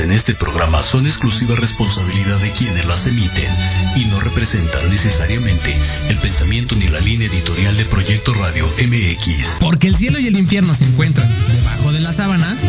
en 0.00 0.12
este 0.12 0.34
programa 0.34 0.82
son 0.82 1.06
exclusiva 1.06 1.56
responsabilidad 1.56 2.38
de 2.38 2.52
quienes 2.52 2.86
las 2.86 3.06
emiten 3.06 3.52
y 3.96 4.04
no 4.06 4.20
representan 4.20 4.88
necesariamente 4.90 5.74
el 6.08 6.18
pensamiento 6.18 6.76
ni 6.76 6.86
la 6.88 7.00
línea 7.00 7.26
editorial 7.26 7.76
de 7.76 7.84
Proyecto 7.86 8.32
Radio 8.34 8.66
MX. 8.66 9.58
Porque 9.60 9.88
el 9.88 9.96
cielo 9.96 10.18
y 10.20 10.26
el 10.26 10.36
infierno 10.36 10.74
se 10.74 10.84
encuentran 10.84 11.28
debajo 11.52 11.92
de 11.92 12.00
las 12.00 12.16
sábanas. 12.16 12.62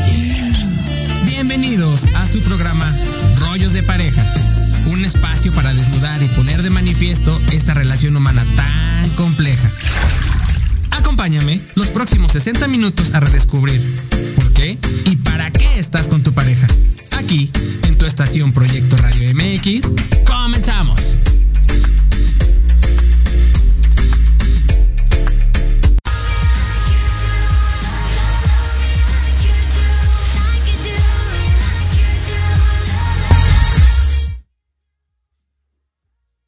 Bienvenidos 1.25 2.06
a 2.16 2.25
su 2.25 2.41
programa 2.41 2.91
Rollos 3.38 3.73
de 3.73 3.84
Pareja. 3.84 4.25
Un 4.88 5.06
espacio 5.06 5.53
para 5.53 5.73
desnudar 5.73 6.23
y 6.23 6.28
poner 6.29 6.63
de 6.63 6.69
manifiesto 6.69 7.40
esta 7.51 7.73
relación 7.73 8.16
humana 8.16 8.46
tan 8.56 9.09
compleja. 9.11 9.69
Acompáñame 10.91 11.61
los 11.75 11.88
próximos 11.88 12.31
60 12.31 12.67
minutos 12.67 13.13
a 13.13 13.19
redescubrir 13.19 13.81
por 14.35 14.51
qué 14.53 14.78
y 15.06 15.16
para 15.17 15.51
qué 15.51 15.79
estás 15.79 16.07
con 16.07 16.23
tu 16.23 16.34
pareja. 16.34 16.67
En 17.31 17.95
tu 17.95 18.07
estación 18.07 18.51
Proyecto 18.51 18.97
Radio 18.97 19.35
MX, 19.35 19.94
comenzamos. 20.25 21.16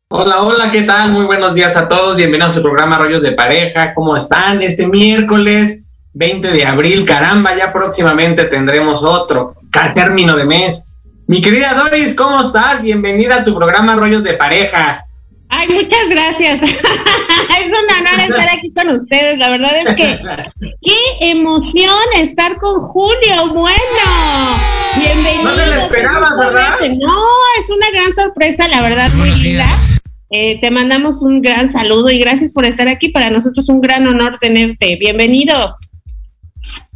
Hola, 0.08 0.42
hola, 0.42 0.72
¿qué 0.72 0.82
tal? 0.82 1.12
Muy 1.12 1.26
buenos 1.26 1.54
días 1.54 1.78
a 1.78 1.88
todos. 1.88 2.18
Bienvenidos 2.18 2.56
al 2.58 2.64
programa 2.64 2.98
Rollos 2.98 3.22
de 3.22 3.34
Pareja. 3.34 3.94
¿Cómo 3.94 4.18
están? 4.18 4.64
Este 4.64 4.88
miércoles 4.88 5.86
20 6.14 6.48
de 6.48 6.66
abril, 6.66 7.06
caramba, 7.06 7.56
ya 7.56 7.72
próximamente 7.72 8.46
tendremos 8.46 9.04
otro 9.04 9.61
término 9.94 10.36
de 10.36 10.46
mes. 10.46 10.88
Mi 11.28 11.42
querida 11.42 11.74
Doris, 11.74 12.14
¿cómo 12.14 12.42
estás? 12.42 12.82
Bienvenida 12.82 13.38
a 13.38 13.44
tu 13.44 13.56
programa 13.56 13.96
Rollos 13.96 14.24
de 14.24 14.34
Pareja. 14.34 15.06
Ay, 15.50 15.68
muchas 15.70 16.10
gracias. 16.10 16.62
es 16.62 17.68
un 17.68 17.74
honor 17.74 18.20
estar 18.30 18.50
aquí 18.58 18.74
con 18.74 18.90
ustedes. 18.90 19.38
La 19.38 19.50
verdad 19.50 19.72
es 19.78 19.96
que 19.96 20.20
qué 20.82 21.30
emoción 21.32 21.90
estar 22.16 22.56
con 22.56 22.82
Julio. 22.82 23.54
Bueno, 23.54 23.78
bienvenido. 24.98 25.44
No 25.44 25.56
te 25.56 25.66
lo 25.68 25.74
esperabas, 25.74 26.38
¿verdad? 26.38 26.80
No, 26.98 27.16
es 27.60 27.70
una 27.70 27.92
gran 27.94 28.14
sorpresa, 28.16 28.68
la 28.68 28.82
verdad, 28.82 29.10
muy 29.14 29.32
linda. 29.34 29.68
Eh, 30.32 30.60
te 30.62 30.72
mandamos 30.72 31.22
un 31.22 31.42
gran 31.42 31.72
saludo 31.72 32.10
y 32.10 32.20
gracias 32.20 32.54
por 32.54 32.66
estar 32.66 32.88
aquí. 32.88 33.10
Para 33.10 33.30
nosotros 33.30 33.66
es 33.66 33.70
un 33.70 33.82
gran 33.82 34.08
honor 34.08 34.38
tenerte. 34.40 34.96
Bienvenido. 34.98 35.76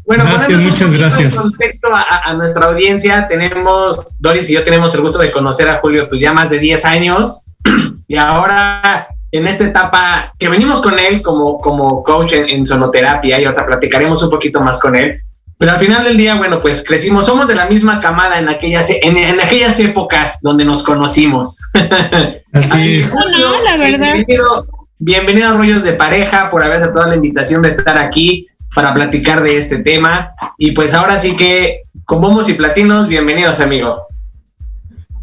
Bueno, 0.06 0.24
gracias, 0.26 0.62
muchas 0.62 0.92
gracias. 0.92 1.44
Respecto 1.44 1.88
a, 1.94 2.30
a, 2.30 2.34
nuestra 2.34 2.68
audiencia, 2.68 3.28
tenemos, 3.28 4.16
Doris 4.20 4.50
y 4.50 4.54
yo 4.54 4.64
tenemos 4.64 4.94
el 4.94 5.02
gusto 5.02 5.18
de 5.18 5.32
conocer 5.32 5.68
a 5.68 5.80
Julio 5.80 6.08
pues 6.08 6.22
ya 6.22 6.32
más 6.32 6.50
de 6.50 6.60
10 6.60 6.86
años 6.86 7.44
y 8.08 8.16
ahora 8.16 9.08
en 9.32 9.48
esta 9.48 9.66
etapa 9.66 10.32
que 10.38 10.48
venimos 10.48 10.82
con 10.82 10.98
él 11.00 11.22
como, 11.22 11.58
como 11.58 12.04
coach 12.04 12.34
en, 12.34 12.48
en 12.48 12.68
sonoterapia 12.68 13.40
y 13.40 13.46
ahorita 13.46 13.66
platicaremos 13.66 14.22
un 14.24 14.30
poquito 14.30 14.62
más 14.62 14.80
con 14.80 14.96
él, 14.96 15.22
pero 15.58 15.72
al 15.72 15.80
final 15.80 16.04
del 16.04 16.18
día, 16.18 16.36
bueno, 16.36 16.62
pues 16.62 16.84
crecimos, 16.86 17.26
somos 17.26 17.48
de 17.48 17.56
la 17.56 17.68
misma 17.68 18.02
camada 18.02 18.40
en 18.40 18.50
aquellas, 18.50 18.90
en, 18.90 19.18
en 19.18 19.40
aquellas 19.40 19.80
épocas 19.80 20.40
donde 20.42 20.66
nos 20.66 20.84
conocimos. 20.84 21.62
Así, 21.74 22.72
Así 22.72 23.00
es. 23.00 23.14
No, 23.14 23.62
la 23.62 23.78
verdad. 23.78 24.14
Bienvenido, 24.16 24.68
bienvenido 25.00 25.50
a 25.50 25.54
Rollos 25.54 25.84
de 25.84 25.94
Pareja 25.94 26.50
por 26.52 26.62
haber 26.62 26.78
aceptado 26.78 27.08
la 27.08 27.16
invitación 27.16 27.62
de 27.62 27.70
estar 27.70 27.98
aquí 27.98 28.46
para 28.75 28.94
platicar 28.94 29.41
de 29.41 29.58
este 29.58 29.79
tema. 29.79 30.32
Y 30.59 30.72
pues 30.72 30.94
ahora 30.94 31.17
sí 31.17 31.35
que, 31.35 31.82
con 32.03 32.22
bombos 32.22 32.50
y 32.50 32.53
platinos, 32.53 33.08
bienvenidos, 33.08 33.59
amigo. 33.59 34.05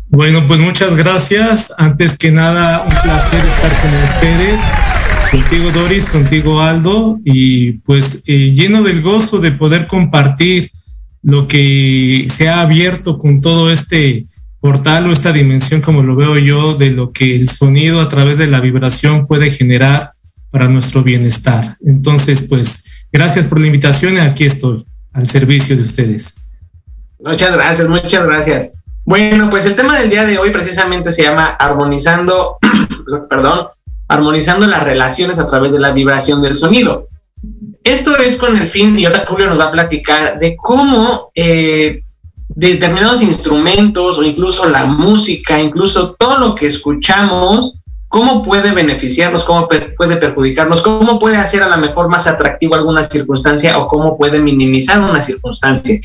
Bueno, 0.09 0.47
pues 0.49 0.59
muchas 0.59 0.97
gracias. 0.97 1.73
Antes 1.79 2.19
que 2.19 2.33
nada, 2.33 2.83
un 2.83 2.89
placer 2.89 3.45
estar 3.45 3.71
con 3.81 3.93
ustedes 4.03 4.61
contigo 5.31 5.71
Doris, 5.71 6.05
contigo 6.07 6.61
Aldo, 6.61 7.19
y 7.25 7.73
pues 7.73 8.23
eh, 8.27 8.53
lleno 8.53 8.83
del 8.83 9.01
gozo 9.01 9.39
de 9.39 9.53
poder 9.53 9.87
compartir 9.87 10.71
lo 11.23 11.49
que 11.49 12.27
se 12.29 12.51
ha 12.51 12.61
abierto 12.61 13.19
con 13.19 13.41
todo 13.41 13.71
este 13.71 14.27
portal 14.61 15.09
o 15.09 15.13
esta 15.13 15.33
dimensión, 15.33 15.81
como 15.81 16.03
lo 16.03 16.17
veo 16.17 16.37
yo, 16.37 16.75
de 16.75 16.91
lo 16.91 17.13
que 17.13 17.35
el 17.35 17.49
sonido 17.49 18.03
a 18.03 18.09
través 18.11 18.37
de 18.37 18.47
la 18.47 18.61
vibración 18.61 19.27
puede 19.27 19.51
generar 19.51 20.11
para 20.51 20.69
nuestro 20.69 21.03
bienestar. 21.03 21.77
Entonces, 21.85 22.47
pues, 22.49 22.85
gracias 23.13 23.47
por 23.47 23.61
la 23.61 23.67
invitación 23.67 24.15
y 24.15 24.19
aquí 24.19 24.45
estoy, 24.45 24.85
al 25.13 25.29
servicio 25.29 25.77
de 25.77 25.83
ustedes. 25.83 26.37
Muchas 27.21 27.55
gracias, 27.55 27.89
muchas 27.89 28.27
gracias. 28.27 28.73
Bueno, 29.05 29.51
pues 29.51 29.67
el 29.67 29.77
tema 29.77 29.99
del 29.99 30.11
día 30.11 30.25
de 30.25 30.39
hoy 30.39 30.51
precisamente 30.51 31.13
se 31.13 31.23
llama 31.23 31.47
armonizando, 31.47 32.59
perdón, 33.29 33.69
armonizando 34.09 34.67
las 34.67 34.85
relaciones 34.85 35.39
a 35.39 35.47
través 35.47 35.73
de 35.73 35.81
la 35.81 35.91
vibración 35.91 36.43
del 36.43 36.57
sonido. 36.57 37.09
Esto 37.85 38.17
es 38.17 38.37
con 38.37 38.57
el 38.57 38.69
fin, 38.69 38.97
y 38.99 39.05
ahora 39.05 39.25
Julio 39.27 39.49
nos 39.49 39.59
va 39.59 39.67
a 39.67 39.73
platicar 39.73 40.39
de 40.39 40.57
cómo 40.57 41.31
eh, 41.35 42.03
determinados 42.49 43.23
instrumentos 43.23 44.19
o 44.19 44.23
incluso 44.23 44.69
la 44.69 44.85
música, 44.85 45.61
incluso 45.61 46.15
todo 46.19 46.39
lo 46.39 46.55
que 46.55 46.67
escuchamos, 46.67 47.73
cómo 48.13 48.43
puede 48.43 48.73
beneficiarnos, 48.73 49.43
cómo 49.43 49.67
puede 49.97 50.17
perjudicarnos, 50.19 50.83
cómo 50.83 51.19
puede 51.19 51.39
hacer 51.39 51.63
a 51.63 51.69
lo 51.69 51.79
mejor 51.79 52.11
más 52.11 52.27
atractivo 52.27 52.75
alguna 52.75 53.03
circunstancia 53.05 53.79
o 53.79 53.89
cómo 53.89 54.19
puede 54.19 54.39
minimizar 54.39 55.01
una 55.01 55.23
circunstancia. 55.23 55.99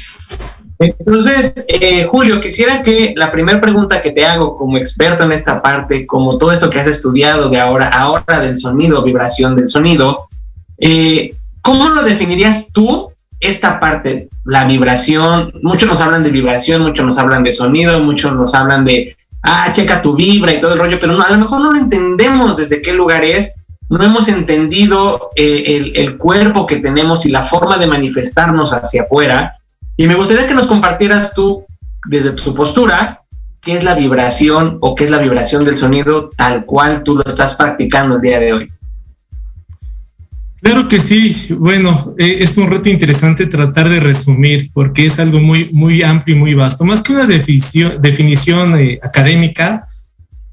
Entonces, 0.80 1.66
eh, 1.68 2.06
Julio, 2.06 2.40
quisiera 2.40 2.82
que 2.82 3.14
la 3.18 3.30
primera 3.30 3.60
pregunta 3.60 4.02
que 4.02 4.12
te 4.12 4.26
hago 4.26 4.56
como 4.56 4.78
experto 4.78 5.24
en 5.24 5.34
esta 5.34 5.62
parte, 5.62 6.06
como 6.06 6.38
todo 6.38 6.54
esto 6.54 6.70
que 6.70 6.80
has 6.80 6.88
estudiado 6.88 7.50
de 7.50 7.60
ahora, 7.60 7.90
ahora 7.90 8.40
del 8.40 8.58
sonido, 8.58 9.04
vibración 9.04 9.56
del 9.56 9.68
sonido, 9.68 10.30
eh, 10.78 11.36
¿cómo 11.62 11.90
lo 11.90 12.04
definirías 12.04 12.72
tú 12.72 13.12
esta 13.42 13.82
parte, 13.82 14.30
la 14.46 14.66
vibración? 14.66 15.52
Muchos 15.62 15.90
nos 15.90 16.00
hablan 16.00 16.24
de 16.24 16.32
vibración, 16.32 16.84
muchos 16.84 17.06
nos 17.06 17.18
hablan 17.18 17.44
de 17.44 17.52
sonido, 17.52 18.00
muchos 18.00 18.34
nos 18.34 18.54
hablan 18.54 18.86
de, 18.86 19.18
ah, 19.44 19.72
checa 19.72 20.02
tu 20.02 20.16
vibra 20.16 20.54
y 20.54 20.60
todo 20.60 20.74
el 20.74 20.80
rollo, 20.80 21.00
pero 21.00 21.14
no, 21.14 21.24
a 21.24 21.32
lo 21.32 21.38
mejor 21.38 21.62
no 21.62 21.72
lo 21.72 21.80
entendemos 21.80 22.58
desde 22.58 22.82
qué 22.82 22.94
lugar 22.94 23.24
es, 23.24 23.56
no 23.90 24.04
hemos 24.04 24.28
entendido 24.28 25.30
eh, 25.36 25.64
el, 25.68 25.94
el 25.96 26.18
cuerpo 26.18 26.66
que 26.66 26.78
tenemos 26.78 27.26
y 27.26 27.32
la 27.32 27.44
forma 27.44 27.78
de 27.78 27.88
manifestarnos 27.88 28.74
hacia 28.74 29.04
afuera. 29.04 29.56
Y 29.96 30.08
me 30.08 30.16
gustaría 30.16 30.48
que 30.48 30.54
nos 30.54 30.68
compartieras 30.68 31.34
tú, 31.34 31.66
desde 32.06 32.32
tu 32.32 32.54
postura, 32.54 33.18
qué 33.62 33.74
es 33.74 33.84
la 33.84 33.96
vibración 33.96 34.78
o 34.82 34.96
qué 34.96 35.06
es 35.06 35.10
la 35.10 35.18
vibración 35.18 35.66
del 35.66 35.78
sonido 35.78 36.30
tal 36.38 36.66
cual 36.66 37.04
tú 37.04 37.16
lo 37.16 37.24
estás 37.26 37.56
practicando 37.56 38.16
el 38.16 38.22
día 38.22 38.40
de 38.40 38.54
hoy. 38.54 38.68
Claro 40.68 40.90
que 40.90 41.00
sí. 41.00 41.54
Bueno, 41.54 42.14
eh, 42.18 42.40
es 42.42 42.58
un 42.58 42.70
reto 42.70 42.90
interesante 42.90 43.46
tratar 43.46 43.88
de 43.88 44.02
resumir 44.02 44.70
porque 44.74 45.06
es 45.06 45.18
algo 45.18 45.40
muy, 45.40 45.70
muy 45.72 46.04
amplio 46.04 46.36
y 46.36 46.40
muy 46.40 46.54
vasto. 46.56 46.84
Más 46.84 47.02
que 47.02 47.14
una 47.14 47.26
definición, 47.26 48.78
eh, 48.78 49.00
académica, 49.02 49.88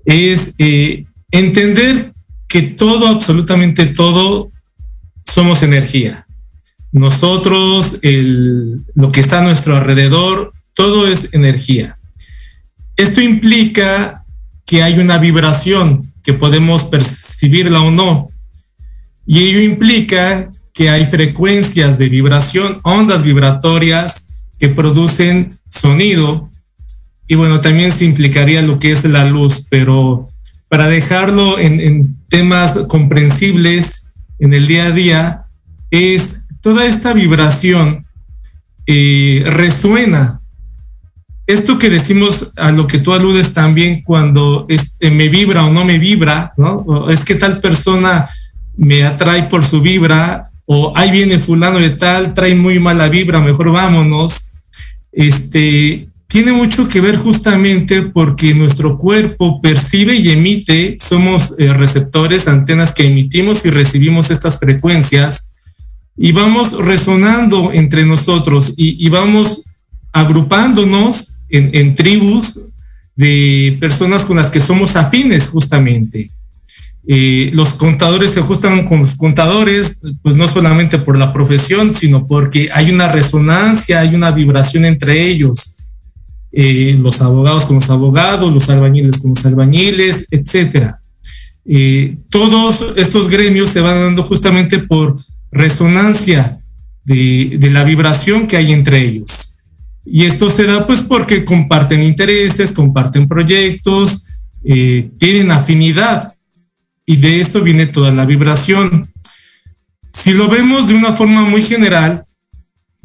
es 0.05 0.55
eh, 0.59 1.05
entender 1.33 2.13
que 2.47 2.63
todo, 2.63 3.09
absolutamente 3.09 3.87
todo, 3.87 4.53
somos 5.25 5.65
energía 5.65 6.25
nosotros, 6.93 7.99
lo 8.03 9.11
que 9.11 9.21
está 9.21 9.41
a 9.41 9.43
nuestro 9.43 9.75
alrededor, 9.75 10.53
todo 10.75 11.09
es 11.09 11.35
energía. 11.35 11.99
Esto 12.97 13.21
implica 13.21 14.25
que 14.65 14.85
hay 14.85 15.01
una 15.01 15.19
vibración 15.19 16.13
que 16.23 16.35
podemos 16.35 16.85
percibirla 16.85 17.83
o 17.83 17.91
no. 17.91 18.29
Y 19.27 19.49
ello 19.49 19.61
implica 19.61 20.51
que 20.73 20.91
hay 20.91 21.07
frecuencias 21.07 21.99
de 21.99 22.09
vibración, 22.09 22.79
ondas 22.83 23.23
vibratorias 23.23 24.31
que 24.59 24.69
producen 24.69 25.59
sonido. 25.71 26.51
Y 27.29 27.37
bueno, 27.37 27.61
también 27.61 27.93
se 27.93 28.05
implicaría 28.05 28.61
lo 28.61 28.79
que 28.79 28.91
es 28.91 29.05
la 29.05 29.25
luz, 29.25 29.67
pero 29.71 30.29
para 30.69 30.89
dejarlo 30.89 31.59
en, 31.59 32.17
temas 32.29 32.77
comprensibles 32.89 34.11
en 34.41 34.53
el 34.53 34.67
día 34.67 34.87
a 34.87 34.91
día, 34.91 35.43
es 35.91 36.49
toda 36.61 36.85
esta 36.85 37.13
vibración 37.13 38.05
eh, 38.87 39.45
resuena. 39.47 40.41
Esto 41.47 41.79
que 41.79 41.91
decimos 41.91 42.53
a 42.57 42.73
lo 42.73 42.89
que 42.89 42.99
tú 42.99 43.13
aludes 43.13 43.55
también 43.55 44.03
cuando 44.03 44.65
es, 44.69 44.97
eh, 44.99 45.11
me 45.11 45.29
vibra 45.29 45.65
o 45.65 45.73
no 45.73 45.85
me 45.85 46.01
vibra, 46.01 46.51
¿no? 46.57 47.09
Es 47.09 47.25
que 47.25 47.37
tal 47.37 47.61
persona 47.61 48.27
me 48.77 49.05
atrae 49.05 49.45
por 49.45 49.63
su 49.63 49.81
vibra 49.81 50.51
o 50.67 50.93
ahí 50.97 51.11
viene 51.11 51.39
fulano 51.39 51.79
de 51.79 51.91
tal, 51.91 52.35
trae 52.35 52.55
muy 52.55 52.79
mala 52.79 53.09
vibra, 53.09 53.41
mejor 53.41 53.71
vámonos. 53.71 54.53
Este, 55.13 56.09
tiene 56.27 56.53
mucho 56.53 56.89
que 56.89 57.01
ver 57.01 57.17
justamente 57.17 58.03
porque 58.03 58.55
nuestro 58.55 58.99
cuerpo 58.99 59.61
percibe 59.61 60.17
y 60.17 60.31
emite, 60.31 60.97
somos 60.99 61.55
eh, 61.59 61.73
receptores, 61.73 62.49
antenas 62.49 62.93
que 62.93 63.07
emitimos 63.07 63.65
y 63.67 63.71
recibimos 63.71 64.31
estas 64.31 64.59
frecuencias 64.59 65.53
y 66.17 66.33
vamos 66.33 66.73
resonando 66.73 67.73
entre 67.73 68.05
nosotros 68.05 68.75
y, 68.77 69.09
vamos 69.09 69.65
agrupándonos 70.13 71.41
en, 71.49 71.95
tribus 71.95 72.61
de 73.17 73.77
personas 73.81 74.25
con 74.25 74.37
las 74.37 74.51
que 74.51 74.61
somos 74.61 74.97
afines 74.97 75.49
justamente. 75.49 76.31
Eh, 77.07 77.51
los 77.53 77.75
contadores 77.75 78.31
se 78.31 78.41
ajustan 78.41 78.85
con 78.85 79.01
los 79.01 79.15
contadores, 79.17 80.01
pues 80.23 80.37
no 80.37 80.49
solamente 80.49 80.99
por 80.99 81.19
la 81.19 81.33
profesión, 81.33 81.95
sino 81.95 82.27
porque 82.27 82.71
hay 82.73 82.91
una 82.91 83.13
resonancia, 83.13 84.01
hay 84.01 84.15
una 84.15 84.31
vibración 84.31 84.85
entre 84.85 85.29
ellos. 85.29 85.77
Eh, 86.57 86.97
los 87.03 87.21
abogados 87.21 87.67
con 87.67 87.77
los 87.77 87.91
abogados, 87.91 88.55
los 88.55 88.71
albañiles 88.71 89.19
con 89.19 89.31
los 89.31 89.45
albañiles, 89.45 90.29
etcétera. 90.31 91.01
Eh, 91.67 92.17
todos 92.29 92.95
estos 92.97 93.29
gremios 93.29 93.71
se 93.71 93.81
van 93.81 94.01
dando 94.01 94.23
justamente 94.23 94.79
por 94.79 95.17
resonancia 95.51 96.59
de, 97.05 97.59
la 97.73 97.85
vibración 97.85 98.47
que 98.47 98.57
hay 98.57 98.73
entre 98.73 99.05
ellos. 99.05 99.57
Y 100.05 100.25
esto 100.25 100.51
se 100.51 100.65
da 100.65 100.87
pues 100.87 101.03
porque 101.03 101.45
comparten 101.45 102.03
intereses, 102.03 102.73
comparten 102.73 103.27
proyectos, 103.27 104.45
eh, 104.65 105.11
tienen 105.19 105.51
afinidad 105.51 106.34
y 107.07 107.17
de 107.17 107.41
esto 107.41 107.63
viene 107.63 107.87
toda 107.87 108.11
la 108.11 108.25
vibración. 108.25 109.13
Si 110.13 110.33
lo 110.33 110.49
vemos 110.49 110.89
de 110.89 110.95
una 110.95 111.13
forma 111.13 111.43
muy 111.43 111.63
general, 111.63 112.25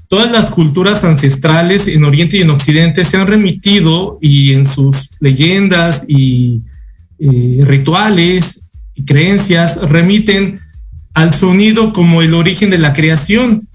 todas 0.08 0.32
las 0.32 0.52
culturas 0.52 1.04
ancestrales 1.04 1.88
en 1.88 2.04
Oriente 2.04 2.38
y 2.38 2.42
en 2.42 2.50
Occidente 2.50 3.04
se 3.04 3.18
han 3.18 3.28
remitido 3.28 4.18
y 4.22 4.54
en 4.54 4.66
sus 4.66 5.12
leyendas 5.20 6.06
y 6.08 6.60
eh, 7.20 7.64
rituales 7.66 8.70
y 8.96 9.06
creencias 9.06 9.82
remiten 9.90 10.60
al 11.14 11.34
sonido 11.34 11.94
como 11.94 12.22
el 12.22 12.34
origen 12.34 12.70
de 12.70 12.78
la 12.78 12.94
creación. 12.94 13.68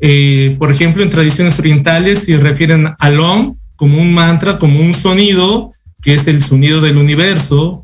Eh, 0.00 0.56
por 0.58 0.70
ejemplo, 0.70 1.02
en 1.02 1.08
tradiciones 1.08 1.58
orientales 1.58 2.20
se 2.20 2.36
refieren 2.36 2.88
al 2.98 3.20
Om 3.20 3.56
como 3.76 4.00
un 4.00 4.12
mantra, 4.12 4.58
como 4.58 4.80
un 4.80 4.94
sonido, 4.94 5.72
que 6.02 6.14
es 6.14 6.26
el 6.28 6.42
sonido 6.42 6.80
del 6.80 6.98
universo. 6.98 7.83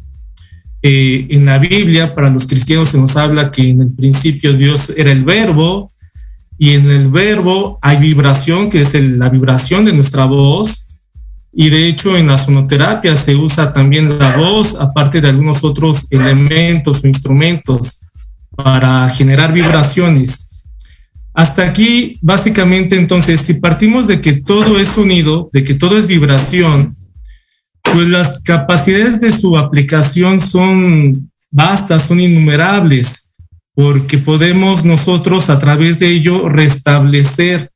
Eh, 0.83 1.27
en 1.31 1.45
la 1.45 1.59
Biblia, 1.59 2.15
para 2.15 2.31
los 2.31 2.47
cristianos 2.47 2.91
se 2.91 2.99
nos 2.99 3.17
habla 3.17 3.51
que 3.51 3.69
en 3.69 3.83
el 3.83 3.95
principio 3.95 4.55
Dios 4.55 4.93
era 4.97 5.13
el 5.13 5.25
verbo, 5.25 5.91
y 6.59 6.75
en 6.75 6.91
el 6.91 7.09
verbo 7.09 7.79
hay 7.81 7.99
vibración, 7.99 8.69
que 8.69 8.83
es 8.83 8.95
la 8.95 9.29
vibración 9.31 9.85
de 9.85 9.93
nuestra 9.93 10.27
voz, 10.27 10.87
y 11.53 11.69
de 11.69 11.89
hecho 11.89 12.17
en 12.17 12.29
la 12.29 12.39
sonoterapia 12.39 13.17
se 13.17 13.35
usa 13.35 13.73
también 13.73 14.19
la 14.19 14.37
voz, 14.37 14.77
aparte 14.77 15.21
de 15.21 15.29
algunos 15.29 15.65
otros 15.65 16.11
elementos 16.13 17.03
o 17.03 17.07
instrumentos 17.07 18.01
para 18.55 19.09
generar 19.09 19.53
vibraciones. 19.53 20.67
Hasta 21.33 21.65
aquí, 21.65 22.19
básicamente, 22.21 22.97
entonces, 22.97 23.41
si 23.41 23.55
partimos 23.55 24.09
de 24.09 24.21
que 24.21 24.35
todo 24.35 24.79
es 24.79 24.89
sonido, 24.89 25.49
de 25.53 25.65
que 25.65 25.75
todo 25.75 25.97
es 25.97 26.07
vibración, 26.07 26.93
pues 27.93 28.09
las 28.09 28.43
capacidades 28.43 29.21
de 29.21 29.33
su 29.33 29.57
aplicación 29.57 30.41
son 30.41 31.31
vastas, 31.51 32.07
son 32.07 32.21
innumerables, 32.21 33.31
porque 33.75 34.19
podemos 34.19 34.85
nosotros 34.85 35.51
a 35.51 35.59
través 35.59 35.99
de 35.99 36.11
ello 36.11 36.49
restablecer 36.49 37.71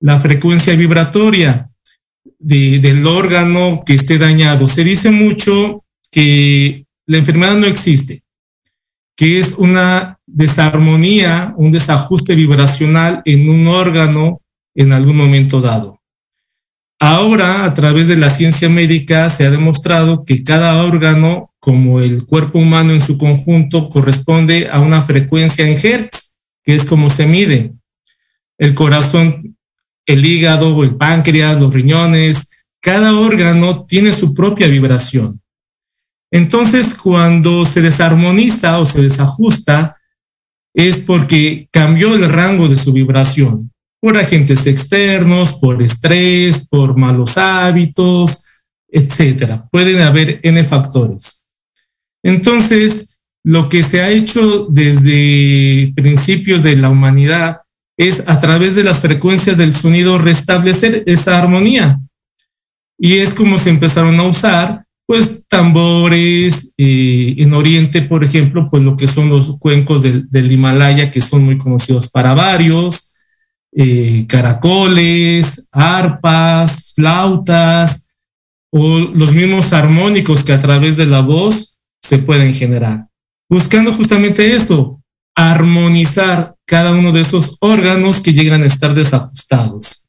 la 0.00 0.18
frecuencia 0.18 0.74
vibratoria 0.76 1.70
del 2.38 3.06
órgano 3.06 3.82
que 3.84 3.94
esté 3.94 4.18
dañado. 4.18 4.68
Se 4.68 4.84
dice 4.84 5.10
mucho 5.10 5.84
que 6.10 6.86
la 7.06 7.18
enfermedad 7.18 7.56
no 7.56 7.66
existe, 7.66 8.22
que 9.16 9.38
es 9.38 9.54
una 9.58 10.18
desarmonía, 10.26 11.54
un 11.56 11.70
desajuste 11.70 12.34
vibracional 12.34 13.22
en 13.24 13.48
un 13.48 13.66
órgano 13.66 14.40
en 14.74 14.92
algún 14.92 15.16
momento 15.16 15.60
dado. 15.60 15.97
Ahora, 17.00 17.64
a 17.64 17.74
través 17.74 18.08
de 18.08 18.16
la 18.16 18.28
ciencia 18.28 18.68
médica, 18.68 19.30
se 19.30 19.46
ha 19.46 19.50
demostrado 19.50 20.24
que 20.24 20.42
cada 20.42 20.82
órgano, 20.82 21.54
como 21.60 22.00
el 22.00 22.26
cuerpo 22.26 22.58
humano 22.58 22.92
en 22.92 23.00
su 23.00 23.18
conjunto, 23.18 23.88
corresponde 23.88 24.68
a 24.68 24.80
una 24.80 25.02
frecuencia 25.02 25.66
en 25.66 25.78
Hertz, 25.80 26.38
que 26.64 26.74
es 26.74 26.84
como 26.84 27.08
se 27.08 27.26
mide. 27.26 27.72
El 28.58 28.74
corazón, 28.74 29.56
el 30.06 30.24
hígado, 30.24 30.82
el 30.82 30.96
páncreas, 30.96 31.60
los 31.60 31.72
riñones, 31.72 32.68
cada 32.80 33.16
órgano 33.16 33.84
tiene 33.86 34.10
su 34.10 34.34
propia 34.34 34.66
vibración. 34.66 35.40
Entonces, 36.32 36.96
cuando 36.96 37.64
se 37.64 37.80
desarmoniza 37.80 38.80
o 38.80 38.84
se 38.84 39.02
desajusta, 39.02 39.96
es 40.74 41.00
porque 41.00 41.68
cambió 41.70 42.14
el 42.16 42.28
rango 42.28 42.68
de 42.68 42.76
su 42.76 42.92
vibración 42.92 43.70
por 44.00 44.16
agentes 44.16 44.66
externos, 44.66 45.54
por 45.54 45.82
estrés, 45.82 46.68
por 46.68 46.96
malos 46.96 47.36
hábitos, 47.36 48.44
etcétera. 48.88 49.66
Pueden 49.70 50.00
haber 50.00 50.40
N 50.42 50.64
factores. 50.64 51.44
Entonces, 52.22 53.20
lo 53.44 53.68
que 53.68 53.82
se 53.82 54.00
ha 54.00 54.10
hecho 54.10 54.66
desde 54.70 55.92
principios 55.94 56.62
de 56.62 56.76
la 56.76 56.90
humanidad 56.90 57.60
es 57.96 58.28
a 58.28 58.38
través 58.38 58.76
de 58.76 58.84
las 58.84 59.00
frecuencias 59.00 59.56
del 59.56 59.74
sonido 59.74 60.18
restablecer 60.18 61.02
esa 61.06 61.38
armonía. 61.38 62.00
Y 62.98 63.18
es 63.18 63.34
como 63.34 63.58
se 63.58 63.70
empezaron 63.70 64.18
a 64.20 64.24
usar 64.24 64.84
pues 65.08 65.46
tambores, 65.48 66.74
eh, 66.76 67.34
en 67.38 67.54
Oriente, 67.54 68.02
por 68.02 68.22
ejemplo, 68.24 68.68
pues 68.70 68.82
lo 68.82 68.94
que 68.94 69.06
son 69.06 69.30
los 69.30 69.58
cuencos 69.58 70.02
del, 70.02 70.52
Himalaya, 70.52 71.10
que 71.10 71.22
son 71.22 71.46
muy 71.46 71.56
conocidos 71.56 72.10
para 72.10 72.34
varios, 72.34 73.07
eh, 73.80 74.26
caracoles, 74.26 75.68
arpas, 75.70 76.94
flautas, 76.96 78.08
o 78.70 78.98
los 78.98 79.32
mismos 79.32 79.72
armónicos 79.72 80.42
que 80.42 80.52
a 80.52 80.58
través 80.58 80.96
de 80.96 81.06
la 81.06 81.20
voz 81.20 81.78
se 82.02 82.18
pueden 82.18 82.52
generar, 82.52 83.06
buscando 83.48 83.92
justamente 83.92 84.52
eso, 84.52 85.00
armonizar 85.36 86.56
cada 86.66 86.92
uno 86.92 87.12
de 87.12 87.20
esos 87.20 87.56
órganos 87.60 88.20
que 88.20 88.32
llegan 88.32 88.64
a 88.64 88.66
estar 88.66 88.94
desajustados. 88.94 90.06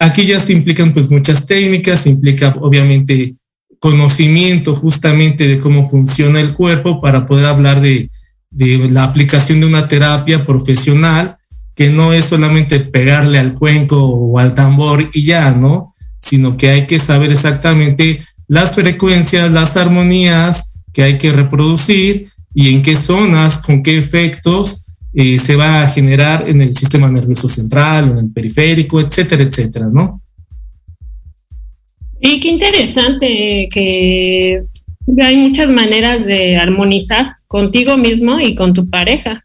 Aquí 0.00 0.26
ya 0.26 0.40
se 0.40 0.52
implican 0.52 0.92
pues 0.92 1.08
muchas 1.08 1.46
técnicas, 1.46 2.00
se 2.00 2.10
implica 2.10 2.56
obviamente 2.60 3.36
conocimiento 3.78 4.74
justamente 4.74 5.46
de 5.46 5.60
cómo 5.60 5.88
funciona 5.88 6.40
el 6.40 6.54
cuerpo 6.54 7.00
para 7.00 7.26
poder 7.26 7.46
hablar 7.46 7.80
de, 7.80 8.10
la 8.90 9.04
aplicación 9.04 9.60
de 9.60 9.66
una 9.66 9.86
terapia 9.86 10.44
profesional 10.44 11.38
que 11.74 11.90
no 11.90 12.12
es 12.12 12.26
solamente 12.26 12.80
pegarle 12.80 13.38
al 13.38 13.54
cuenco 13.54 14.04
o 14.04 14.38
al 14.38 14.54
tambor 14.54 15.10
y 15.12 15.24
ya, 15.24 15.52
¿no? 15.52 15.92
Sino 16.20 16.56
que 16.56 16.70
hay 16.70 16.86
que 16.86 16.98
saber 16.98 17.32
exactamente 17.32 18.20
las 18.48 18.74
frecuencias, 18.74 19.50
las 19.50 19.76
armonías 19.76 20.80
que 20.92 21.02
hay 21.02 21.18
que 21.18 21.32
reproducir 21.32 22.28
y 22.54 22.74
en 22.74 22.82
qué 22.82 22.94
zonas, 22.96 23.58
con 23.58 23.82
qué 23.82 23.96
efectos 23.96 24.96
eh, 25.14 25.38
se 25.38 25.56
va 25.56 25.82
a 25.82 25.88
generar 25.88 26.48
en 26.48 26.62
el 26.62 26.76
sistema 26.76 27.10
nervioso 27.10 27.48
central, 27.48 28.12
en 28.12 28.26
el 28.26 28.32
periférico, 28.32 29.00
etcétera, 29.00 29.42
etcétera, 29.42 29.88
¿no? 29.92 30.22
Y 32.20 32.40
qué 32.40 32.48
interesante 32.48 33.68
que 33.70 34.62
hay 35.20 35.36
muchas 35.36 35.68
maneras 35.68 36.24
de 36.24 36.56
armonizar 36.56 37.34
contigo 37.46 37.96
mismo 37.96 38.38
y 38.38 38.54
con 38.54 38.72
tu 38.72 38.88
pareja. 38.88 39.42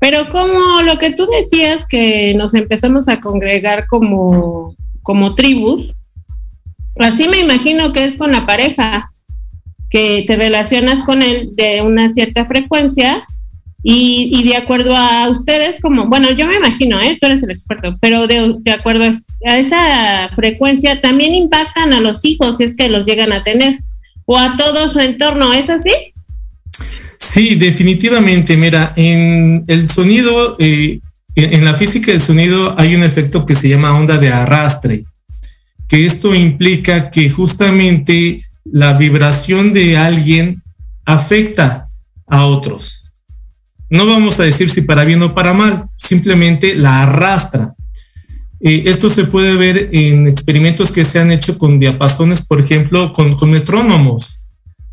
Pero 0.00 0.26
como 0.32 0.82
lo 0.82 0.98
que 0.98 1.12
tú 1.12 1.26
decías, 1.26 1.84
que 1.86 2.34
nos 2.34 2.54
empezamos 2.54 3.08
a 3.08 3.20
congregar 3.20 3.86
como, 3.86 4.74
como 5.02 5.34
tribus, 5.34 5.94
así 6.98 7.28
me 7.28 7.38
imagino 7.38 7.92
que 7.92 8.04
es 8.04 8.16
con 8.16 8.32
la 8.32 8.46
pareja, 8.46 9.10
que 9.90 10.24
te 10.26 10.36
relacionas 10.36 11.04
con 11.04 11.22
él 11.22 11.50
de 11.52 11.82
una 11.82 12.10
cierta 12.10 12.46
frecuencia 12.46 13.24
y, 13.82 14.42
de 14.44 14.56
acuerdo 14.56 14.94
a 14.94 15.28
ustedes, 15.28 15.80
como, 15.80 16.06
bueno, 16.06 16.30
yo 16.32 16.46
me 16.46 16.56
imagino, 16.56 17.00
¿eh? 17.00 17.16
tú 17.18 17.26
eres 17.26 17.42
el 17.42 17.50
experto, 17.50 17.96
pero 18.00 18.26
de, 18.26 18.56
de, 18.58 18.72
acuerdo 18.72 19.04
a 19.46 19.58
esa 19.58 20.28
frecuencia 20.34 21.00
también 21.00 21.34
impactan 21.34 21.92
a 21.94 22.00
los 22.00 22.24
hijos 22.24 22.58
si 22.58 22.64
es 22.64 22.76
que 22.76 22.90
los 22.90 23.06
llegan 23.06 23.32
a 23.32 23.42
tener, 23.42 23.76
o 24.26 24.36
a 24.36 24.54
todo 24.56 24.88
su 24.88 25.00
entorno, 25.00 25.52
¿es 25.52 25.70
así? 25.70 25.92
Sí, 27.32 27.54
definitivamente. 27.54 28.56
Mira, 28.56 28.92
en 28.96 29.64
el 29.68 29.88
sonido, 29.90 30.56
eh, 30.58 31.00
en 31.36 31.64
la 31.64 31.74
física 31.74 32.10
del 32.10 32.20
sonido 32.20 32.74
hay 32.78 32.94
un 32.94 33.02
efecto 33.02 33.46
que 33.46 33.54
se 33.54 33.68
llama 33.68 33.96
onda 33.96 34.18
de 34.18 34.30
arrastre, 34.30 35.04
que 35.88 36.06
esto 36.06 36.34
implica 36.34 37.10
que 37.10 37.30
justamente 37.30 38.42
la 38.64 38.94
vibración 38.94 39.72
de 39.72 39.96
alguien 39.96 40.62
afecta 41.04 41.88
a 42.26 42.46
otros 42.46 43.00
no 43.90 44.06
vamos 44.06 44.38
a 44.38 44.44
decir 44.44 44.70
si 44.70 44.82
para 44.82 45.04
bien 45.04 45.22
o 45.22 45.34
para 45.34 45.52
mal, 45.52 45.88
simplemente 45.96 46.74
la 46.76 47.02
arrastra. 47.02 47.74
Eh, 48.60 48.84
esto 48.86 49.10
se 49.10 49.24
puede 49.24 49.56
ver 49.56 49.90
en 49.92 50.28
experimentos 50.28 50.92
que 50.92 51.04
se 51.04 51.18
han 51.18 51.32
hecho 51.32 51.58
con 51.58 51.78
diapasones, 51.78 52.46
por 52.46 52.60
ejemplo, 52.60 53.12
con, 53.12 53.36
metrónomos. 53.50 54.39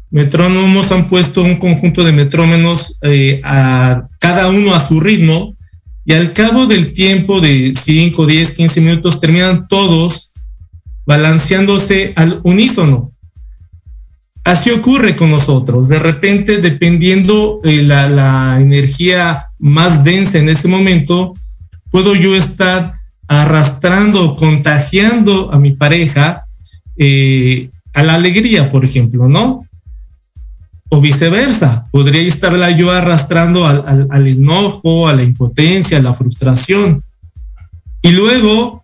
Metrónomos 0.09 0.91
han 0.91 1.07
puesto 1.07 1.43
un 1.43 1.57
conjunto 1.57 2.03
de 2.03 2.13
metrómenos 2.13 2.97
eh, 3.01 3.41
a 3.43 4.07
cada 4.19 4.49
uno 4.49 4.73
a 4.73 4.79
su 4.79 4.99
ritmo 5.01 5.55
y 6.05 6.13
al 6.13 6.31
cabo 6.31 6.65
del 6.65 6.93
tiempo 6.93 7.41
de 7.41 7.73
5, 7.75 8.25
10, 8.25 8.51
15 8.51 8.81
minutos 8.81 9.19
terminan 9.19 9.67
todos 9.67 10.33
balanceándose 11.05 12.13
al 12.15 12.39
unísono. 12.43 13.11
Así 14.45 14.71
ocurre 14.71 15.17
con 15.17 15.29
nosotros. 15.29 15.89
De 15.89 15.99
repente, 15.99 16.59
dependiendo 16.59 17.59
eh, 17.65 17.83
la, 17.83 18.57
energía 18.61 19.47
más 19.59 20.05
densa 20.05 20.37
en 20.37 20.47
ese 20.47 20.69
momento, 20.69 21.33
puedo 21.91 22.15
yo 22.15 22.33
estar 22.33 22.93
arrastrando, 23.27 24.37
contagiando 24.37 25.51
a 25.53 25.59
mi 25.59 25.73
pareja 25.73 26.45
eh, 26.95 27.69
a 27.93 28.03
la 28.03 28.15
alegría, 28.15 28.69
por 28.69 28.85
ejemplo, 28.85 29.27
¿no? 29.27 29.66
O 30.89 31.01
viceversa, 31.01 31.83
podría 31.91 32.21
estarla 32.21 32.71
yo 32.71 32.91
arrastrando 32.91 33.65
al, 33.65 34.27
enojo, 34.27 35.07
a 35.07 35.13
la 35.13 35.23
impotencia, 35.23 35.97
a 35.97 36.01
la 36.01 36.13
frustración. 36.13 37.03
Y 38.01 38.11
luego, 38.11 38.83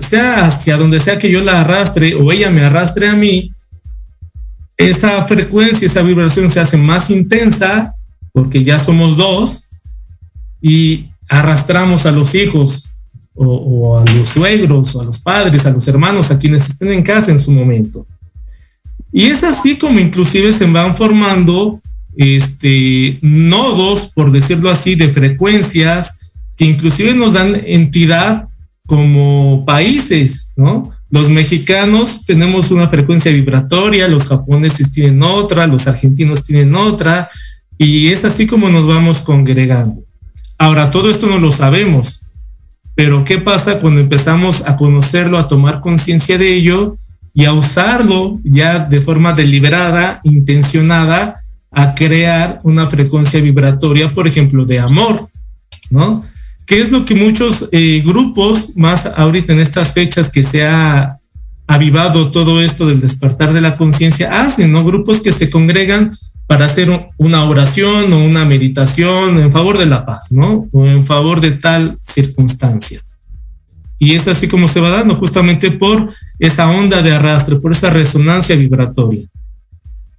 sea 0.00 0.46
hacia 0.46 0.76
donde 0.76 0.98
sea 0.98 1.18
que 1.18 1.30
yo 1.30 1.42
la 1.42 1.60
arrastre 1.60 2.14
o 2.14 2.32
ella 2.32 2.50
me 2.50 2.62
arrastre 2.62 3.08
a 3.08 3.14
mí, 3.14 3.52
esa 4.76 5.24
frecuencia, 5.24 5.86
esa 5.86 6.02
vibración 6.02 6.48
se 6.48 6.60
hace 6.60 6.76
más 6.76 7.10
intensa 7.10 7.94
porque 8.32 8.62
ya 8.62 8.78
somos 8.78 9.16
dos 9.16 9.68
y 10.60 11.08
arrastramos 11.28 12.06
a 12.06 12.12
los 12.12 12.34
hijos 12.34 12.90
o, 13.34 13.98
a 13.98 14.04
los 14.12 14.28
suegros, 14.28 14.94
o 14.96 15.02
a 15.02 15.04
los 15.04 15.18
padres, 15.18 15.66
a 15.66 15.70
los 15.70 15.86
hermanos, 15.88 16.30
a 16.30 16.38
quienes 16.38 16.68
estén 16.68 16.92
en 16.92 17.02
casa 17.02 17.30
en 17.30 17.38
su 17.38 17.50
momento. 17.52 18.06
Y 19.12 19.26
es 19.26 19.44
así 19.44 19.76
como 19.76 20.00
inclusive 20.00 20.52
se 20.52 20.66
van 20.66 20.96
formando 20.96 21.80
este, 22.16 23.18
nodos, 23.22 24.10
por 24.14 24.32
decirlo 24.32 24.70
así, 24.70 24.94
de 24.94 25.08
frecuencias 25.08 26.32
que 26.56 26.64
inclusive 26.64 27.14
nos 27.14 27.34
dan 27.34 27.60
entidad 27.66 28.48
como 28.86 29.64
países, 29.66 30.52
¿no? 30.56 30.92
Los 31.10 31.30
mexicanos 31.30 32.24
tenemos 32.24 32.70
una 32.70 32.88
frecuencia 32.88 33.32
vibratoria, 33.32 34.08
los 34.08 34.28
japoneses 34.28 34.90
tienen 34.90 35.22
otra, 35.22 35.66
los 35.66 35.86
argentinos 35.86 36.44
tienen 36.44 36.74
otra, 36.74 37.28
y 37.78 38.08
es 38.08 38.24
así 38.24 38.46
como 38.46 38.70
nos 38.70 38.86
vamos 38.86 39.20
congregando. 39.20 40.02
Ahora, 40.58 40.90
todo 40.90 41.10
esto 41.10 41.26
no 41.26 41.38
lo 41.38 41.52
sabemos, 41.52 42.30
pero 42.94 43.24
¿qué 43.24 43.38
pasa 43.38 43.78
cuando 43.78 44.00
empezamos 44.00 44.66
a 44.66 44.76
conocerlo, 44.76 45.38
a 45.38 45.48
tomar 45.48 45.80
conciencia 45.80 46.38
de 46.38 46.54
ello 46.54 46.96
y 47.36 47.44
a 47.44 47.52
usarlo 47.52 48.40
ya 48.44 48.78
de 48.78 49.02
forma 49.02 49.34
deliberada, 49.34 50.20
intencionada, 50.24 51.38
a 51.70 51.94
crear 51.94 52.60
una 52.62 52.86
frecuencia 52.86 53.42
vibratoria, 53.42 54.10
por 54.14 54.26
ejemplo, 54.26 54.64
de 54.64 54.78
amor, 54.78 55.28
¿no? 55.90 56.24
¿Qué 56.64 56.80
es 56.80 56.90
lo 56.92 57.04
que 57.04 57.14
muchos 57.14 57.68
eh, 57.72 58.02
grupos, 58.02 58.72
más 58.76 59.04
ahorita 59.14 59.52
en 59.52 59.60
estas 59.60 59.92
fechas 59.92 60.30
que 60.30 60.42
se 60.42 60.64
ha 60.64 61.14
avivado 61.66 62.30
todo 62.30 62.62
esto 62.62 62.86
del 62.86 63.02
despertar 63.02 63.52
de 63.52 63.60
la 63.60 63.76
conciencia, 63.76 64.40
hacen, 64.40 64.72
¿no? 64.72 64.82
Grupos 64.82 65.20
que 65.20 65.30
se 65.30 65.50
congregan 65.50 66.16
para 66.46 66.64
hacer 66.64 66.88
una 67.18 67.44
oración 67.44 68.14
o 68.14 68.24
una 68.24 68.46
meditación 68.46 69.38
en 69.38 69.52
favor 69.52 69.76
de 69.76 69.86
la 69.86 70.06
paz, 70.06 70.32
¿no? 70.32 70.66
O 70.72 70.86
en 70.86 71.04
favor 71.04 71.42
de 71.42 71.50
tal 71.50 71.98
circunstancia. 72.00 73.02
Y 73.98 74.14
es 74.14 74.28
así 74.28 74.48
como 74.48 74.68
se 74.68 74.80
va 74.80 74.90
dando, 74.90 75.14
justamente 75.14 75.70
por 75.70 76.12
esa 76.38 76.70
onda 76.70 77.02
de 77.02 77.12
arrastre, 77.12 77.56
por 77.56 77.72
esa 77.72 77.90
resonancia 77.90 78.56
vibratoria. 78.56 79.24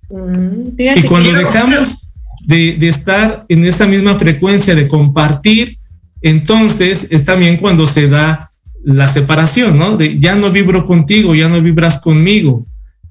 Mm, 0.09 0.69
y 0.77 1.01
cuando 1.03 1.31
dejamos 1.33 2.11
de, 2.45 2.73
de, 2.73 2.87
estar 2.87 3.45
en 3.49 3.63
esa 3.65 3.85
misma 3.85 4.15
frecuencia 4.15 4.73
de 4.73 4.87
compartir, 4.87 5.77
entonces 6.21 7.07
es 7.11 7.25
también 7.25 7.57
cuando 7.57 7.85
se 7.85 8.07
da 8.07 8.49
la 8.83 9.07
separación, 9.07 9.77
¿no? 9.77 9.97
De 9.97 10.17
ya 10.17 10.35
no 10.35 10.51
vibro 10.51 10.85
contigo, 10.85 11.35
ya 11.35 11.49
no 11.49 11.61
vibras 11.61 11.99
conmigo 11.99 12.63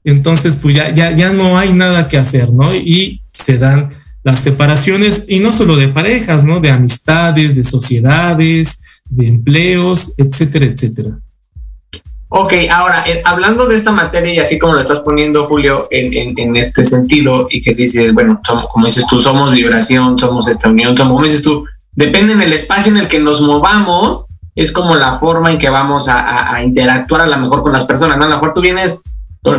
entonces 0.06 0.56
pues 0.56 0.76
ya, 0.76 0.94
ya, 0.94 1.14
ya 1.14 1.32
no 1.32 1.58
hay 1.58 1.73
nada 1.73 2.08
que 2.08 2.16
hacer, 2.16 2.52
¿no? 2.52 2.75
Y 2.75 3.23
se 3.32 3.58
dan 3.58 3.90
las 4.23 4.38
separaciones, 4.38 5.25
y 5.28 5.40
no 5.40 5.52
solo 5.52 5.76
de 5.76 5.88
parejas, 5.88 6.44
¿no? 6.44 6.61
De 6.61 6.70
amistades, 6.70 7.56
de 7.56 7.64
sociedades, 7.64 8.82
de 9.08 9.28
empleos, 9.28 10.14
etcétera, 10.18 10.66
etcétera. 10.66 11.18
Ok, 12.28 12.52
ahora, 12.70 13.04
eh, 13.06 13.22
hablando 13.25 13.66
de 13.66 13.76
esta 13.76 13.92
materia 13.92 14.34
y 14.34 14.38
así 14.40 14.58
como 14.58 14.75
lo 14.75 14.80
estás 14.80 15.00
poniendo, 15.00 15.44
Julio, 15.44 15.86
en, 15.90 16.36
en, 16.38 16.56
este 16.56 16.84
sentido, 16.84 17.46
y 17.50 17.62
que 17.62 17.75
dices, 17.75 18.12
bueno, 18.12 18.40
somos, 18.44 18.66
como 18.72 18.86
dices 18.86 19.06
tú, 19.08 19.20
somos 19.20 19.52
vibración, 19.52 20.18
somos 20.18 20.48
esta 20.48 20.68
unión, 20.68 20.96
somos, 20.96 21.12
como 21.12 21.25
dices 21.25 21.42
tú, 21.42 21.64
depende 21.92 22.34
del 22.34 22.52
espacio 22.52 22.90
en 22.90 22.98
el 22.98 23.08
que 23.08 23.20
nos 23.20 23.40
movamos, 23.40 24.26
es 24.56 24.72
como 24.72 24.96
la 24.96 25.18
forma 25.18 25.52
en 25.52 25.58
que 25.58 25.70
vamos 25.70 26.08
a, 26.08 26.18
a, 26.20 26.56
a 26.56 26.64
interactuar 26.64 27.22
a 27.22 27.26
lo 27.26 27.38
mejor 27.38 27.62
con 27.62 27.72
las 27.72 27.84
personas, 27.84 28.18
¿no? 28.18 28.25
A 28.25 28.28
lo 28.28 28.34
mejor 28.34 28.54
tú 28.54 28.60
vienes 28.60 29.02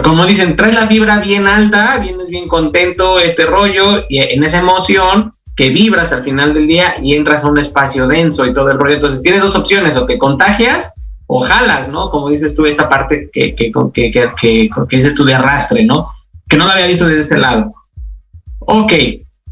como 0.03 0.25
dicen, 0.25 0.55
traes 0.55 0.75
la 0.75 0.85
vibra 0.85 1.19
bien 1.19 1.47
alta, 1.47 1.97
vienes 1.99 2.27
bien 2.27 2.47
contento, 2.47 3.19
este 3.19 3.45
rollo, 3.45 4.03
y 4.09 4.19
en 4.19 4.43
esa 4.43 4.59
emoción 4.59 5.31
que 5.57 5.69
vibras 5.71 6.13
al 6.13 6.23
final 6.23 6.53
del 6.53 6.67
día 6.67 6.95
y 7.03 7.15
entras 7.15 7.43
a 7.43 7.47
un 7.47 7.57
espacio 7.57 8.07
denso 8.07 8.45
y 8.45 8.53
todo 8.53 8.71
el 8.71 8.79
rollo. 8.79 8.95
Entonces 8.95 9.21
tienes 9.21 9.41
dos 9.41 9.57
opciones, 9.57 9.97
o 9.97 10.05
te 10.05 10.17
contagias 10.17 10.93
o 11.25 11.41
jalas, 11.41 11.89
¿no? 11.89 12.09
Como 12.09 12.29
dices 12.29 12.55
tú, 12.55 12.65
esta 12.65 12.87
parte 12.87 13.29
que, 13.33 13.53
que, 13.53 13.69
que, 13.93 14.11
que, 14.11 14.29
que 14.39 14.95
dices 14.95 15.13
tú 15.13 15.25
de 15.25 15.33
arrastre, 15.33 15.83
¿no? 15.83 16.09
Que 16.47 16.55
no 16.55 16.65
la 16.65 16.73
había 16.73 16.87
visto 16.87 17.05
desde 17.07 17.21
ese 17.21 17.37
lado. 17.37 17.69
Ok, 18.59 18.93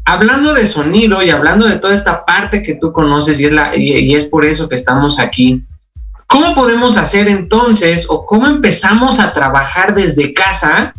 hablando 0.06 0.54
de 0.54 0.66
sonido 0.66 1.22
y 1.22 1.28
hablando 1.28 1.66
de 1.66 1.78
toda 1.78 1.94
esta 1.94 2.24
parte 2.24 2.62
que 2.62 2.76
tú 2.76 2.92
conoces 2.92 3.38
y 3.40 3.44
es, 3.44 3.52
la, 3.52 3.76
y 3.76 4.14
es 4.14 4.24
por 4.24 4.46
eso 4.46 4.68
que 4.68 4.76
estamos 4.76 5.18
aquí, 5.18 5.66
¿Cómo 6.26 6.54
podemos 6.54 6.96
hacer 6.96 7.28
entonces 7.28 8.06
o 8.08 8.26
cómo 8.26 8.46
empezamos 8.46 9.20
a 9.20 9.32
trabajar 9.32 9.94
desde 9.94 10.32
casa 10.32 10.92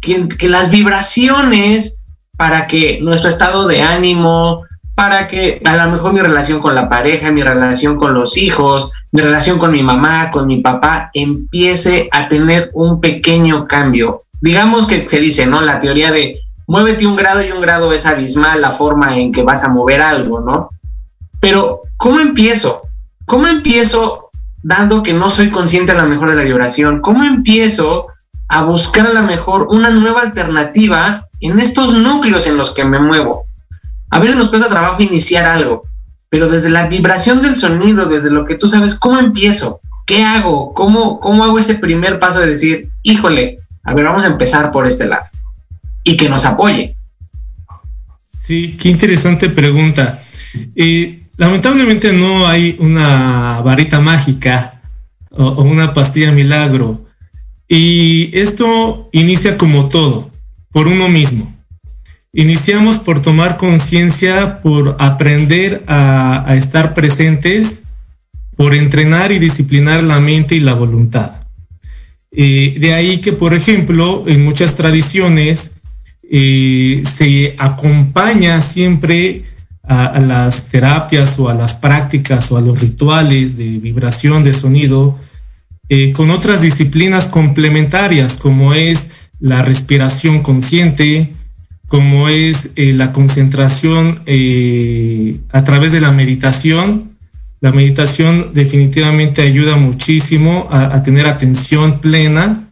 que, 0.00 0.48
las 0.48 0.70
vibraciones 0.70 2.02
para 2.36 2.66
que 2.66 2.98
nuestro 3.00 3.30
estado 3.30 3.66
de 3.66 3.82
ánimo, 3.82 4.64
para 4.94 5.26
que 5.26 5.60
a 5.64 5.76
lo 5.76 5.92
mejor 5.92 6.12
mi 6.12 6.20
relación 6.20 6.60
con 6.60 6.74
la 6.74 6.88
pareja, 6.88 7.32
mi 7.32 7.42
relación 7.42 7.96
con 7.96 8.14
los 8.14 8.36
hijos, 8.36 8.92
mi 9.12 9.22
relación 9.22 9.58
con 9.58 9.72
mi 9.72 9.82
mamá, 9.82 10.30
con 10.30 10.46
mi 10.46 10.60
papá, 10.60 11.10
empiece 11.14 12.08
a 12.12 12.28
tener 12.28 12.70
un 12.74 13.00
pequeño 13.00 13.66
cambio. 13.66 14.20
Digamos 14.40 14.86
que 14.86 15.08
se 15.08 15.18
dice, 15.18 15.46
¿no? 15.46 15.60
La 15.60 15.80
teoría 15.80 16.12
de 16.12 16.38
muévete 16.66 17.06
un 17.06 17.16
grado 17.16 17.42
y 17.42 17.50
un 17.50 17.60
grado 17.60 17.92
es 17.92 18.06
abismal 18.06 18.60
la 18.60 18.70
forma 18.70 19.16
en 19.16 19.32
que 19.32 19.42
vas 19.42 19.64
a 19.64 19.68
mover 19.68 20.00
algo, 20.00 20.40
¿no? 20.40 20.68
Pero, 21.40 21.80
¿cómo 21.96 22.20
empiezo? 22.20 22.80
¿Cómo 23.26 23.48
empiezo 23.48 24.30
dando 24.62 25.02
que 25.02 25.12
no 25.12 25.28
soy 25.28 25.50
consciente 25.50 25.92
a 25.92 25.96
la 25.96 26.04
mejor 26.04 26.30
de 26.30 26.36
la 26.36 26.42
vibración? 26.42 27.00
¿Cómo 27.00 27.24
empiezo 27.24 28.06
a 28.48 28.62
buscar 28.62 29.06
a 29.06 29.12
la 29.12 29.22
mejor 29.22 29.66
una 29.70 29.90
nueva 29.90 30.22
alternativa 30.22 31.23
en 31.48 31.58
estos 31.58 31.94
núcleos 31.94 32.46
en 32.46 32.56
los 32.56 32.72
que 32.72 32.84
me 32.84 32.98
muevo? 32.98 33.44
A 34.10 34.18
veces 34.18 34.36
nos 34.36 34.50
cuesta 34.50 34.68
trabajo 34.68 35.02
iniciar 35.02 35.44
algo, 35.44 35.82
pero 36.28 36.48
desde 36.48 36.70
la 36.70 36.86
vibración 36.88 37.42
del 37.42 37.56
sonido, 37.56 38.06
desde 38.06 38.30
lo 38.30 38.44
que 38.44 38.56
tú 38.56 38.68
sabes, 38.68 38.94
¿cómo 38.94 39.18
empiezo? 39.18 39.80
¿Qué 40.06 40.24
hago? 40.24 40.74
¿Cómo, 40.74 41.18
cómo 41.18 41.44
hago 41.44 41.58
ese 41.58 41.74
primer 41.76 42.18
paso 42.18 42.40
de 42.40 42.48
decir, 42.48 42.90
híjole, 43.02 43.56
a 43.84 43.94
ver, 43.94 44.04
vamos 44.04 44.24
a 44.24 44.28
empezar 44.28 44.70
por 44.72 44.86
este 44.86 45.06
lado? 45.06 45.26
Y 46.02 46.16
que 46.16 46.28
nos 46.28 46.44
apoye. 46.44 46.96
Sí, 48.22 48.76
qué 48.78 48.90
interesante 48.90 49.48
pregunta. 49.48 50.20
Eh, 50.76 51.20
Lamentablemente 51.36 52.12
no 52.12 52.46
hay 52.46 52.76
una 52.78 53.60
varita 53.62 54.00
mágica 54.00 54.80
o, 55.30 55.62
una 55.62 55.92
pastilla 55.92 56.30
milagro. 56.30 57.04
Y 57.68 58.30
esto 58.38 59.08
inicia 59.12 59.56
como 59.56 59.88
todo, 59.88 60.30
por 60.74 60.88
uno 60.88 61.08
mismo. 61.08 61.54
Iniciamos 62.32 62.98
por 62.98 63.22
tomar 63.22 63.56
conciencia, 63.56 64.60
por 64.60 64.96
aprender 64.98 65.84
a, 65.86 66.52
estar 66.58 66.94
presentes, 66.94 67.84
por 68.56 68.74
entrenar 68.74 69.30
y 69.30 69.38
disciplinar 69.38 70.02
la 70.02 70.18
mente 70.18 70.56
y 70.56 70.60
la 70.60 70.74
voluntad. 70.74 71.30
Eh, 72.32 72.74
de 72.80 72.92
ahí 72.92 73.18
que, 73.18 73.32
por 73.32 73.54
ejemplo, 73.54 74.24
en 74.26 74.42
muchas 74.42 74.74
tradiciones 74.74 75.76
eh, 76.28 77.04
se 77.08 77.54
acompaña 77.56 78.60
siempre 78.60 79.44
a, 79.84 80.18
las 80.18 80.70
terapias 80.70 81.38
o 81.38 81.48
a 81.48 81.54
las 81.54 81.74
prácticas 81.74 82.50
o 82.50 82.56
a 82.56 82.60
los 82.60 82.80
rituales 82.80 83.56
de 83.56 83.78
vibración 83.78 84.42
de 84.42 84.52
sonido 84.52 85.16
eh, 85.88 86.10
con 86.12 86.30
otras 86.30 86.62
disciplinas 86.62 87.28
complementarias 87.28 88.38
como 88.38 88.74
es 88.74 89.10
la 89.44 89.60
respiración 89.60 90.40
consciente, 90.40 91.30
como 91.86 92.30
es 92.30 92.70
eh, 92.76 92.94
la 92.94 93.12
concentración 93.12 94.18
eh, 94.24 95.36
a 95.52 95.62
través 95.64 95.92
de 95.92 96.00
la 96.00 96.12
meditación. 96.12 97.10
La 97.60 97.70
meditación 97.70 98.52
definitivamente 98.54 99.42
ayuda 99.42 99.76
muchísimo 99.76 100.66
a 100.70 101.02
tener 101.02 101.26
atención 101.26 102.00
plena 102.00 102.64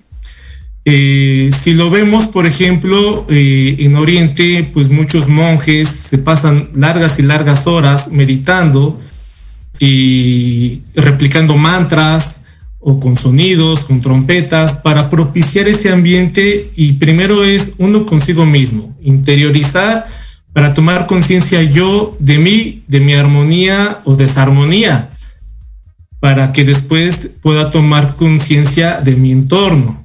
eh, 0.84 1.50
si 1.56 1.74
lo 1.74 1.90
vemos, 1.90 2.26
por 2.26 2.46
ejemplo, 2.46 3.24
en 3.28 3.94
Oriente, 3.94 4.68
pues 4.72 4.90
muchos 4.90 5.28
monjes 5.28 5.88
se 5.88 6.18
pasan 6.18 6.70
largas 6.74 7.18
y 7.18 7.22
largas 7.22 7.66
horas 7.66 8.10
meditando 8.10 9.00
y 9.78 10.80
replicando 10.96 11.56
mantras 11.56 12.41
o 12.82 13.00
con 13.00 13.16
sonidos, 13.16 13.84
con 13.84 14.00
trompetas, 14.00 14.74
para 14.74 15.08
propiciar 15.08 15.68
ese 15.68 15.90
ambiente 15.90 16.70
y 16.76 16.94
primero 16.94 17.44
es 17.44 17.74
uno 17.78 18.04
consigo 18.04 18.44
mismo, 18.44 18.94
interiorizar 19.02 20.06
para 20.52 20.72
tomar 20.74 21.06
conciencia 21.06 21.62
yo 21.62 22.14
de 22.18 22.38
mí, 22.38 22.82
de 22.86 23.00
mi 23.00 23.14
armonía 23.14 24.00
o 24.04 24.16
desarmonía, 24.16 25.08
para 26.20 26.52
que 26.52 26.64
después 26.64 27.30
pueda 27.40 27.70
tomar 27.70 28.16
conciencia 28.16 29.00
de 29.00 29.16
mi 29.16 29.32
entorno. 29.32 30.02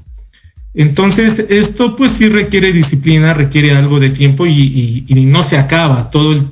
Entonces, 0.74 1.46
esto 1.50 1.96
pues 1.96 2.12
sí 2.12 2.30
requiere 2.30 2.72
disciplina, 2.72 3.34
requiere 3.34 3.72
algo 3.76 4.00
de 4.00 4.12
tiempo 4.12 4.46
y, 4.46 5.06
no 5.10 5.42
se 5.42 5.58
acaba. 5.58 6.12
Todo 6.12 6.34
el 6.34 6.48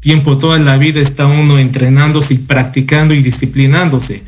tiempo, 0.00 0.38
toda 0.38 0.58
la 0.58 0.78
vida 0.78 1.00
está 1.00 1.26
uno 1.26 1.58
entrenándose 1.58 2.34
y 2.34 2.38
practicando 2.38 3.12
y 3.12 3.22
disciplinándose. 3.22 4.22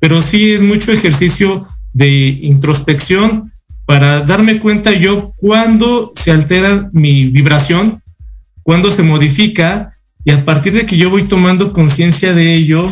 Pero 0.00 0.20
sí 0.20 0.52
es 0.52 0.62
mucho 0.62 0.92
ejercicio 0.92 1.66
de 1.92 2.08
introspección 2.42 3.52
para 3.86 4.22
darme 4.22 4.58
cuenta 4.58 4.92
yo 4.92 5.32
cuándo 5.36 6.12
se 6.14 6.32
altera 6.32 6.90
mi 6.92 7.26
vibración, 7.26 8.02
cuándo 8.62 8.90
se 8.90 9.02
modifica 9.02 9.92
y 10.24 10.32
a 10.32 10.44
partir 10.44 10.72
de 10.72 10.86
que 10.86 10.96
yo 10.96 11.10
voy 11.10 11.24
tomando 11.24 11.72
conciencia 11.72 12.34
de 12.34 12.54
ello 12.54 12.86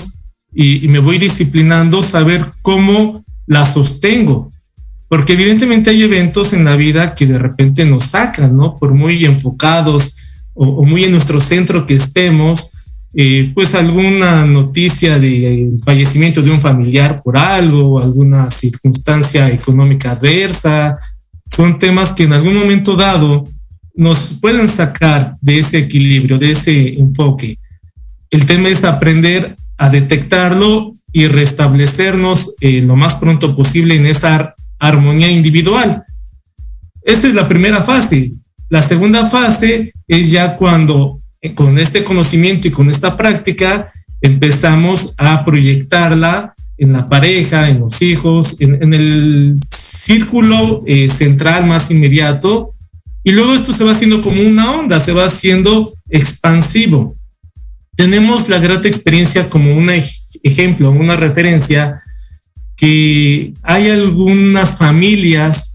y, 0.54 0.84
y 0.84 0.88
me 0.88 0.98
voy 1.00 1.18
disciplinando, 1.18 2.02
saber 2.02 2.44
cómo 2.62 3.24
la 3.46 3.66
sostengo 3.66 4.50
porque 5.08 5.32
evidentemente 5.32 5.90
hay 5.90 6.02
eventos 6.02 6.52
en 6.52 6.64
la 6.64 6.76
vida 6.76 7.14
que 7.14 7.26
de 7.26 7.38
repente 7.38 7.84
nos 7.86 8.04
sacan, 8.04 8.54
¿no? 8.54 8.76
Por 8.76 8.92
muy 8.92 9.24
enfocados 9.24 10.16
o, 10.54 10.84
muy 10.84 11.04
en 11.04 11.12
nuestro 11.12 11.40
centro 11.40 11.86
que 11.86 11.94
estemos, 11.94 12.77
eh, 13.14 13.52
pues 13.54 13.74
alguna 13.74 14.44
noticia 14.44 15.18
de 15.18 15.72
fallecimiento 15.84 16.42
de 16.42 16.50
un 16.50 16.60
familiar 16.60 17.22
por 17.22 17.36
algo, 17.36 17.98
alguna 17.98 18.50
circunstancia 18.50 19.48
económica 19.48 20.12
adversa, 20.12 20.96
son 21.50 21.78
temas 21.78 22.12
que 22.12 22.24
en 22.24 22.34
algún 22.34 22.54
momento 22.54 22.96
dado 22.96 23.48
nos 23.94 24.34
pueden 24.40 24.68
sacar 24.68 25.34
de 25.40 25.58
ese 25.58 25.78
equilibrio, 25.78 26.38
de 26.38 26.52
ese 26.52 26.94
enfoque. 26.94 27.58
El 28.30 28.46
tema 28.46 28.68
es 28.68 28.84
aprender 28.84 29.56
a 29.78 29.88
detectarlo 29.88 30.92
y 31.12 31.26
restablecernos 31.26 32.54
eh, 32.60 32.82
lo 32.82 32.94
más 32.94 33.16
pronto 33.16 33.56
posible 33.56 33.96
en 33.96 34.06
esa 34.06 34.54
armonía 34.78 35.30
individual. 35.30 36.04
Esta 37.02 37.26
es 37.26 37.34
la 37.34 37.48
primera 37.48 37.82
fase. 37.82 38.30
La 38.68 38.82
segunda 38.82 39.26
fase 39.26 39.92
es 40.06 40.30
ya 40.30 40.56
cuando 40.56 41.18
con 41.54 41.78
este 41.78 42.04
conocimiento 42.04 42.68
y 42.68 42.70
con 42.70 42.90
esta 42.90 43.16
práctica 43.16 43.92
empezamos 44.20 45.14
a 45.16 45.44
proyectarla 45.44 46.54
en 46.76 46.92
la 46.92 47.08
pareja, 47.08 47.68
en 47.68 47.80
los 47.80 48.00
hijos, 48.02 48.60
en, 48.60 48.94
el 48.94 49.58
círculo 49.70 50.80
eh, 50.86 51.08
central 51.08 51.66
más 51.66 51.90
inmediato. 51.90 52.74
Y 53.24 53.32
luego 53.32 53.54
esto 53.54 53.72
se 53.72 53.84
va 53.84 53.90
haciendo 53.90 54.20
como 54.20 54.40
una 54.42 54.72
onda, 54.72 55.00
se 55.00 55.12
va 55.12 55.24
haciendo 55.26 55.92
expansivo. 56.08 57.16
Tenemos 57.96 58.48
la 58.48 58.58
grata 58.58 58.88
experiencia 58.88 59.50
como 59.50 59.74
un 59.74 59.90
ejemplo, 59.90 60.90
una 60.90 61.16
referencia 61.16 62.00
que 62.76 63.52
hay 63.62 63.90
algunas 63.90 64.76
familias 64.76 65.67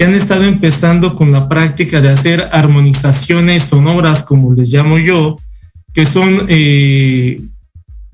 que 0.00 0.06
han 0.06 0.14
estado 0.14 0.44
empezando 0.44 1.14
con 1.14 1.30
la 1.30 1.46
práctica 1.46 2.00
de 2.00 2.08
hacer 2.08 2.48
armonizaciones 2.52 3.64
sonoras, 3.64 4.22
como 4.22 4.54
les 4.54 4.72
llamo 4.72 4.98
yo, 4.98 5.36
que 5.92 6.06
son 6.06 6.46
eh, 6.48 7.38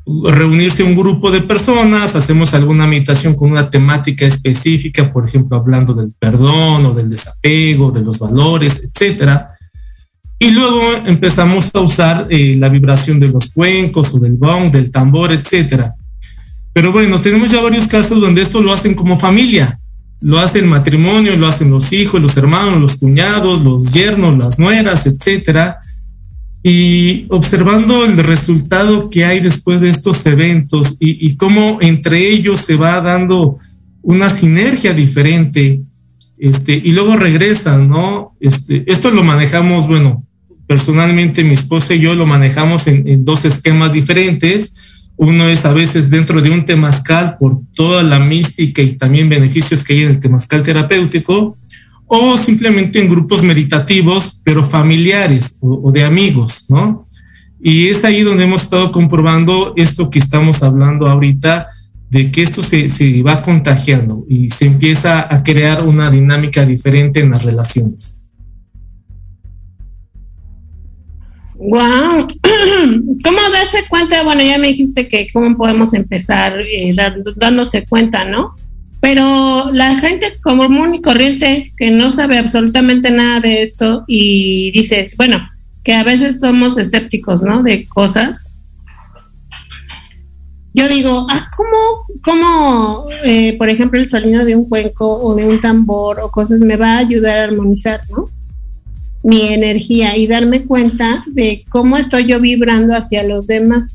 reunirse 0.05 0.83
un 0.83 0.97
grupo 0.97 1.31
de 1.31 1.43
personas, 1.43 2.17
hacemos 2.17 2.55
alguna 2.55 2.89
meditación 2.89 3.35
con 3.35 3.53
una 3.53 3.71
temática 3.71 4.27
específica, 4.27 5.09
por 5.09 5.29
ejemplo, 5.29 5.57
hablando 5.57 5.95
del 5.95 6.13
perdón 6.19 6.87
o 6.87 6.93
del 6.93 7.09
desapego, 7.09 7.93
de 7.93 8.03
los 8.03 8.19
valores, 8.19 8.91
etcétera. 8.91 9.57
Y 10.41 10.51
luego 10.51 10.83
empezamos 11.07 11.71
a 11.73 11.79
usar 11.79 12.27
eh, 12.31 12.57
la 12.59 12.69
vibración 12.69 13.21
de 13.21 13.29
los 13.29 13.53
cuencos 13.53 14.13
o 14.13 14.19
del 14.19 14.37
gong, 14.37 14.73
del 14.73 14.91
tambor, 14.91 15.31
etcétera. 15.31 15.95
Pero 16.73 16.91
bueno, 16.91 17.21
tenemos 17.21 17.53
ya 17.53 17.63
varios 17.63 17.87
casos 17.87 18.21
donde 18.21 18.43
esto 18.43 18.61
lo 18.61 18.73
hacen 18.73 18.95
como 18.95 19.17
familia. 19.17 19.79
Lo 20.21 20.39
hace 20.39 20.61
el 20.61 20.67
matrimonio, 20.67 21.37
lo 21.37 21.47
hacen 21.47 21.71
los 21.71 21.93
hijos, 21.93 22.21
los 22.21 22.37
hermanos, 22.37 22.81
los 22.81 22.97
cuñados, 22.97 23.63
los 23.63 23.93
yernos, 23.93 24.37
las 24.39 24.59
nueras, 24.59 25.07
etcétera. 25.07 25.79
Y 26.63 27.27
observando 27.29 28.05
el 28.05 28.17
resultado 28.19 29.11
que 29.11 29.25
hay 29.25 29.41
después 29.41 29.83
de 29.83 29.91
estos 29.91 30.25
eventos 30.27 30.97
y, 31.01 31.37
cómo 31.37 31.79
entre 31.81 32.29
ellos 32.29 32.61
se 32.61 32.77
va 32.77 33.01
dando 33.01 33.57
una 34.03 34.29
sinergia 34.29 34.93
diferente, 34.93 35.81
este, 36.39 36.75
y 36.75 36.93
luego 36.93 37.17
regresan, 37.17 37.89
¿no? 37.89 38.37
Este, 38.41 38.85
esto 38.91 39.11
lo 39.11 39.23
manejamos, 39.23 39.87
bueno, 39.87 40.25
personalmente 40.67 41.45
mi 41.45 41.55
esposa 41.55 41.95
y 41.95 42.01
yo 42.01 42.15
lo 42.15 42.27
manejamos 42.27 42.89
en 42.89 43.25
dos 43.25 43.45
esquemas 43.45 43.93
diferentes 43.93 44.86
uno 45.17 45.49
es 45.49 45.65
a 45.65 45.73
veces 45.73 46.11
dentro 46.11 46.41
de 46.43 46.51
un 46.51 46.65
temazcal 46.65 47.37
por 47.39 47.61
toda 47.75 48.03
la 48.03 48.19
mística 48.19 48.83
y 48.83 48.93
también 48.93 49.29
beneficios 49.29 49.83
que 49.83 49.95
hay 49.95 50.03
en 50.03 50.11
el 50.11 50.21
temazcal 50.21 50.63
terapéutico, 50.63 51.57
o 52.07 52.37
simplemente 52.37 53.01
en 53.01 53.09
grupos 53.09 53.43
meditativos, 53.43 54.41
pero 54.45 54.65
familiares 54.65 55.59
o, 55.61 55.91
de 55.91 56.05
amigos, 56.05 56.67
¿no? 56.69 57.05
Y 57.61 57.89
es 57.89 58.05
ahí 58.05 58.23
donde 58.23 58.45
hemos 58.45 58.63
estado 58.63 58.93
comprobando 58.93 59.73
esto 59.77 60.09
que 60.09 60.21
estamos 60.21 60.63
hablando 60.63 61.09
ahorita, 61.09 61.67
de 62.11 62.31
que 62.31 62.43
esto 62.43 62.63
se, 62.63 62.89
se 62.89 63.23
va 63.23 63.43
contagiando 63.43 64.25
y 64.29 64.51
se 64.51 64.67
empieza 64.67 65.27
a 65.35 65.43
crear 65.43 65.85
una 65.85 66.09
dinámica 66.11 66.65
diferente 66.65 67.21
en 67.21 67.31
las 67.31 67.45
relaciones. 67.45 68.23
Wow, 71.59 72.27
¿cómo 73.25 73.39
darse 73.51 73.85
cuenta? 73.89 74.23
Bueno, 74.23 74.43
ya 74.43 74.59
me 74.59 74.69
dijiste 74.69 75.09
que 75.09 75.27
cómo 75.33 75.57
podemos 75.57 75.95
empezar 75.95 76.61
eh, 76.61 76.95
dándose 77.37 77.87
cuenta, 77.87 78.25
¿no? 78.25 78.55
Pero 79.01 79.71
la 79.73 79.99
gente 79.99 80.33
común 80.43 80.95
y 80.95 81.01
corriente 81.01 81.73
que 81.77 81.91
no 81.91 82.13
sabe 82.13 82.39
absolutamente 82.39 83.11
nada 83.11 83.41
de 83.41 83.63
esto 83.63 84.05
y 84.07 84.71
dice, 84.73 85.09
bueno, 85.17 85.49
que 85.83 85.95
a 85.95 86.03
veces 86.03 86.41
somos 86.41 86.77
escépticos, 86.77 87.43
¿no? 87.43 87.63
De 87.63 87.87
cosas. 87.87 88.53
Yo 90.75 90.89
digo, 90.89 91.27
ah, 91.31 91.49
¿cómo, 91.57 92.05
cómo 92.23 93.09
eh, 93.25 93.57
por 93.57 93.71
ejemplo, 93.71 93.99
el 93.99 94.07
sonido 94.07 94.45
de 94.45 94.57
un 94.57 94.69
cuenco 94.69 95.19
o 95.19 95.35
de 95.35 95.47
un 95.47 95.59
tambor 95.61 96.21
o 96.21 96.31
cosas 96.31 96.61
me 96.61 96.77
va 96.77 96.95
a 96.97 96.99
ayudar 96.99 97.39
a 97.39 97.45
armonizar, 97.45 98.01
¿no? 98.11 98.27
Mi 99.23 99.49
energía 99.49 100.17
y 100.17 100.27
darme 100.27 100.65
cuenta 100.65 101.25
de 101.27 101.65
cómo 101.69 101.97
estoy 101.97 102.27
yo 102.27 102.41
vibrando 102.41 102.95
hacia 102.95 103.23
los 103.25 103.47
demás. 103.47 103.93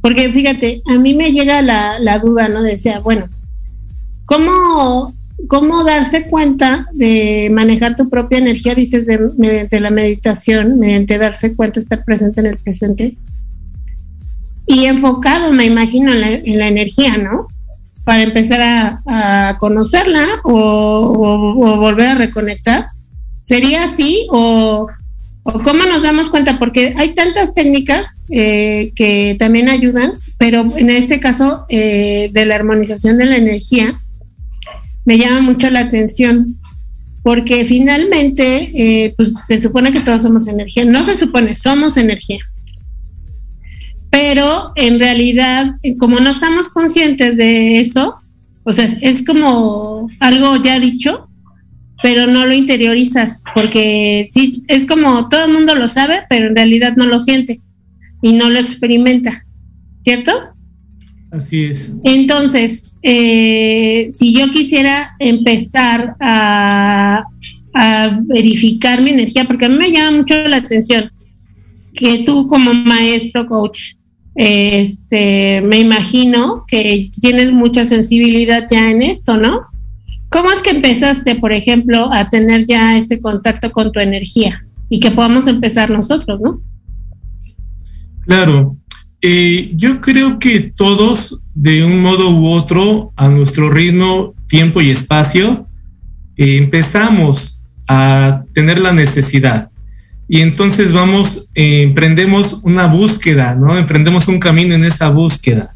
Porque 0.00 0.32
fíjate, 0.32 0.82
a 0.86 0.98
mí 0.98 1.14
me 1.14 1.30
llega 1.30 1.62
la, 1.62 2.00
la 2.00 2.18
duda, 2.18 2.48
¿no? 2.48 2.62
Decía, 2.62 2.98
bueno, 2.98 3.26
¿cómo, 4.26 5.14
¿cómo 5.46 5.84
darse 5.84 6.24
cuenta 6.24 6.86
de 6.94 7.48
manejar 7.52 7.94
tu 7.94 8.10
propia 8.10 8.38
energía? 8.38 8.74
Dices, 8.74 9.06
mediante 9.38 9.78
la 9.78 9.90
meditación, 9.90 10.78
mediante 10.78 11.18
darse 11.18 11.54
cuenta, 11.54 11.78
estar 11.78 12.04
presente 12.04 12.40
en 12.40 12.46
el 12.46 12.58
presente. 12.58 13.16
Y 14.66 14.86
enfocado, 14.86 15.52
me 15.52 15.64
imagino, 15.64 16.12
en 16.12 16.20
la, 16.20 16.30
en 16.32 16.58
la 16.58 16.66
energía, 16.66 17.18
¿no? 17.18 17.46
Para 18.04 18.22
empezar 18.22 18.60
a, 19.06 19.56
conocerla 19.60 20.26
o 20.42 21.76
volver 21.78 22.08
a 22.08 22.14
reconectar 22.16 22.86
¿Sería 23.52 23.84
así 23.84 24.26
o, 24.30 24.86
cómo 25.42 25.84
nos 25.84 26.02
damos 26.02 26.30
cuenta? 26.30 26.58
Porque 26.58 26.94
hay 26.96 27.12
tantas 27.12 27.52
técnicas 27.52 28.22
eh, 28.30 28.92
que 28.96 29.36
también 29.38 29.68
ayudan, 29.68 30.12
pero 30.38 30.64
en 30.78 30.88
este 30.88 31.20
caso 31.20 31.66
eh, 31.68 32.30
de 32.32 32.46
la 32.46 32.54
armonización 32.54 33.18
de 33.18 33.26
la 33.26 33.36
energía 33.36 33.94
me 35.04 35.18
llama 35.18 35.42
mucho 35.42 35.68
la 35.68 35.80
atención 35.80 36.46
porque 37.22 37.66
finalmente 37.66 38.70
eh, 38.72 39.12
pues 39.18 39.34
se 39.46 39.60
supone 39.60 39.92
que 39.92 40.00
todos 40.00 40.22
somos 40.22 40.48
energía, 40.48 40.86
no 40.86 41.04
se 41.04 41.14
supone, 41.14 41.54
somos 41.54 41.98
energía. 41.98 42.40
Pero 44.08 44.72
en 44.76 44.98
realidad, 44.98 45.72
como 45.98 46.20
no 46.20 46.30
estamos 46.30 46.70
conscientes 46.70 47.36
de 47.36 47.80
eso, 47.80 48.14
o 48.64 48.72
sea, 48.72 48.86
es 49.02 49.22
como 49.22 50.08
algo 50.20 50.56
ya 50.56 50.80
dicho, 50.80 51.28
pero 52.02 52.26
no 52.26 52.44
lo 52.44 52.52
interiorizas, 52.52 53.44
porque 53.54 54.26
sí, 54.30 54.62
es 54.68 54.86
como 54.86 55.28
todo 55.28 55.44
el 55.44 55.52
mundo 55.52 55.74
lo 55.74 55.88
sabe, 55.88 56.22
pero 56.28 56.48
en 56.48 56.56
realidad 56.56 56.94
no 56.96 57.06
lo 57.06 57.20
siente 57.20 57.60
y 58.20 58.32
no 58.32 58.50
lo 58.50 58.58
experimenta, 58.58 59.44
¿cierto? 60.04 60.32
Así 61.30 61.64
es. 61.64 61.98
Entonces, 62.04 62.84
eh, 63.02 64.08
si 64.12 64.34
yo 64.34 64.50
quisiera 64.50 65.16
empezar 65.18 66.16
a, 66.20 67.24
a 67.74 68.20
verificar 68.24 69.00
mi 69.00 69.10
energía, 69.10 69.44
porque 69.44 69.66
a 69.66 69.68
mí 69.68 69.76
me 69.76 69.92
llama 69.92 70.18
mucho 70.18 70.34
la 70.48 70.56
atención 70.56 71.10
que 71.94 72.24
tú 72.24 72.48
como 72.48 72.74
maestro, 72.74 73.46
coach, 73.46 73.94
este, 74.34 75.60
me 75.60 75.78
imagino 75.78 76.64
que 76.66 77.10
tienes 77.20 77.52
mucha 77.52 77.84
sensibilidad 77.84 78.66
ya 78.70 78.90
en 78.90 79.02
esto, 79.02 79.36
¿no? 79.36 79.66
¿Cómo 80.32 80.50
es 80.50 80.62
que 80.62 80.70
empezaste, 80.70 81.34
por 81.34 81.52
ejemplo, 81.52 82.10
a 82.10 82.30
tener 82.30 82.64
ya 82.66 82.96
ese 82.96 83.20
contacto 83.20 83.70
con 83.70 83.92
tu 83.92 84.00
energía 84.00 84.64
y 84.88 84.98
que 84.98 85.10
podamos 85.10 85.46
empezar 85.46 85.90
nosotros, 85.90 86.40
¿no? 86.40 86.62
Claro, 88.24 88.74
eh, 89.20 89.72
yo 89.74 90.00
creo 90.00 90.38
que 90.38 90.72
todos, 90.74 91.44
de 91.54 91.84
un 91.84 92.00
modo 92.00 92.30
u 92.30 92.48
otro, 92.48 93.12
a 93.14 93.28
nuestro 93.28 93.68
ritmo, 93.68 94.34
tiempo 94.48 94.80
y 94.80 94.90
espacio, 94.90 95.66
eh, 96.38 96.56
empezamos 96.56 97.62
a 97.86 98.44
tener 98.54 98.80
la 98.80 98.94
necesidad. 98.94 99.70
Y 100.28 100.40
entonces 100.40 100.92
vamos, 100.92 101.50
eh, 101.54 101.82
emprendemos 101.82 102.60
una 102.62 102.86
búsqueda, 102.86 103.54
¿no? 103.54 103.76
Emprendemos 103.76 104.28
un 104.28 104.38
camino 104.38 104.74
en 104.74 104.84
esa 104.84 105.10
búsqueda. 105.10 105.70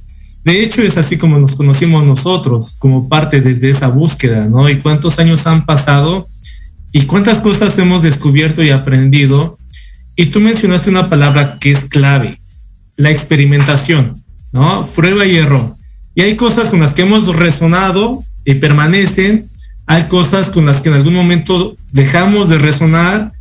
De 0.47 0.63
hecho, 0.63 0.81
es 0.81 0.97
así 0.97 1.19
como 1.19 1.41
nos 1.41 1.57
conocimos 1.57 2.05
nosotros, 2.05 2.77
como 2.79 3.09
parte 3.09 3.41
desde 3.41 3.69
esa 3.69 3.89
búsqueda, 3.89 4.47
¿no? 4.47 4.71
Y 4.71 4.77
cuántos 4.77 5.19
años 5.19 5.45
han 5.49 5.67
pasado 5.67 6.29
y 6.93 7.01
cuántas 7.07 7.41
cosas 7.41 7.77
hemos 7.79 8.03
descubierto 8.03 8.63
y 8.63 8.71
aprendido. 8.71 9.59
Y 10.15 10.27
tú 10.27 10.39
mencionaste 10.39 10.89
una 10.89 11.11
palabra 11.11 11.57
que 11.61 11.73
es 11.73 11.87
clave, 11.87 12.39
la 12.95 13.11
experimentación, 13.11 14.23
¿no? 14.53 14.87
Prueba 14.95 15.27
y 15.27 15.35
error. 15.35 15.75
Y 16.15 16.23
hay 16.23 16.37
cosas 16.37 16.71
con 16.71 16.79
las 16.79 16.95
que 16.95 17.03
hemos 17.03 17.35
resonado 17.35 18.23
y 18.45 18.55
permanecen, 18.55 19.51
hay 19.85 20.05
cosas 20.05 20.51
con 20.51 20.65
las 20.65 20.81
que 20.81 20.91
en 20.91 20.95
algún 20.95 21.15
momento 21.15 21.77
dejamos 21.91 22.51
de 22.51 22.59
resonar 22.59 23.33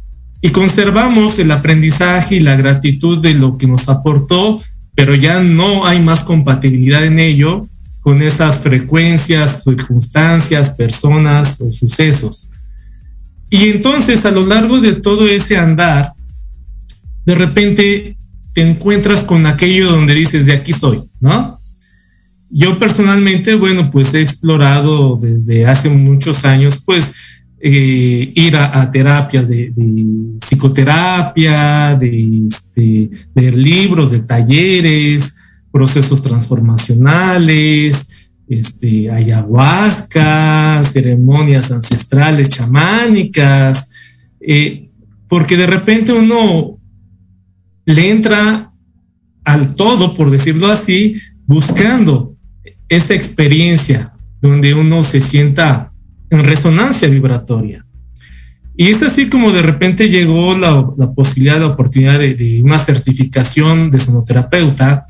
y 0.41 0.49
conservamos 0.49 1.37
el 1.37 1.51
aprendizaje 1.51 2.37
y 2.37 2.39
la 2.39 2.55
gratitud 2.55 3.19
de 3.19 3.35
lo 3.35 3.59
que 3.59 3.67
nos 3.67 3.89
aportó 3.89 4.59
pero 4.95 5.13
ya 5.13 5.41
no 5.41 5.85
hay 5.85 6.01
más 6.01 6.23
compatibilidad 6.23 7.05
en 7.05 7.19
ello 7.19 7.67
con 8.01 8.21
esas 8.21 8.59
frecuencias, 8.59 9.63
circunstancias, 9.63 10.71
personas 10.71 11.59
o 11.61 11.71
sucesos. 11.71 12.49
Y 13.49 13.69
entonces 13.69 14.25
a 14.25 14.31
lo 14.31 14.45
largo 14.45 14.79
de 14.79 14.93
todo 14.93 15.27
ese 15.27 15.57
andar, 15.57 16.13
de 17.25 17.35
repente 17.35 18.17
te 18.53 18.61
encuentras 18.61 19.23
con 19.23 19.45
aquello 19.45 19.91
donde 19.91 20.13
dices, 20.13 20.45
de 20.45 20.53
aquí 20.53 20.71
soy, 20.71 21.01
¿no? 21.19 21.59
Yo 22.49 22.79
personalmente, 22.79 23.55
bueno, 23.55 23.91
pues 23.91 24.13
he 24.13 24.21
explorado 24.21 25.17
desde 25.17 25.65
hace 25.65 25.89
muchos 25.89 26.45
años, 26.45 26.81
pues 26.85 27.13
eh, 27.67 28.31
ir 28.35 28.55
a, 28.57 28.91
terapias 28.91 29.49
de, 29.49 29.73
psicoterapia, 30.39 31.95
de 31.95 32.45
este, 32.45 33.09
leer 33.33 33.57
libros, 33.57 34.11
de 34.11 34.19
talleres, 34.19 35.35
procesos 35.71 36.21
transformacionales, 36.21 38.29
este, 38.47 39.09
ayahuasca, 39.09 40.83
ceremonias 40.83 41.71
ancestrales, 41.71 42.49
chamánicas, 42.49 44.19
eh, 44.39 44.91
porque 45.27 45.57
de 45.57 45.65
repente 45.65 46.13
uno 46.13 46.77
le 47.83 48.11
entra 48.11 48.71
al 49.43 49.73
todo, 49.73 50.13
por 50.13 50.29
decirlo 50.29 50.67
así, 50.67 51.15
buscando 51.47 52.37
esa 52.89 53.15
experiencia 53.15 54.13
donde 54.39 54.75
uno 54.75 55.01
se 55.01 55.19
sienta 55.19 55.91
en 56.29 56.43
resonancia 56.43 57.07
vibratoria. 57.07 57.85
Y 58.77 58.89
es 58.89 59.01
así 59.03 59.29
como 59.29 59.51
de 59.51 59.61
repente 59.61 60.09
llegó 60.09 60.57
la, 60.57 60.85
posibilidad, 61.13 61.59
la 61.59 61.67
oportunidad 61.67 62.19
de, 62.19 62.61
una 62.63 62.77
certificación 62.77 63.89
de 63.89 63.99
sonoterapeuta 63.99 65.07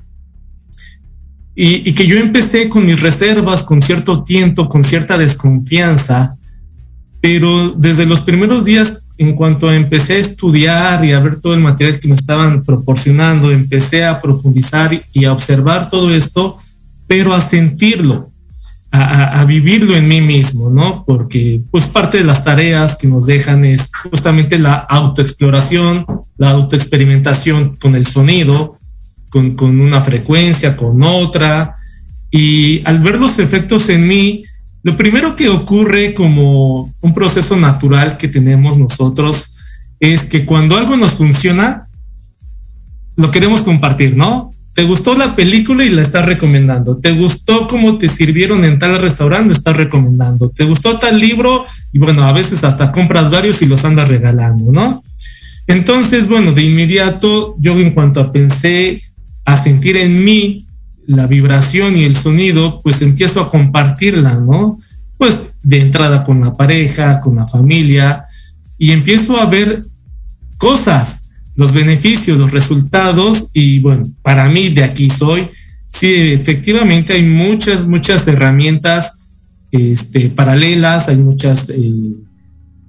y, 1.55 1.89
y, 1.89 1.93
que 1.93 2.05
yo 2.05 2.17
empecé 2.17 2.69
con 2.69 2.85
mis 2.85 3.01
reservas, 3.01 3.63
con 3.63 3.81
cierto 3.81 4.23
tiento, 4.23 4.67
con 4.67 4.83
cierta 4.83 5.17
desconfianza, 5.17 6.35
pero 7.21 7.71
desde 7.71 8.05
los 8.05 8.21
primeros 8.21 8.65
días, 8.65 9.07
en 9.17 9.33
cuanto 9.33 9.71
empecé 9.71 10.13
a 10.13 10.19
estudiar 10.19 11.03
y 11.03 11.13
a 11.13 11.19
ver 11.19 11.37
todo 11.37 11.55
el 11.55 11.59
material 11.59 11.99
que 11.99 12.07
me 12.07 12.13
estaban 12.13 12.61
proporcionando, 12.61 13.49
empecé 13.49 14.05
a 14.05 14.21
profundizar 14.21 15.03
y 15.11 15.25
a 15.25 15.33
observar 15.33 15.89
todo 15.89 16.13
esto, 16.13 16.57
pero 17.07 17.33
a 17.33 17.41
sentirlo, 17.41 18.31
a, 18.95 19.45
vivirlo 19.45 19.95
en 19.95 20.07
mí 20.07 20.21
mismo, 20.21 20.69
¿no? 20.69 21.03
Porque 21.05 21.61
pues 21.71 21.87
parte 21.87 22.17
de 22.17 22.23
las 22.23 22.43
tareas 22.43 22.95
que 22.95 23.07
nos 23.07 23.25
dejan 23.25 23.65
es 23.65 23.91
justamente 24.09 24.57
la 24.59 24.75
autoexploración, 24.75 26.05
la 26.37 26.51
autoexperimentación 26.51 27.77
con 27.81 27.95
el 27.95 28.05
sonido, 28.05 28.77
con, 29.29 29.55
con 29.55 29.79
una 29.79 30.01
frecuencia, 30.01 30.75
con 30.75 31.01
otra, 31.03 31.75
y 32.31 32.81
al 32.85 32.99
ver 32.99 33.19
los 33.19 33.39
efectos 33.39 33.89
en 33.89 34.07
mí, 34.07 34.43
lo 34.83 34.97
primero 34.97 35.35
que 35.35 35.49
ocurre 35.49 36.13
como 36.13 36.93
un 37.01 37.13
proceso 37.13 37.55
natural 37.55 38.17
que 38.17 38.27
tenemos 38.27 38.77
nosotros 38.77 39.57
es 39.99 40.25
que 40.25 40.45
cuando 40.45 40.77
algo 40.77 40.97
nos 40.97 41.13
funciona, 41.13 41.87
lo 43.15 43.31
queremos 43.31 43.61
compartir, 43.61 44.15
¿no? 44.15 44.51
¿Te 44.75 44.83
gustó 44.83 45.15
la 45.15 45.37
película 45.37 45.85
y 45.85 45.89
la 45.89 46.01
estás 46.01 46.25
recomendando? 46.25 46.97
¿Te 46.97 47.13
gustó 47.13 47.65
cómo 47.65 47.97
te 47.97 48.09
sirvieron 48.09 48.65
en 48.65 48.77
tal 48.77 49.01
restaurante? 49.01 49.47
Lo 49.47 49.53
estás 49.53 49.77
recomendando. 49.77 50.49
¿Te 50.49 50.65
gustó 50.65 50.99
tal 50.99 51.17
libro? 51.17 51.63
Y 51.93 51.97
bueno, 51.97 52.25
a 52.25 52.33
veces 52.33 52.65
hasta 52.65 52.91
compras 52.91 53.31
varios 53.31 53.61
y 53.61 53.67
los 53.67 53.85
andas 53.85 54.09
regalando, 54.09 54.73
¿no? 54.73 55.01
Entonces, 55.67 56.27
bueno, 56.27 56.51
de 56.51 56.63
inmediato 56.63 57.55
yo 57.57 57.79
en 57.79 57.91
cuanto 57.91 58.19
a 58.19 58.33
pensé 58.33 59.01
a 59.45 59.55
sentir 59.55 59.95
en 59.95 60.25
mí 60.25 60.67
la 61.07 61.25
vibración 61.25 61.95
y 61.95 62.03
el 62.03 62.17
sonido, 62.17 62.79
pues 62.83 63.01
empiezo 63.01 63.39
a 63.39 63.47
compartirla, 63.47 64.41
¿no? 64.41 64.77
Pues 65.17 65.53
de 65.63 65.79
entrada 65.79 66.25
con 66.25 66.41
la 66.41 66.53
pareja, 66.53 67.21
con 67.21 67.37
la 67.37 67.45
familia, 67.45 68.25
y 68.77 68.91
empiezo 68.91 69.39
a 69.39 69.45
ver 69.45 69.85
cosas 70.57 71.24
los 71.55 71.73
beneficios, 71.73 72.37
los 72.37 72.51
resultados 72.51 73.49
y 73.53 73.79
bueno, 73.79 74.05
para 74.21 74.49
mí 74.49 74.69
de 74.69 74.83
aquí 74.83 75.09
soy. 75.09 75.47
Sí, 75.87 76.13
efectivamente 76.13 77.13
hay 77.13 77.23
muchas, 77.23 77.87
muchas 77.87 78.27
herramientas 78.27 79.33
este, 79.71 80.29
paralelas, 80.29 81.09
hay 81.09 81.17
muchas 81.17 81.69
eh, 81.69 82.13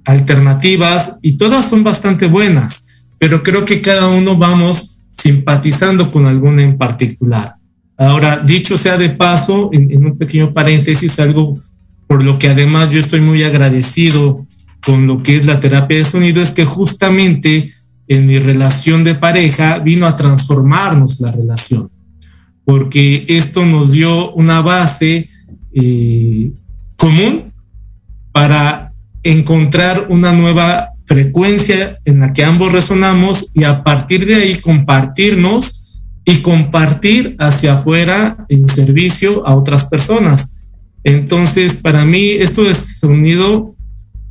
alternativas 0.05 1.17
y 1.21 1.37
todas 1.37 1.69
son 1.69 1.83
bastante 1.83 2.27
buenas, 2.27 3.05
pero 3.19 3.43
creo 3.43 3.65
que 3.65 3.81
cada 3.81 4.07
uno 4.07 4.37
vamos 4.37 5.03
simpatizando 5.17 6.11
con 6.11 6.25
alguna 6.25 6.63
en 6.63 6.77
particular. 6.77 7.55
Ahora, 7.97 8.37
dicho 8.37 8.77
sea 8.77 8.97
de 8.97 9.09
paso, 9.09 9.69
en, 9.73 9.89
en 9.91 10.05
un 10.05 10.17
pequeño 10.17 10.53
paréntesis, 10.53 11.19
algo 11.19 11.57
por 12.05 12.23
lo 12.23 12.37
que 12.37 12.49
además 12.49 12.93
yo 12.93 12.99
estoy 12.99 13.21
muy 13.21 13.43
agradecido 13.43 14.45
con 14.85 15.07
lo 15.07 15.23
que 15.23 15.35
es 15.35 15.45
la 15.45 15.59
terapia 15.59 15.97
de 15.97 16.03
sonido, 16.03 16.41
es 16.41 16.51
que 16.51 16.63
justamente 16.63 17.69
en 18.07 18.25
mi 18.25 18.39
relación 18.39 19.03
de 19.03 19.15
pareja 19.15 19.79
vino 19.79 20.05
a 20.05 20.15
transformarnos 20.15 21.19
la 21.19 21.31
relación, 21.31 21.91
porque 22.63 23.25
esto 23.27 23.65
nos 23.65 23.91
dio 23.91 24.31
una 24.33 24.61
base 24.61 25.29
eh, 25.73 26.51
común 26.95 27.53
para 28.31 28.93
encontrar 29.23 30.07
una 30.09 30.31
nueva 30.31 30.91
frecuencia 31.05 31.99
en 32.05 32.19
la 32.19 32.33
que 32.33 32.43
ambos 32.43 32.71
resonamos 32.71 33.51
y 33.53 33.63
a 33.63 33.83
partir 33.83 34.25
de 34.25 34.35
ahí 34.35 34.55
compartirnos 34.55 36.01
y 36.25 36.37
compartir 36.37 37.35
hacia 37.39 37.73
afuera 37.73 38.45
en 38.49 38.67
servicio 38.67 39.47
a 39.47 39.55
otras 39.55 39.85
personas. 39.85 40.55
Entonces, 41.03 41.75
para 41.75 42.03
mí, 42.03 42.31
esto 42.31 42.69
es 42.69 42.99
sonido 42.99 43.75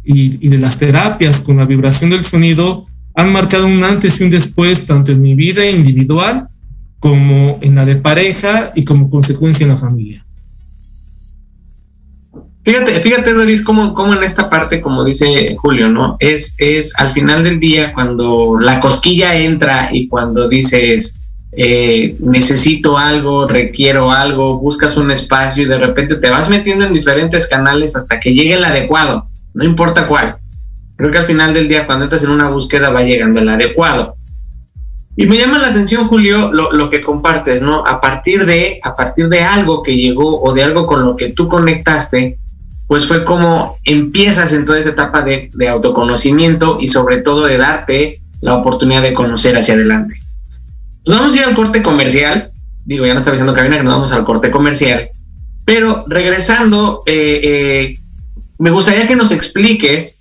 y, 0.05 0.47
y 0.47 0.51
de 0.51 0.59
las 0.59 0.79
terapias 0.79 1.41
con 1.41 1.57
la 1.57 1.65
vibración 1.65 2.11
del 2.11 2.25
sonido 2.25 2.86
han 3.17 3.33
marcado 3.33 3.67
un 3.67 3.83
antes 3.83 4.21
y 4.21 4.25
un 4.25 4.31
después 4.31 4.87
tanto 4.87 5.11
en 5.11 5.23
mi 5.23 5.35
vida 5.35 5.69
individual 5.69 6.49
como 7.01 7.59
en 7.63 7.75
la 7.75 7.85
de 7.85 7.97
pareja 7.97 8.73
y 8.75 8.85
como 8.85 9.11
consecuencia 9.11 9.65
en 9.65 9.71
la 9.71 9.79
familia. 9.79 10.25
Fíjate, 12.63 13.01
fíjate, 13.01 13.33
Doris, 13.33 13.63
cómo, 13.63 13.95
cómo 13.95 14.13
en 14.15 14.23
esta 14.23 14.51
parte, 14.51 14.81
como 14.81 15.05
dice 15.05 15.57
Julio, 15.57 15.89
¿no? 15.89 16.17
Es, 16.19 16.57
es 16.59 16.95
al 16.99 17.13
final 17.13 17.43
del 17.45 17.59
día 17.59 17.95
cuando 17.95 18.57
la 18.61 18.81
cosquilla 18.81 19.37
entra 19.37 19.89
y 19.93 20.09
cuando 20.09 20.49
dices, 20.49 21.17
eh, 21.53 22.17
necesito 22.21 22.99
algo, 22.99 23.47
requiero 23.47 24.11
algo, 24.13 24.59
buscas 24.61 24.97
un 24.97 25.11
espacio 25.11 25.63
y 25.63 25.67
de 25.67 25.79
repente 25.79 26.17
te 26.17 26.29
vas 26.29 26.51
metiendo 26.51 26.85
en 26.85 26.93
diferentes 26.93 27.47
canales 27.47 27.97
hasta 27.97 28.21
que 28.21 28.35
llegue 28.35 28.55
el 28.55 28.65
adecuado, 28.65 29.27
no 29.55 29.65
importa 29.65 30.07
cuál. 30.07 30.37
Creo 30.97 31.11
que 31.11 31.19
al 31.19 31.27
final 31.27 31.55
del 31.55 31.69
día, 31.69 31.87
cuando 31.87 32.05
entras 32.05 32.23
en 32.23 32.31
una 32.31 32.49
búsqueda, 32.49 32.91
va 32.91 33.03
llegando 33.03 33.41
el 33.41 33.49
adecuado. 33.49 34.17
Y 35.17 35.27
me 35.27 35.39
llama 35.39 35.59
la 35.59 35.69
atención, 35.69 36.09
Julio, 36.09 36.53
lo, 36.53 36.91
que 36.91 37.03
compartes, 37.03 37.63
¿no? 37.63 37.87
A 37.87 38.01
partir 38.01 38.45
de, 38.45 38.81
a 38.83 38.95
partir 38.95 39.29
de 39.29 39.41
algo 39.43 39.83
que 39.83 39.97
llegó 39.97 40.43
o 40.43 40.53
de 40.53 40.63
algo 40.63 40.87
con 40.87 41.05
lo 41.05 41.17
que 41.17 41.33
tú 41.33 41.49
conectaste, 41.49 42.39
pues 42.87 43.07
fue 43.07 43.25
como 43.25 43.79
empiezas 43.85 44.53
en 44.53 44.65
toda 44.65 44.79
esa 44.79 44.91
etapa 44.91 45.23
de, 45.23 45.49
de 45.55 45.69
autoconocimiento 45.69 46.79
y 46.81 46.89
sobre 46.89 47.23
todo 47.23 47.47
de 47.47 47.57
darte 47.57 48.21
la 48.43 48.55
oportunidad 48.55 49.03
de 49.03 49.15
conocer 49.15 49.57
hacia 49.57 49.75
adelante. 49.75 50.17
Pues 51.05 51.17
vamos 51.17 51.35
a 51.35 51.39
ir 51.39 51.45
al 51.45 51.55
corte 51.55 51.83
comercial 51.83 52.51
digo, 52.87 53.05
ya 53.05 53.13
no 53.13 53.19
está 53.19 53.31
avisando 53.31 53.53
cabina 53.53 53.77
que 53.77 53.83
nos 53.83 53.95
vamos 53.95 54.13
al 54.13 54.25
corte 54.25 54.51
comercial, 54.51 55.11
pero 55.65 56.05
regresando, 56.07 57.03
eh, 57.05 57.41
eh, 57.43 57.99
me 58.59 58.71
gustaría 58.71 59.07
que 59.07 59.17
nos 59.17 59.33
expliques 59.33 60.21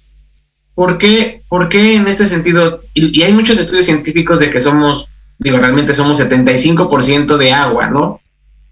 por 0.75 0.97
qué, 0.97 1.41
por 1.47 1.69
qué 1.69 1.95
en 1.95 2.07
este 2.07 2.27
sentido, 2.27 2.81
y, 2.93 3.23
hay 3.23 3.31
muchos 3.31 3.57
estudios 3.57 3.85
científicos 3.85 4.39
de 4.39 4.51
que 4.51 4.61
somos, 4.61 5.07
digo, 5.39 5.57
realmente 5.57 5.95
somos 5.95 6.19
75% 6.19 7.37
de 7.37 7.53
agua, 7.53 7.87
¿no? 7.87 8.19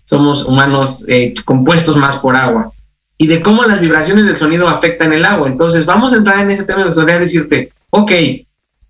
Somos 0.04 0.46
humanos 0.46 1.06
eh, 1.08 1.34
compuestos 1.46 1.96
más 1.96 2.18
por 2.18 2.36
agua. 2.36 2.72
Y 3.18 3.28
de 3.28 3.42
cómo 3.42 3.64
las 3.64 3.80
vibraciones 3.80 4.26
del 4.26 4.36
sonido 4.36 4.68
afectan 4.68 5.14
el 5.14 5.24
agua. 5.24 5.48
Entonces, 5.48 5.86
vamos 5.86 6.12
a 6.12 6.18
entrar 6.18 6.40
en 6.40 6.52
ese 6.52 6.64
tema 6.64 6.80
y 6.80 6.84
me 6.84 6.88
gustaría 6.88 7.20
decirte, 7.20 7.72
ok, 7.90 8.12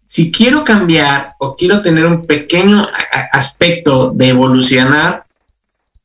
si 0.06 0.32
quiero 0.32 0.64
cambiar 0.64 1.34
o 1.38 1.56
quiero 1.56 1.82
tener 1.82 2.06
un 2.06 2.26
pequeño 2.26 2.88
aspecto 3.32 4.12
de 4.12 4.30
evolucionar, 4.30 5.24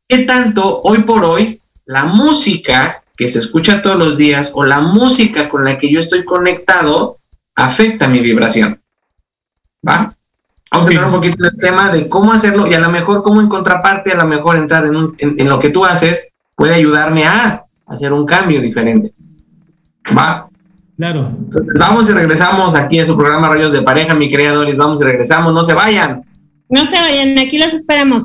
¿qué 0.07 0.18
tanto 0.25 0.83
hoy 0.83 0.99
por 1.01 1.25
hoy 1.25 1.59
la 1.87 2.05
música 2.05 2.97
que 3.18 3.28
se 3.28 3.40
escucha 3.40 3.83
todos 3.83 3.98
los 3.98 4.16
días 4.16 4.52
o 4.54 4.64
la 4.64 4.81
música 4.81 5.48
con 5.48 5.64
la 5.64 5.76
que 5.76 5.90
yo 5.90 5.98
estoy 5.98 6.24
conectado 6.24 7.16
afecta 7.57 8.07
mi 8.09 8.20
vibración? 8.20 8.81
¿Va? 9.87 10.14
Vamos 10.70 10.87
a 10.87 10.90
entrar 10.90 11.09
un 11.09 11.16
poquito 11.16 11.44
en 11.44 11.50
el 11.52 11.61
tema 11.61 11.90
de 11.90 12.09
cómo 12.09 12.33
hacerlo 12.33 12.66
y 12.66 12.74
a 12.74 12.81
lo 12.81 12.90
mejor 12.90 13.22
cómo 13.22 13.40
en 13.40 13.48
contraparte, 13.48 14.12
a 14.12 14.16
lo 14.16 14.26
mejor 14.26 14.57
entrar 14.57 14.87
en, 14.87 15.14
en 15.18 15.48
lo 15.48 15.59
que 15.59 15.70
tú 15.70 15.85
haces 15.85 16.28
puede 16.54 16.74
ayudarme 16.74 17.24
a 17.24 17.64
hacer 17.88 18.12
un 18.12 18.24
cambio 18.24 18.61
diferente. 18.61 19.12
¿Va? 20.16 20.48
Claro. 20.96 21.31
Vamos 21.78 22.11
y 22.11 22.12
regresamos 22.12 22.74
aquí 22.74 22.98
a 22.98 23.07
su 23.07 23.16
programa 23.16 23.48
Rayos 23.48 23.72
de 23.72 23.83
Pareja, 23.83 24.14
mi 24.14 24.28
querida 24.28 24.52
Doris. 24.52 24.76
Vamos 24.76 25.00
y 25.00 25.04
regresamos, 25.04 25.54
no 25.54 25.62
se 25.62 25.72
vayan. 25.72 26.22
No 26.68 26.87
se 26.87 26.96
vayan, 26.96 27.38
aquí 27.38 27.57
los 27.57 27.72
esperamos. 27.72 28.24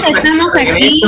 Pues 0.00 0.16
estamos, 0.16 0.54
aquí. 0.54 1.02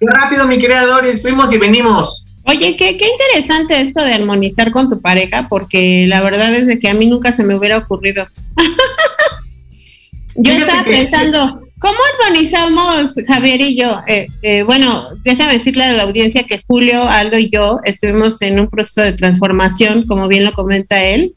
Qué 0.00 0.06
rápido, 0.06 0.46
mi 0.46 0.58
querida 0.58 0.86
Doris, 0.86 1.20
fuimos 1.20 1.52
y 1.52 1.58
venimos. 1.58 2.24
Oye, 2.44 2.76
qué, 2.76 2.96
qué 2.96 3.06
interesante 3.08 3.80
esto 3.80 4.02
de 4.02 4.14
armonizar 4.14 4.70
con 4.70 4.88
tu 4.88 5.00
pareja, 5.00 5.48
porque 5.48 6.06
la 6.06 6.22
verdad 6.22 6.54
es 6.54 6.66
de 6.66 6.78
que 6.78 6.88
a 6.88 6.94
mí 6.94 7.06
nunca 7.06 7.32
se 7.32 7.42
me 7.42 7.56
hubiera 7.56 7.76
ocurrido. 7.76 8.26
yo 10.36 10.52
estaba 10.52 10.84
pensando, 10.84 11.60
¿cómo 11.78 11.98
armonizamos 12.14 13.14
Javier 13.26 13.60
y 13.60 13.76
yo? 13.76 14.00
Eh, 14.06 14.26
eh, 14.42 14.62
bueno, 14.62 15.08
déjame 15.24 15.54
decirle 15.54 15.84
a 15.84 15.92
la 15.92 16.04
audiencia 16.04 16.44
que 16.44 16.62
Julio, 16.66 17.02
Aldo 17.08 17.38
y 17.38 17.50
yo 17.50 17.80
estuvimos 17.84 18.40
en 18.40 18.60
un 18.60 18.68
proceso 18.68 19.02
de 19.02 19.12
transformación, 19.12 20.06
como 20.06 20.28
bien 20.28 20.44
lo 20.44 20.52
comenta 20.52 21.04
él, 21.04 21.34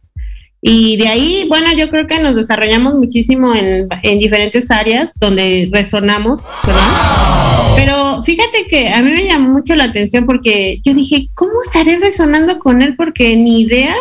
y 0.61 0.97
de 0.97 1.07
ahí, 1.07 1.45
bueno, 1.49 1.67
yo 1.75 1.89
creo 1.89 2.05
que 2.05 2.19
nos 2.19 2.35
desarrollamos 2.35 2.93
muchísimo 2.93 3.55
en, 3.55 3.87
en 4.03 4.19
diferentes 4.19 4.69
áreas 4.69 5.13
donde 5.19 5.67
resonamos, 5.71 6.43
¿verdad? 6.65 6.81
Pero 7.75 8.23
fíjate 8.23 8.65
que 8.69 8.89
a 8.89 9.01
mí 9.01 9.09
me 9.09 9.25
llamó 9.25 9.53
mucho 9.53 9.73
la 9.73 9.85
atención 9.85 10.27
porque 10.27 10.79
yo 10.83 10.93
dije, 10.93 11.25
¿cómo 11.33 11.53
estaré 11.63 11.97
resonando 11.97 12.59
con 12.59 12.83
él? 12.83 12.95
Porque 12.95 13.35
ni 13.35 13.61
idea. 13.61 13.95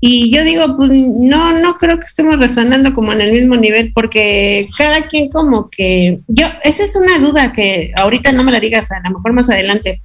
Y 0.00 0.34
yo 0.34 0.44
digo, 0.44 0.76
pues 0.78 0.90
no, 0.90 1.58
no 1.58 1.76
creo 1.76 1.98
que 1.98 2.06
estemos 2.06 2.38
resonando 2.38 2.94
como 2.94 3.12
en 3.12 3.20
el 3.20 3.32
mismo 3.32 3.56
nivel, 3.56 3.92
porque 3.94 4.68
cada 4.78 5.02
quien 5.02 5.28
como 5.28 5.68
que, 5.68 6.16
yo, 6.28 6.46
esa 6.64 6.84
es 6.84 6.96
una 6.96 7.18
duda 7.18 7.52
que 7.52 7.92
ahorita 7.96 8.32
no 8.32 8.44
me 8.44 8.52
la 8.52 8.60
digas, 8.60 8.90
a 8.92 9.00
lo 9.00 9.16
mejor 9.16 9.32
más 9.32 9.48
adelante, 9.48 10.02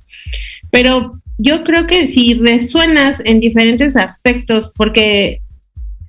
pero 0.72 1.12
yo 1.38 1.62
creo 1.62 1.88
que 1.88 2.08
si 2.08 2.36
resuenas 2.36 3.22
en 3.26 3.42
diferentes 3.42 3.96
aspectos, 3.98 4.72
porque 4.76 5.42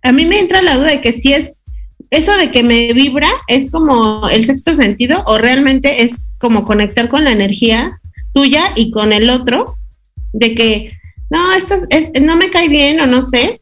a 0.02 0.12
mí 0.12 0.26
me 0.26 0.40
entra 0.40 0.62
la 0.62 0.76
duda 0.76 0.88
de 0.88 1.00
que 1.00 1.12
si 1.12 1.32
es 1.32 1.62
eso 2.10 2.36
de 2.36 2.50
que 2.50 2.62
me 2.62 2.92
vibra 2.92 3.30
es 3.46 3.70
como 3.70 4.28
el 4.28 4.44
sexto 4.44 4.74
sentido 4.74 5.22
o 5.26 5.38
realmente 5.38 6.02
es 6.02 6.32
como 6.38 6.64
conectar 6.64 7.08
con 7.08 7.24
la 7.24 7.32
energía 7.32 8.00
tuya 8.34 8.72
y 8.76 8.90
con 8.90 9.12
el 9.12 9.30
otro, 9.30 9.76
de 10.32 10.52
que 10.52 10.92
no, 11.30 11.54
esto 11.54 11.76
es, 11.90 12.10
no 12.20 12.36
me 12.36 12.50
cae 12.50 12.68
bien 12.68 13.00
o 13.00 13.06
no 13.06 13.22
sé, 13.22 13.60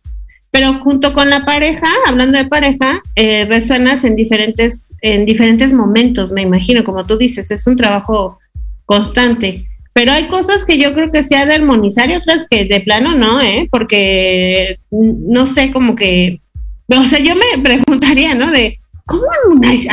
pero 0.50 0.80
junto 0.80 1.12
con 1.12 1.30
la 1.30 1.44
pareja, 1.44 1.86
hablando 2.06 2.38
de 2.38 2.46
pareja, 2.46 3.00
eh, 3.14 3.44
resuenas 3.44 4.02
en 4.02 4.16
diferentes, 4.16 4.96
en 5.02 5.26
diferentes 5.26 5.72
momentos, 5.72 6.32
me 6.32 6.42
imagino, 6.42 6.82
como 6.82 7.04
tú 7.04 7.16
dices, 7.16 7.50
es 7.52 7.66
un 7.66 7.76
trabajo 7.76 8.38
constante. 8.84 9.69
Pero 9.92 10.12
hay 10.12 10.28
cosas 10.28 10.64
que 10.64 10.78
yo 10.78 10.92
creo 10.92 11.10
que 11.10 11.24
se 11.24 11.36
ha 11.36 11.46
de 11.46 11.54
armonizar 11.54 12.08
y 12.10 12.14
otras 12.14 12.46
que 12.48 12.64
de 12.64 12.80
plano 12.80 13.14
no, 13.14 13.40
¿eh? 13.40 13.68
Porque 13.70 14.76
no 14.90 15.46
sé, 15.46 15.72
como 15.72 15.96
que, 15.96 16.40
o 16.88 17.02
sea, 17.02 17.18
yo 17.18 17.34
me 17.34 17.62
preguntaría, 17.62 18.34
¿no? 18.34 18.50
De, 18.50 18.78
¿cómo 19.06 19.24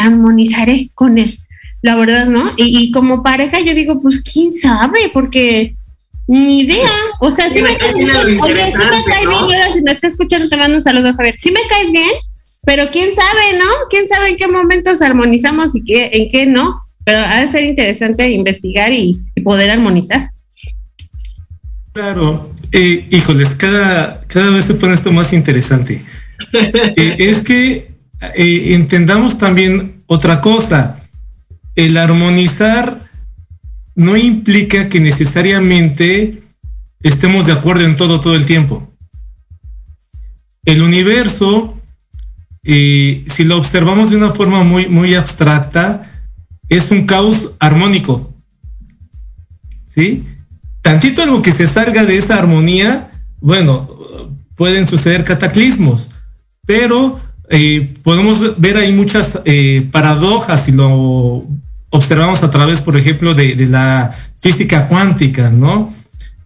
armonizaré 0.04 0.90
con 0.94 1.18
él? 1.18 1.40
La 1.82 1.96
verdad, 1.96 2.28
¿no? 2.28 2.54
Y, 2.58 2.84
y 2.84 2.92
como 2.92 3.24
pareja 3.24 3.60
yo 3.60 3.74
digo, 3.74 4.00
pues, 4.00 4.22
¿quién 4.22 4.52
sabe? 4.52 5.10
Porque 5.14 5.74
ni 6.28 6.62
idea. 6.62 6.90
O 7.20 7.32
sea, 7.32 7.50
si 7.50 7.62
me 7.62 7.76
caes 7.78 7.96
bien. 7.96 8.12
Oye, 8.12 8.72
si 8.72 8.78
me 8.78 9.04
caes 9.06 9.28
bien. 9.28 9.46
Y 9.50 9.54
ahora 9.54 9.74
si 9.74 9.82
me 9.82 9.92
está 9.92 10.08
escuchando, 10.08 10.50
te 10.50 10.58
mando 10.58 10.78
un 10.78 10.84
saludo, 10.84 11.14
Javier. 11.14 11.36
Si 11.40 11.52
me 11.52 11.62
caes 11.70 11.92
bien, 11.92 12.12
pero 12.66 12.90
quién 12.92 13.12
sabe, 13.14 13.58
¿no? 13.58 13.66
¿Quién 13.90 14.08
sabe 14.08 14.30
en 14.30 14.38
qué 14.38 14.48
momentos 14.48 15.02
armonizamos 15.02 15.76
y 15.76 15.84
qué, 15.84 16.10
en 16.14 16.30
qué 16.30 16.46
no? 16.46 16.82
Pero 17.06 17.20
ha 17.20 17.42
de 17.42 17.50
ser 17.50 17.64
interesante 17.64 18.30
investigar 18.30 18.92
y, 18.92 19.18
poder 19.48 19.70
armonizar. 19.70 20.34
Claro. 21.94 22.52
Eh, 22.74 23.08
híjoles, 23.10 23.56
cada, 23.56 24.20
cada 24.28 24.50
vez 24.50 24.66
se 24.66 24.74
pone 24.74 24.94
esto 24.94 25.14
más 25.14 25.32
interesante. 25.32 26.04
Eh, 26.54 27.16
es 27.18 27.42
que 27.42 27.88
eh, 28.36 28.76
entendamos 28.76 29.38
también 29.38 30.00
otra 30.06 30.42
cosa. 30.42 31.00
El 31.76 31.96
armonizar 31.98 33.00
no 33.96 34.18
implica 34.18 34.90
que 34.90 35.00
necesariamente 35.00 36.40
estemos 37.02 37.48
de 37.48 37.54
acuerdo 37.54 37.86
en 37.86 37.96
todo 37.96 38.20
todo 38.20 38.36
el 38.36 38.46
tiempo. 38.46 38.86
El 40.66 40.82
universo, 40.84 41.82
eh, 42.66 43.24
si 43.26 43.46
lo 43.46 43.58
observamos 43.58 44.10
de 44.10 44.18
una 44.18 44.32
forma 44.32 44.64
muy, 44.64 44.88
muy 44.88 45.16
abstracta, 45.16 46.12
es 46.70 46.92
un 46.92 47.06
caos 47.06 47.56
armónico. 47.60 48.37
¿Sí? 49.98 50.24
Tantito 50.84 51.24
algo 51.24 51.42
que 51.42 51.52
se 51.52 51.66
salga 51.66 52.06
de 52.06 52.18
esa 52.18 52.38
armonía, 52.38 53.10
bueno, 53.42 53.90
pueden 54.56 54.86
suceder 54.86 55.24
cataclismos, 55.24 56.12
pero 56.68 57.20
eh, 57.50 57.96
podemos 58.04 58.60
ver 58.60 58.78
ahí 58.78 58.94
muchas 58.94 59.40
eh, 59.46 59.88
paradojas 59.92 60.66
si 60.66 60.74
lo 60.74 61.48
observamos 61.90 62.44
a 62.44 62.52
través, 62.52 62.82
por 62.82 62.96
ejemplo, 62.96 63.34
de, 63.34 63.56
la 63.66 64.14
física 64.40 64.88
cuántica, 64.88 65.50
¿no? 65.50 65.92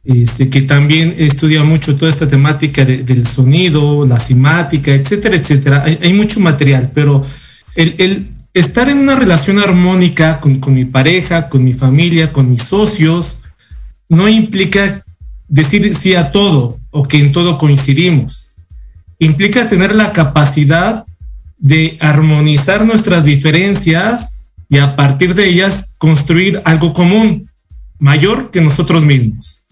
Este, 0.05 0.49
que 0.49 0.61
también 0.61 1.13
estudia 1.17 1.65
mucho 1.65 1.97
toda 1.97 2.09
esta 2.09 2.27
temática 2.27 2.85
del 2.85 3.27
sonido, 3.27 4.05
la 4.05 4.17
simática, 4.17 4.93
etcétera, 4.93 5.35
etcétera. 5.35 5.83
Hay, 5.83 6.13
mucho 6.13 6.39
material, 6.39 6.89
pero 6.93 7.25
el, 7.75 8.29
estar 8.53 8.89
en 8.89 8.99
una 8.99 9.17
relación 9.17 9.59
armónica 9.59 10.39
con, 10.39 10.59
con, 10.59 10.73
mi 10.73 10.85
pareja, 10.85 11.49
con 11.49 11.63
mi 11.65 11.73
familia, 11.73 12.31
con 12.31 12.49
mis 12.49 12.63
socios, 12.63 13.40
no 14.11 14.27
implica 14.27 15.03
decir 15.47 15.95
sí 15.95 16.15
a 16.15 16.31
todo 16.31 16.77
o 16.91 17.07
que 17.07 17.17
en 17.17 17.31
todo 17.31 17.57
coincidimos. 17.57 18.51
Implica 19.19 19.67
tener 19.67 19.95
la 19.95 20.11
capacidad 20.11 21.05
de 21.57 21.97
armonizar 22.01 22.85
nuestras 22.85 23.23
diferencias 23.23 24.51
y 24.69 24.79
a 24.79 24.95
partir 24.97 25.33
de 25.33 25.47
ellas 25.47 25.95
construir 25.97 26.61
algo 26.65 26.91
común, 26.91 27.49
mayor 27.99 28.51
que 28.51 28.59
nosotros 28.59 29.05
mismos. 29.05 29.63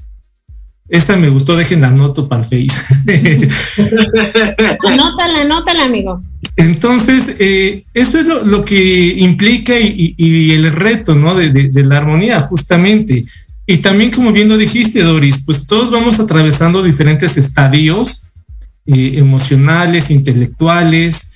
Esta 0.88 1.18
me 1.18 1.30
gustó, 1.30 1.58
dejen 1.58 1.82
la 1.82 1.92
nota 1.92 2.28
para 2.28 2.42
el 2.42 2.70
Face. 2.70 2.82
anótala, 4.88 5.42
anótala, 5.42 5.86
amigo. 5.86 6.22
Entonces, 6.56 7.36
eh, 7.40 7.84
eso 7.94 8.20
es 8.20 8.26
lo, 8.26 8.64
que 8.64 9.16
implica 9.18 9.78
y, 9.78 10.52
el 10.52 10.72
reto, 10.72 11.16
¿no? 11.16 11.36
De, 11.36 11.72
la 11.84 11.98
armonía, 11.98 12.40
justamente. 12.42 13.26
Y 13.72 13.78
también, 13.78 14.10
como 14.10 14.32
bien 14.32 14.50
lo 14.50 14.58
dijiste, 14.58 15.04
Doris, 15.04 15.44
pues 15.46 15.68
todos 15.68 15.92
vamos 15.92 16.20
atravesando 16.20 16.82
diferentes 16.82 17.38
estadios 17.38 18.24
eh, 18.88 19.12
emocionales, 19.18 20.10
intelectuales, 20.10 21.34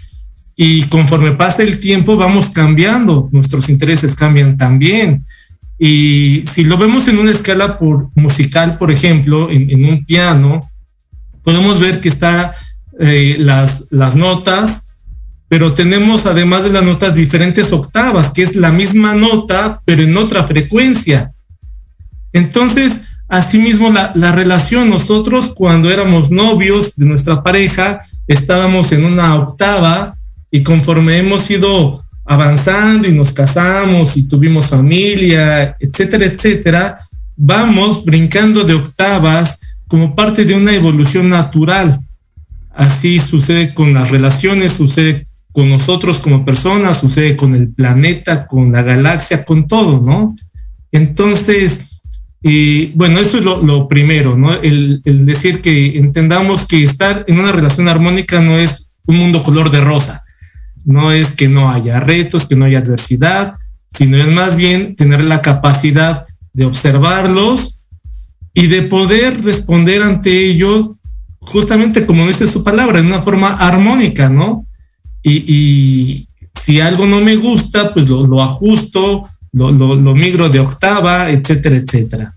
y 0.55 0.81
conforme 0.85 1.33
pasa 1.33 1.61
el 1.61 1.77
tiempo 1.77 2.17
vamos 2.17 2.49
cambiando, 2.49 3.29
nuestros 3.31 3.69
intereses 3.69 4.15
cambian 4.15 4.57
también. 4.57 5.23
Y 5.77 6.43
si 6.51 6.63
lo 6.63 6.75
vemos 6.75 7.07
en 7.07 7.19
una 7.19 7.29
escala 7.29 7.77
musical, 8.15 8.79
por 8.79 8.89
ejemplo, 8.89 9.51
en, 9.51 9.85
un 9.85 10.03
piano, 10.03 10.67
podemos 11.43 11.79
ver 11.79 12.01
que 12.01 12.09
está 12.09 12.51
eh, 12.99 13.35
las, 13.37 13.89
las 13.91 14.15
notas, 14.15 14.95
pero 15.47 15.75
tenemos 15.75 16.25
además 16.25 16.63
de 16.63 16.71
las 16.71 16.83
notas 16.83 17.13
diferentes 17.13 17.71
octavas, 17.71 18.31
que 18.31 18.41
es 18.41 18.55
la 18.55 18.71
misma 18.71 19.13
nota, 19.13 19.83
pero 19.85 20.01
en 20.01 20.17
otra 20.17 20.43
frecuencia. 20.43 21.32
Entonces, 22.33 23.07
asimismo, 23.29 23.89
la, 23.89 24.11
la 24.15 24.31
relación, 24.33 24.89
nosotros 24.89 25.53
cuando 25.55 25.89
éramos 25.89 26.29
novios 26.29 26.95
de 26.97 27.05
nuestra 27.05 27.41
pareja, 27.43 27.99
estábamos 28.27 28.91
en 28.91 29.05
una 29.05 29.35
octava, 29.35 30.13
y 30.53 30.61
conforme 30.61 31.17
hemos 31.17 31.49
ido 31.49 32.05
avanzando 32.25 33.07
y 33.07 33.11
nos 33.11 33.33
casamos 33.33 34.15
y 34.17 34.27
tuvimos 34.27 34.67
familia, 34.67 35.75
etcétera, 35.79 36.25
etcétera, 36.25 36.99
vamos 37.35 38.05
brincando 38.05 38.63
de 38.63 38.75
octavas 38.75 39.79
como 39.87 40.15
parte 40.15 40.45
de 40.45 40.53
una 40.53 40.71
evolución 40.71 41.27
natural. 41.27 41.99
Así 42.75 43.17
sucede 43.17 43.73
con 43.73 43.95
las 43.95 44.11
relaciones, 44.11 44.73
sucede 44.73 45.25
con 45.53 45.71
nosotros 45.71 46.19
como 46.19 46.45
personas, 46.45 46.99
sucede 46.99 47.35
con 47.35 47.55
el 47.55 47.69
planeta, 47.73 48.45
con 48.45 48.71
la 48.71 48.83
galaxia, 48.83 49.43
con 49.43 49.67
todo, 49.67 50.01
¿no? 50.01 50.35
Entonces, 50.91 51.92
eh, 52.43 52.91
bueno, 52.95 53.19
eso 53.19 53.37
es 53.37 53.43
lo, 53.43 53.87
primero, 53.87 54.37
¿no? 54.37 54.53
el, 54.53 55.01
decir 55.03 55.61
que 55.61 55.97
entendamos 55.97 56.65
que 56.65 56.83
estar 56.83 57.23
en 57.27 57.39
una 57.39 57.51
relación 57.51 57.87
armónica 57.87 58.41
no 58.41 58.57
es 58.57 58.97
un 59.05 59.17
mundo 59.17 59.43
color 59.43 59.71
de 59.71 59.81
rosa 59.81 60.23
no 60.85 61.11
es 61.11 61.33
que 61.33 61.47
no 61.47 61.71
haya 61.71 61.99
retos, 61.99 62.45
que 62.45 62.55
no 62.55 62.65
haya 62.65 62.79
adversidad, 62.79 63.53
sino 63.91 64.17
es 64.17 64.27
más 64.31 64.57
bien 64.57 64.95
tener 64.95 65.23
la 65.23 65.41
capacidad 65.41 66.23
de 66.53 66.65
observarlos 66.65 67.85
y 68.53 68.67
de 68.67 68.83
poder 68.83 69.43
responder 69.43 70.03
ante 70.03 70.45
ellos 70.49 70.89
justamente 71.39 72.05
como 72.05 72.25
dice 72.25 72.47
su 72.47 72.63
palabra, 72.63 73.01
de 73.01 73.07
una 73.07 73.21
forma 73.21 73.49
armónica, 73.55 74.29
¿no? 74.29 74.65
Y, 75.23 76.27
si 76.55 76.79
algo 76.79 77.05
no 77.05 77.19
me 77.19 77.35
gusta, 77.35 77.93
pues 77.93 78.07
lo, 78.07 78.41
ajusto, 78.41 79.27
lo, 79.53 80.15
migro 80.15 80.49
de 80.49 80.59
octava, 80.59 81.29
etcétera, 81.29 81.77
etcétera. 81.77 82.35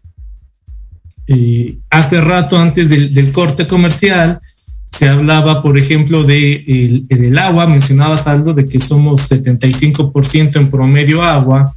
Hace 1.91 2.21
rato 2.21 2.57
antes 2.57 2.91
del 2.91 3.33
corte 3.33 3.67
comercial, 3.67 4.39
se 4.93 5.09
hablaba, 5.09 5.63
por 5.63 5.77
ejemplo, 5.77 6.25
de 6.25 7.05
el, 7.09 7.39
agua, 7.39 7.67
mencionabas 7.67 8.27
algo 8.27 8.55
de 8.55 8.65
que 8.65 8.81
somos 8.81 9.31
75% 9.31 10.57
en 10.57 10.71
promedio 10.71 11.23
agua, 11.23 11.75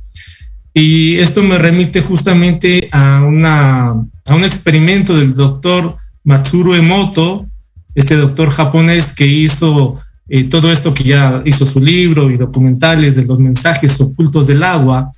y 0.74 1.18
esto 1.18 1.44
me 1.44 1.58
remite 1.58 2.02
justamente 2.02 2.88
a, 2.92 3.24
una, 3.24 3.90
a 3.90 4.36
un 4.36 4.44
experimento 4.44 5.18
del 5.18 5.34
doctor 5.34 5.98
Matsuru 6.24 6.76
Emoto, 6.76 7.48
este 7.96 8.16
doctor 8.16 8.50
japonés 8.50 9.14
que 9.14 9.28
hizo 9.28 9.98
eh, 10.30 10.44
todo 10.44 10.72
esto 10.72 10.94
que 10.94 11.04
ya 11.04 11.42
hizo 11.44 11.66
su 11.66 11.80
libro 11.80 12.30
y 12.30 12.38
documentales 12.38 13.16
de 13.16 13.26
los 13.26 13.40
mensajes 13.40 14.00
ocultos 14.00 14.48
del 14.48 14.64
agua, 14.64 15.12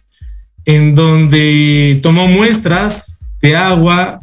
en 0.65 0.95
donde 0.95 1.99
tomó 2.01 2.27
muestras 2.27 3.19
de 3.41 3.55
agua 3.55 4.19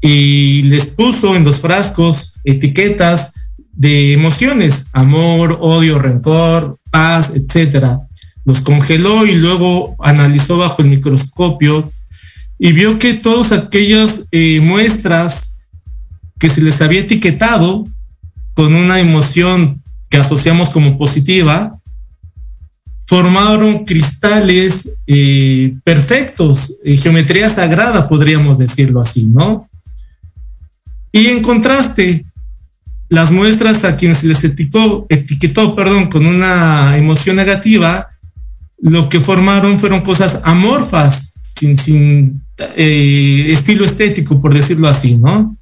y 0.00 0.62
les 0.64 0.86
puso 0.86 1.36
en 1.36 1.44
los 1.44 1.60
frascos 1.60 2.40
etiquetas 2.44 3.50
de 3.72 4.12
emociones, 4.14 4.88
amor, 4.92 5.58
odio, 5.60 5.98
rencor, 5.98 6.76
paz, 6.90 7.32
etcétera. 7.34 8.00
Los 8.44 8.60
congeló 8.60 9.26
y 9.26 9.34
luego 9.34 9.96
analizó 9.98 10.56
bajo 10.56 10.82
el 10.82 10.88
microscopio 10.88 11.86
y 12.58 12.72
vio 12.72 12.98
que 12.98 13.14
todas 13.14 13.52
aquellas 13.52 14.28
eh, 14.32 14.60
muestras 14.62 15.58
que 16.38 16.48
se 16.48 16.62
les 16.62 16.80
había 16.80 17.00
etiquetado 17.00 17.84
con 18.54 18.74
una 18.74 19.00
emoción 19.00 19.82
que 20.08 20.16
asociamos 20.16 20.70
como 20.70 20.96
positiva, 20.96 21.72
formaron 23.06 23.84
cristales 23.84 24.96
eh, 25.06 25.72
perfectos, 25.84 26.78
eh, 26.84 26.96
geometría 26.96 27.48
sagrada, 27.48 28.08
podríamos 28.08 28.58
decirlo 28.58 29.00
así, 29.00 29.26
¿no? 29.26 29.68
Y 31.12 31.28
en 31.28 31.42
contraste, 31.42 32.24
las 33.08 33.30
muestras 33.30 33.84
a 33.84 33.96
quienes 33.96 34.24
les 34.24 34.42
etiquetó, 34.42 35.06
etiquetó 35.08 35.74
perdón, 35.76 36.08
con 36.08 36.26
una 36.26 36.96
emoción 36.96 37.36
negativa, 37.36 38.08
lo 38.80 39.08
que 39.08 39.20
formaron 39.20 39.78
fueron 39.78 40.00
cosas 40.00 40.40
amorfas, 40.42 41.34
sin, 41.54 41.78
sin 41.78 42.42
eh, 42.76 43.46
estilo 43.48 43.84
estético, 43.84 44.40
por 44.40 44.52
decirlo 44.52 44.88
así, 44.88 45.16
¿no? 45.16 45.56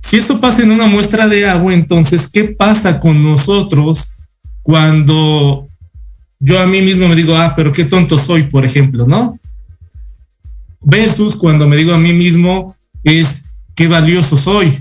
Si 0.00 0.16
esto 0.16 0.40
pasa 0.40 0.62
en 0.62 0.70
una 0.70 0.86
muestra 0.86 1.28
de 1.28 1.46
agua, 1.46 1.72
entonces, 1.72 2.28
¿qué 2.28 2.44
pasa 2.44 3.00
con 3.00 3.22
nosotros 3.22 4.16
cuando 4.62 5.66
yo 6.44 6.60
a 6.60 6.66
mí 6.66 6.82
mismo 6.82 7.08
me 7.08 7.16
digo, 7.16 7.34
ah, 7.34 7.54
pero 7.56 7.72
qué 7.72 7.86
tonto 7.86 8.18
soy, 8.18 8.42
por 8.42 8.66
ejemplo, 8.66 9.06
¿no? 9.06 9.40
Versus 10.82 11.36
cuando 11.36 11.66
me 11.66 11.74
digo 11.74 11.94
a 11.94 11.98
mí 11.98 12.12
mismo, 12.12 12.76
es 13.02 13.54
qué 13.74 13.88
valioso 13.88 14.36
soy, 14.36 14.78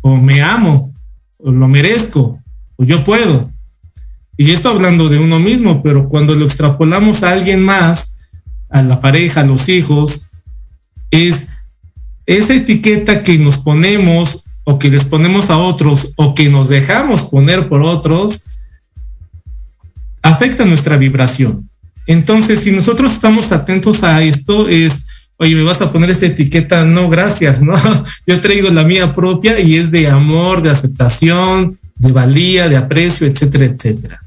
o 0.00 0.16
me 0.16 0.40
amo, 0.40 0.90
o 1.38 1.52
lo 1.52 1.68
merezco, 1.68 2.40
o 2.76 2.84
yo 2.84 3.04
puedo. 3.04 3.50
Y 4.38 4.52
esto 4.52 4.70
hablando 4.70 5.10
de 5.10 5.18
uno 5.18 5.38
mismo, 5.38 5.82
pero 5.82 6.08
cuando 6.08 6.34
lo 6.34 6.46
extrapolamos 6.46 7.22
a 7.22 7.32
alguien 7.32 7.62
más, 7.62 8.16
a 8.70 8.80
la 8.80 8.98
pareja, 8.98 9.42
a 9.42 9.44
los 9.44 9.68
hijos, 9.68 10.30
es 11.10 11.50
esa 12.24 12.54
etiqueta 12.54 13.22
que 13.22 13.38
nos 13.38 13.58
ponemos 13.58 14.44
o 14.64 14.78
que 14.78 14.88
les 14.88 15.04
ponemos 15.04 15.50
a 15.50 15.58
otros 15.58 16.14
o 16.16 16.34
que 16.34 16.48
nos 16.48 16.70
dejamos 16.70 17.24
poner 17.24 17.68
por 17.68 17.82
otros, 17.82 18.46
afecta 20.26 20.64
nuestra 20.64 20.96
vibración. 20.96 21.68
Entonces, 22.06 22.60
si 22.60 22.72
nosotros 22.72 23.12
estamos 23.12 23.52
atentos 23.52 24.02
a 24.04 24.22
esto, 24.22 24.68
es, 24.68 25.28
oye, 25.38 25.54
me 25.54 25.62
vas 25.62 25.80
a 25.82 25.92
poner 25.92 26.10
esta 26.10 26.26
etiqueta, 26.26 26.84
no, 26.84 27.08
gracias, 27.08 27.60
¿no? 27.60 27.74
Yo 28.26 28.40
traigo 28.40 28.70
la 28.70 28.84
mía 28.84 29.12
propia 29.12 29.58
y 29.60 29.76
es 29.76 29.90
de 29.90 30.08
amor, 30.08 30.62
de 30.62 30.70
aceptación, 30.70 31.78
de 31.96 32.12
valía, 32.12 32.68
de 32.68 32.76
aprecio, 32.76 33.26
etcétera, 33.26 33.66
etcétera. 33.66 34.20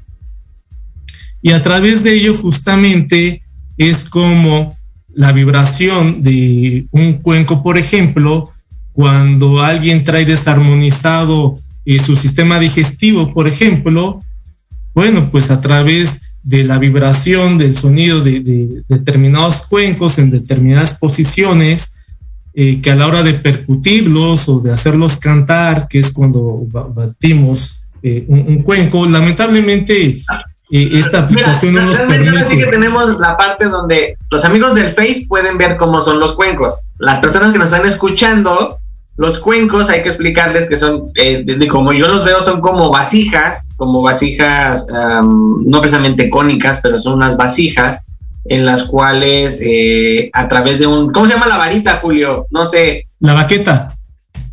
Y 1.42 1.52
a 1.52 1.62
través 1.62 2.04
de 2.04 2.14
ello, 2.14 2.34
justamente, 2.34 3.42
es 3.78 4.04
como 4.04 4.76
la 5.14 5.32
vibración 5.32 6.22
de 6.22 6.86
un 6.90 7.14
cuenco, 7.14 7.62
por 7.62 7.78
ejemplo, 7.78 8.50
cuando 8.92 9.62
alguien 9.62 10.04
trae 10.04 10.26
desarmonizado 10.26 11.56
eh, 11.86 11.98
su 11.98 12.14
sistema 12.14 12.58
digestivo, 12.60 13.32
por 13.32 13.48
ejemplo, 13.48 14.20
bueno, 15.00 15.30
pues 15.30 15.50
a 15.50 15.62
través 15.62 16.36
de 16.42 16.62
la 16.62 16.76
vibración 16.76 17.56
del 17.56 17.74
sonido 17.74 18.20
de, 18.20 18.82
determinados 18.86 19.62
cuencos 19.62 20.18
en 20.18 20.30
determinadas 20.30 20.98
posiciones, 20.98 21.94
eh, 22.52 22.82
que 22.82 22.90
a 22.90 22.96
la 22.96 23.06
hora 23.06 23.22
de 23.22 23.32
percutirlos 23.32 24.46
o 24.50 24.60
de 24.60 24.70
hacerlos 24.70 25.16
cantar, 25.16 25.88
que 25.88 26.00
es 26.00 26.12
cuando 26.12 26.66
batimos 26.68 27.84
eh, 28.02 28.26
un, 28.28 28.62
cuenco, 28.62 29.06
lamentablemente 29.06 30.18
esta 30.70 31.20
aplicación 31.20 31.76
no 31.76 31.86
nos 31.86 31.96
permite. 32.00 32.58
que 32.58 32.66
tenemos 32.66 33.18
la 33.18 33.38
parte 33.38 33.70
donde 33.70 34.18
los 34.30 34.44
amigos 34.44 34.74
del 34.74 34.90
Face 34.90 35.24
pueden 35.26 35.56
ver 35.56 35.78
cómo 35.78 36.02
son 36.02 36.20
los 36.20 36.32
cuencos. 36.32 36.82
Las 36.98 37.20
personas 37.20 37.52
que 37.52 37.58
nos 37.58 37.72
están 37.72 37.88
escuchando, 37.88 38.78
los 39.16 39.38
cuencos 39.38 39.90
hay 39.90 40.02
que 40.02 40.08
explicarles 40.08 40.68
que 40.68 40.76
son, 40.76 41.06
eh, 41.14 41.44
como 41.68 41.92
yo 41.92 42.08
los 42.08 42.24
veo, 42.24 42.42
son 42.42 42.60
como 42.60 42.90
vasijas, 42.90 43.68
como 43.76 44.02
vasijas 44.02 44.86
no 44.88 45.80
precisamente 45.80 46.30
cónicas, 46.30 46.80
pero 46.82 46.98
son 46.98 47.14
unas 47.14 47.36
vasijas 47.36 48.02
en 48.46 48.64
las 48.64 48.84
cuales 48.84 49.60
eh, 49.62 50.30
a 50.32 50.48
través 50.48 50.78
de 50.78 50.86
un, 50.86 51.12
¿cómo 51.12 51.26
se 51.26 51.34
llama 51.34 51.46
la 51.46 51.58
varita, 51.58 51.98
Julio? 52.02 52.46
No 52.50 52.66
sé. 52.66 53.06
La 53.20 53.34
baqueta. 53.34 53.94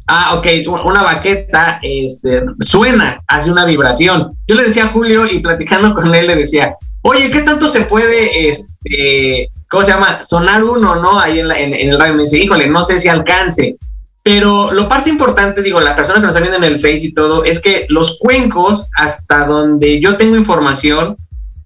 Ah, 0.07 0.35
ok, 0.35 0.47
una 0.85 1.03
baqueta 1.03 1.79
este, 1.81 2.41
suena, 2.59 3.17
hace 3.27 3.51
una 3.51 3.65
vibración. 3.65 4.29
Yo 4.47 4.55
le 4.55 4.63
decía 4.63 4.85
a 4.85 4.89
Julio 4.89 5.25
y 5.29 5.39
platicando 5.39 5.93
con 5.93 6.13
él 6.15 6.27
le 6.27 6.35
decía, 6.35 6.75
oye, 7.01 7.29
¿qué 7.29 7.41
tanto 7.41 7.67
se 7.67 7.81
puede, 7.81 8.49
este, 8.49 9.49
¿cómo 9.69 9.83
se 9.83 9.91
llama? 9.91 10.23
Sonar 10.23 10.63
uno, 10.63 10.95
¿no? 10.95 11.19
Ahí 11.19 11.39
en, 11.39 11.51
en, 11.51 11.73
el 11.73 11.99
radio. 11.99 12.13
Me 12.13 12.23
dice, 12.23 12.39
híjole, 12.39 12.67
no 12.67 12.85
sé 12.85 13.01
si 13.01 13.09
alcance. 13.09 13.75
Pero 14.27 14.73
lo 14.73 14.89
parte 14.89 15.09
importante, 15.09 15.61
digo, 15.61 15.79
la 15.79 15.95
persona 15.95 16.19
que 16.19 16.25
nos 16.25 16.35
está 16.35 16.41
viendo 16.41 16.57
en 16.57 16.73
el 16.73 16.81
Face 16.81 17.05
y 17.05 17.13
todo, 17.13 17.45
es 17.45 17.61
que 17.61 17.85
los 17.87 18.17
cuencos, 18.19 18.89
hasta 18.97 19.45
donde 19.45 20.01
yo 20.01 20.17
tengo 20.17 20.35
información, 20.35 21.15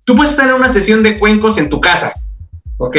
tú 0.05 0.15
puedes 0.15 0.29
estar 0.29 0.47
en 0.47 0.53
una 0.53 0.71
sesión 0.71 1.01
de 1.01 1.17
cuencos 1.17 1.57
en 1.57 1.69
tu 1.69 1.81
casa, 1.81 2.13
¿ok? 2.77 2.97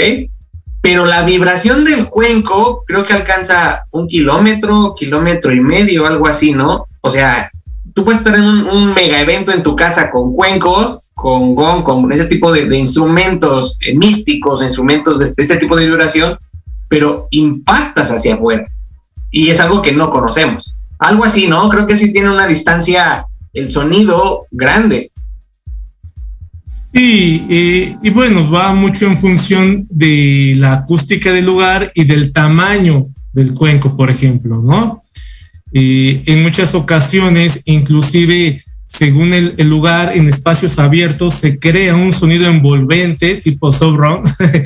pero 0.82 1.06
la 1.06 1.22
vibración 1.22 1.84
del 1.84 2.08
cuenco 2.08 2.82
creo 2.88 3.06
que 3.06 3.12
alcanza 3.12 3.86
un 3.92 4.08
kilómetro, 4.08 4.96
kilómetro 4.96 5.52
y 5.52 5.60
medio, 5.60 6.06
algo 6.06 6.26
así, 6.26 6.52
¿no? 6.52 6.88
O 7.02 7.08
sea, 7.08 7.48
tú 7.94 8.04
puedes 8.04 8.20
estar 8.20 8.34
en 8.34 8.42
un, 8.42 8.92
mega 8.92 9.20
evento 9.20 9.52
en 9.52 9.62
tu 9.62 9.76
casa 9.76 10.10
con 10.10 10.32
cuencos, 10.32 11.12
con 11.14 11.54
gong, 11.54 11.84
con 11.84 12.10
ese 12.10 12.24
tipo 12.24 12.50
de, 12.50 12.76
instrumentos 12.76 13.78
eh, 13.86 13.96
místicos, 13.96 14.60
instrumentos 14.60 15.20
de, 15.20 15.32
ese 15.36 15.56
tipo 15.56 15.76
de 15.76 15.86
vibración, 15.86 16.36
pero 16.88 17.28
impactas 17.30 18.10
hacia 18.10 18.34
afuera. 18.34 18.64
Y 19.33 19.49
es 19.49 19.59
algo 19.59 19.83
que 19.83 19.91
no 19.91 20.11
conocemos. 20.11 20.76
Algo 21.01 21.24
así, 21.24 21.49
¿no? 21.49 21.68
Creo 21.68 21.89
que 21.89 21.97
sí 21.97 22.12
tiene 22.12 22.30
una 22.30 22.47
distancia, 22.47 23.26
el 23.53 23.72
sonido 23.72 24.47
grande. 24.53 25.11
Sí, 26.93 27.45
eh, 27.51 27.97
y 28.03 28.11
bueno, 28.11 28.49
va 28.49 28.72
mucho 28.72 29.07
en 29.07 29.18
función 29.18 29.87
de 29.91 30.55
la 30.59 30.74
acústica 30.74 31.33
del 31.33 31.47
lugar 31.47 31.91
y 31.95 32.05
del 32.05 32.33
tamaño 32.33 33.03
del 33.33 33.53
cuenco, 33.53 33.97
por 33.97 34.11
ejemplo, 34.11 34.61
¿no? 34.62 35.01
Eh, 35.72 36.22
en 36.26 36.43
muchas 36.43 36.74
ocasiones, 36.74 37.62
inclusive 37.64 38.62
según 38.93 39.33
el, 39.33 39.57
lugar, 39.68 40.12
en 40.14 40.28
espacios 40.28 40.78
abiertos, 40.78 41.35
se 41.35 41.59
crea 41.59 41.97
un 41.97 42.12
sonido 42.12 42.47
envolvente, 42.47 43.37
tipo 43.37 43.72
soft 43.72 43.99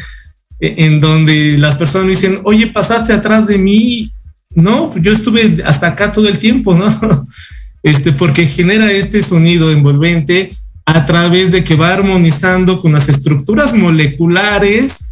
en 0.60 1.00
donde 1.00 1.56
las 1.58 1.76
personas 1.76 2.08
dicen, 2.08 2.40
oye, 2.42 2.66
pasaste 2.66 3.12
atrás 3.12 3.46
de 3.46 3.58
mí. 3.58 4.10
No, 4.56 4.94
yo 4.96 5.12
estuve 5.12 5.62
hasta 5.66 5.88
acá 5.88 6.10
todo 6.10 6.26
el 6.28 6.38
tiempo, 6.38 6.74
¿no? 6.74 6.86
Este, 7.82 8.10
porque 8.10 8.44
genera 8.46 8.90
este 8.90 9.22
sonido 9.22 9.70
envolvente 9.70 10.50
a 10.86 11.06
través 11.06 11.52
de 11.52 11.62
que 11.62 11.76
va 11.76 11.92
armonizando 11.94 12.80
con 12.80 12.92
las 12.92 13.08
estructuras 13.08 13.74
moleculares 13.74 15.04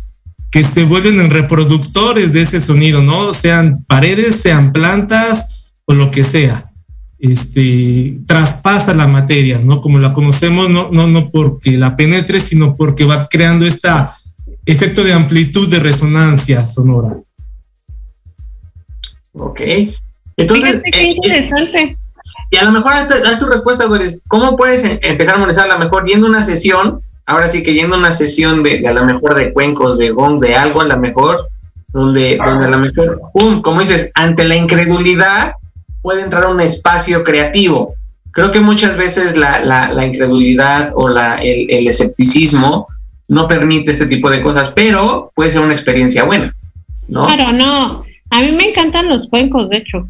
que 0.51 0.65
se 0.65 0.83
vuelven 0.83 1.21
en 1.21 1.31
reproductores 1.31 2.33
de 2.33 2.43
ese 2.43 2.61
sonido, 2.61 3.01
¿no? 3.01 3.33
Sean 3.33 3.85
paredes, 3.87 4.37
sean 4.37 4.73
plantas 4.73 5.73
o 5.85 5.95
lo 5.95 6.11
que 6.11 6.25
sea. 6.25 6.69
Este, 7.21 8.19
traspasa 8.27 8.93
la 8.93 9.07
materia, 9.07 9.61
¿no? 9.61 9.81
Como 9.81 10.01
la 10.01 10.13
conocemos, 10.13 10.69
no, 10.69 10.89
no, 10.91 11.07
no 11.07 11.31
porque 11.31 11.79
la 11.79 11.97
penetre, 11.97 12.41
sino 12.41 12.75
porque 12.75 13.05
va 13.05 13.29
creando 13.29 13.67
este 13.67 13.89
efecto 14.67 15.05
de 15.05 15.13
amplitud 15.13 15.69
de 15.69 15.79
resonancia 15.79 16.67
sonora. 16.67 17.21
Ok. 19.35 19.61
Entonces, 20.37 20.83
qué 20.93 21.01
eh, 21.01 21.13
interesante. 21.17 21.97
Y 22.51 22.57
a 22.57 22.65
lo 22.65 22.73
mejor 22.73 22.93
haz 22.93 23.39
tu 23.39 23.47
respuesta, 23.47 23.87
Doris. 23.87 24.21
¿Cómo 24.29 24.57
puedes 24.57 24.85
em, 24.85 24.99
empezar 25.03 25.35
a 25.35 25.39
armonizar 25.39 25.71
a 25.71 25.75
lo 25.75 25.79
mejor 25.79 26.07
yendo 26.07 26.27
a 26.27 26.31
una 26.31 26.43
sesión? 26.43 27.01
Ahora 27.27 27.49
sí 27.49 27.63
que 27.63 27.75
yendo 27.75 27.97
a 27.97 27.99
una 27.99 28.13
sesión 28.13 28.63
de, 28.63 28.87
a 28.87 28.93
lo 28.93 29.05
mejor 29.05 29.35
de 29.35 29.53
cuencos, 29.53 29.99
de 29.99 30.11
gong, 30.11 30.41
de 30.41 30.55
algo 30.55 30.81
a 30.83 30.85
lo 30.85 30.97
mejor, 30.99 31.49
donde, 31.93 32.37
donde 32.37 32.67
a 32.67 32.69
lo 32.69 32.79
mejor, 32.79 33.21
pum, 33.33 33.63
como 33.63 33.81
dices, 33.81 34.11
ante 34.15 34.45
la 34.45 34.57
incredulidad 34.57 35.55
puede 36.03 36.23
entrar 36.23 36.47
un 36.49 36.61
espacio 36.61 37.23
creativo. 37.23 37.95
Creo 38.31 38.51
que 38.51 38.61
muchas 38.61 38.97
veces 38.97 39.37
la, 39.37 39.61
la, 39.61 40.05
incredulidad 40.05 40.93
o 40.95 41.09
la, 41.09 41.37
el, 41.37 41.71
el 41.71 41.89
escepticismo 41.89 42.87
no 43.29 43.49
permite 43.49 43.93
este 43.93 44.07
tipo 44.07 44.29
de 44.29 44.43
cosas, 44.43 44.73
pero 44.75 45.31
puede 45.35 45.51
ser 45.51 45.61
una 45.61 45.73
experiencia 45.73 46.25
buena, 46.25 46.55
¿no? 47.09 47.27
Claro, 47.27 47.53
no. 47.53 48.04
A 48.31 48.43
mí 48.43 48.53
me 48.53 48.69
encantan 48.69 49.09
los 49.09 49.29
cuencos, 49.29 49.69
de 49.71 49.79
hecho 49.79 50.09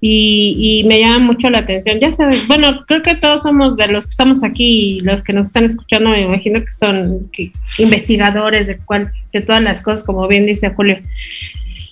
y, 0.00 0.84
me 0.86 1.00
llama 1.00 1.18
mucho 1.18 1.50
la 1.50 1.58
atención. 1.58 2.00
Ya 2.00 2.12
sabes, 2.12 2.46
bueno, 2.48 2.76
creo 2.86 3.02
que 3.02 3.14
todos 3.14 3.42
somos 3.42 3.76
de 3.76 3.88
los 3.88 4.06
que 4.06 4.10
estamos 4.10 4.42
aquí 4.42 4.96
y 4.96 5.00
los 5.00 5.22
que 5.22 5.32
nos 5.32 5.46
están 5.46 5.64
escuchando, 5.64 6.10
me 6.10 6.22
imagino 6.22 6.64
que 6.64 6.72
son 6.72 7.30
investigadores 7.78 8.66
de, 8.66 8.78
cual, 8.78 9.12
de 9.32 9.40
todas 9.42 9.62
las 9.62 9.82
cosas, 9.82 10.02
como 10.02 10.26
bien 10.26 10.46
dice 10.46 10.70
Julio. 10.70 10.98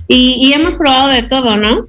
Y, 0.09 0.53
hemos 0.55 0.77
probado 0.77 1.09
de 1.09 1.23
todo, 1.25 1.57
¿no? 1.59 1.85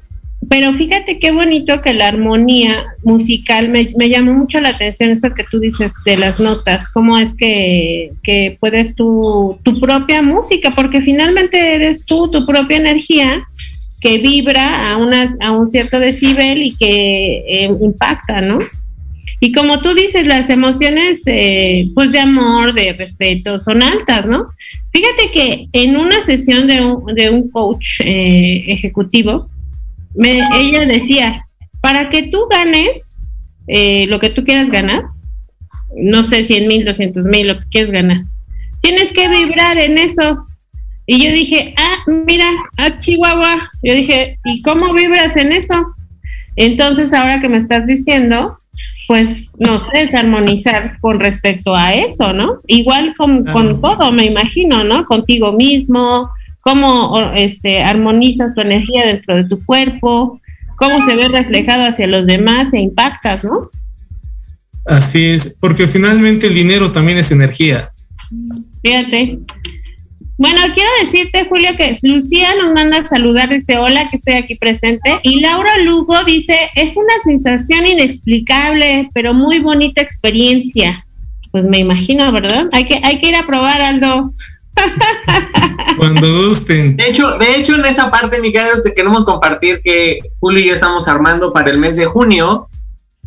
Pero 0.48 0.74
fíjate 0.74 1.20
qué 1.20 1.32
bonito 1.32 1.82
que 1.82 1.94
la 1.94 2.08
armonía 2.08 2.86
musical 3.04 3.68
me, 3.68 3.92
me 3.98 4.08
llamó 4.08 4.34
mucho 4.34 4.62
la 4.62 4.70
atención 4.70 5.10
eso 5.10 5.34
que 5.34 5.44
tú 5.44 5.60
dices 5.60 5.94
de 6.06 6.16
las 6.16 6.40
notas, 6.40 6.88
cómo 6.90 7.18
es 7.18 7.34
que, 7.34 8.12
que 8.24 8.58
puedes 8.60 8.96
tu, 8.96 9.58
tu 9.64 9.80
propia 9.82 10.22
música, 10.22 10.72
porque 10.74 11.02
finalmente 11.02 11.76
eres 11.76 12.06
tú, 12.06 12.32
tu 12.32 12.46
propia 12.46 12.78
energía, 12.78 13.44
que 14.00 14.18
vibra 14.20 14.92
a, 14.92 14.98
unas, 14.98 15.36
a 15.42 15.52
un 15.52 15.70
cierto 15.72 16.00
decibel 16.00 16.62
y 16.62 16.76
que 16.76 17.44
eh, 17.48 17.70
impacta, 17.82 18.40
¿no? 18.40 18.60
Y 19.42 19.52
como 19.52 19.80
tú 19.80 19.94
dices, 19.94 20.26
las 20.28 20.50
emociones, 20.50 21.24
eh, 21.28 21.90
pues 21.94 22.12
de 22.12 22.20
amor, 22.20 22.74
de 22.74 22.94
respeto, 22.94 23.60
son 23.60 23.84
altas, 23.84 24.26
¿no? 24.26 24.46
Fíjate 24.92 25.32
que 25.32 25.68
en 25.74 25.98
una 25.98 26.22
sesión 26.22 26.68
de 26.68 26.84
un, 26.84 27.14
de 27.14 27.30
un 27.30 27.50
coach 27.50 28.02
eh, 28.02 28.66
ejecutivo, 28.68 29.50
me, 30.16 30.32
ella 30.60 30.86
decía, 30.86 31.46
para 31.82 32.10
que 32.10 32.24
tú 32.24 32.46
ganes, 32.50 33.22
eh, 33.68 34.08
lo 34.08 34.20
que 34.20 34.30
tú 34.30 34.44
quieras 34.44 34.70
ganar, 34.70 35.04
no 35.96 36.24
sé, 36.24 36.44
100 36.44 36.68
mil, 36.68 36.86
200 36.86 37.26
mil, 37.26 37.48
lo 37.48 37.58
que 37.58 37.66
quieras 37.70 37.92
ganar, 37.92 38.22
tienes 38.82 39.14
que 39.14 39.28
vibrar 39.30 39.78
en 39.78 39.98
eso. 39.98 40.46
Y 41.06 41.24
yo 41.24 41.32
dije, 41.32 41.74
ah, 41.78 42.12
mira, 42.28 42.48
a 42.78 42.98
Chihuahua. 43.00 43.72
Yo 43.82 43.94
dije, 43.94 44.36
¿y 44.46 44.62
cómo 44.62 44.94
vibras 44.94 45.36
en 45.38 45.52
eso? 45.52 45.96
Entonces, 46.56 47.14
ahora 47.14 47.42
que 47.42 47.50
me 47.50 47.58
estás 47.58 47.88
diciendo, 47.88 48.58
pues, 49.08 49.48
no 49.58 49.80
sé, 49.80 50.04
es 50.04 50.14
armonizar 50.14 51.00
con 51.02 51.20
respecto 51.20 51.76
a 51.76 51.96
eso, 51.96 52.32
¿no? 52.32 52.58
Igual 52.68 53.16
con, 53.18 53.44
con 53.46 53.82
todo, 53.82 54.12
me 54.12 54.26
imagino, 54.26 54.84
¿no? 54.84 55.06
Contigo 55.06 55.54
mismo, 55.54 56.30
cómo 56.62 57.20
este, 57.36 57.82
armonizas 57.82 58.54
tu 58.54 58.62
energía 58.62 59.06
dentro 59.06 59.36
de 59.36 59.46
tu 59.46 59.64
cuerpo, 59.66 60.40
cómo 60.76 61.06
se 61.06 61.16
ve 61.16 61.28
reflejado 61.28 61.86
hacia 61.86 62.08
los 62.08 62.26
demás 62.26 62.74
e 62.74 62.80
impactas, 62.80 63.44
¿no? 63.44 63.70
Así 64.86 65.26
es, 65.26 65.58
porque 65.60 65.88
finalmente 65.88 66.48
el 66.48 66.56
dinero 66.56 66.92
también 66.92 67.18
es 67.18 67.32
energía. 67.32 67.92
Fíjate. 68.82 69.40
Bueno, 70.38 70.62
quiero 70.74 70.90
decirte, 71.02 71.46
Julio, 71.50 71.72
que 71.76 72.00
Lucía 72.02 72.48
nos 72.58 72.74
manda 72.74 73.00
a 73.00 73.06
saludar, 73.06 73.50
dice 73.50 73.78
hola, 73.78 74.10
que 74.10 74.16
estoy 74.16 74.36
aquí 74.36 74.56
presente. 74.56 75.20
Y 75.22 75.42
Laura 75.42 75.78
Lugo 75.80 76.24
dice, 76.24 76.56
es 76.76 76.96
una 76.96 77.14
sensación 77.26 77.86
inexplicable, 77.86 79.10
pero 79.14 79.34
muy 79.34 79.60
bonita 79.60 80.02
experiencia. 80.02 81.04
Pues 81.52 81.66
me 81.66 81.80
imagino, 81.80 82.32
¿verdad? 82.32 82.70
Hay 82.72 82.86
que, 82.86 83.02
hay 83.04 83.20
que 83.20 83.28
ir 83.28 83.36
a 83.36 83.46
probar, 83.46 83.82
Aldo. 83.82 84.34
Cuando 85.98 86.48
gusten. 86.48 86.96
De 86.96 87.10
hecho, 87.10 87.38
de 87.38 87.56
hecho, 87.56 87.76
en 87.76 87.86
esa 87.86 88.10
parte, 88.10 88.40
Miguel, 88.40 88.68
te 88.84 88.94
queremos 88.94 89.26
compartir 89.26 89.82
que 89.84 90.20
Julio 90.40 90.64
y 90.64 90.68
yo 90.68 90.74
estamos 90.74 91.08
armando 91.08 91.52
para 91.52 91.70
el 91.70 91.78
mes 91.78 91.96
de 91.96 92.06
junio 92.06 92.70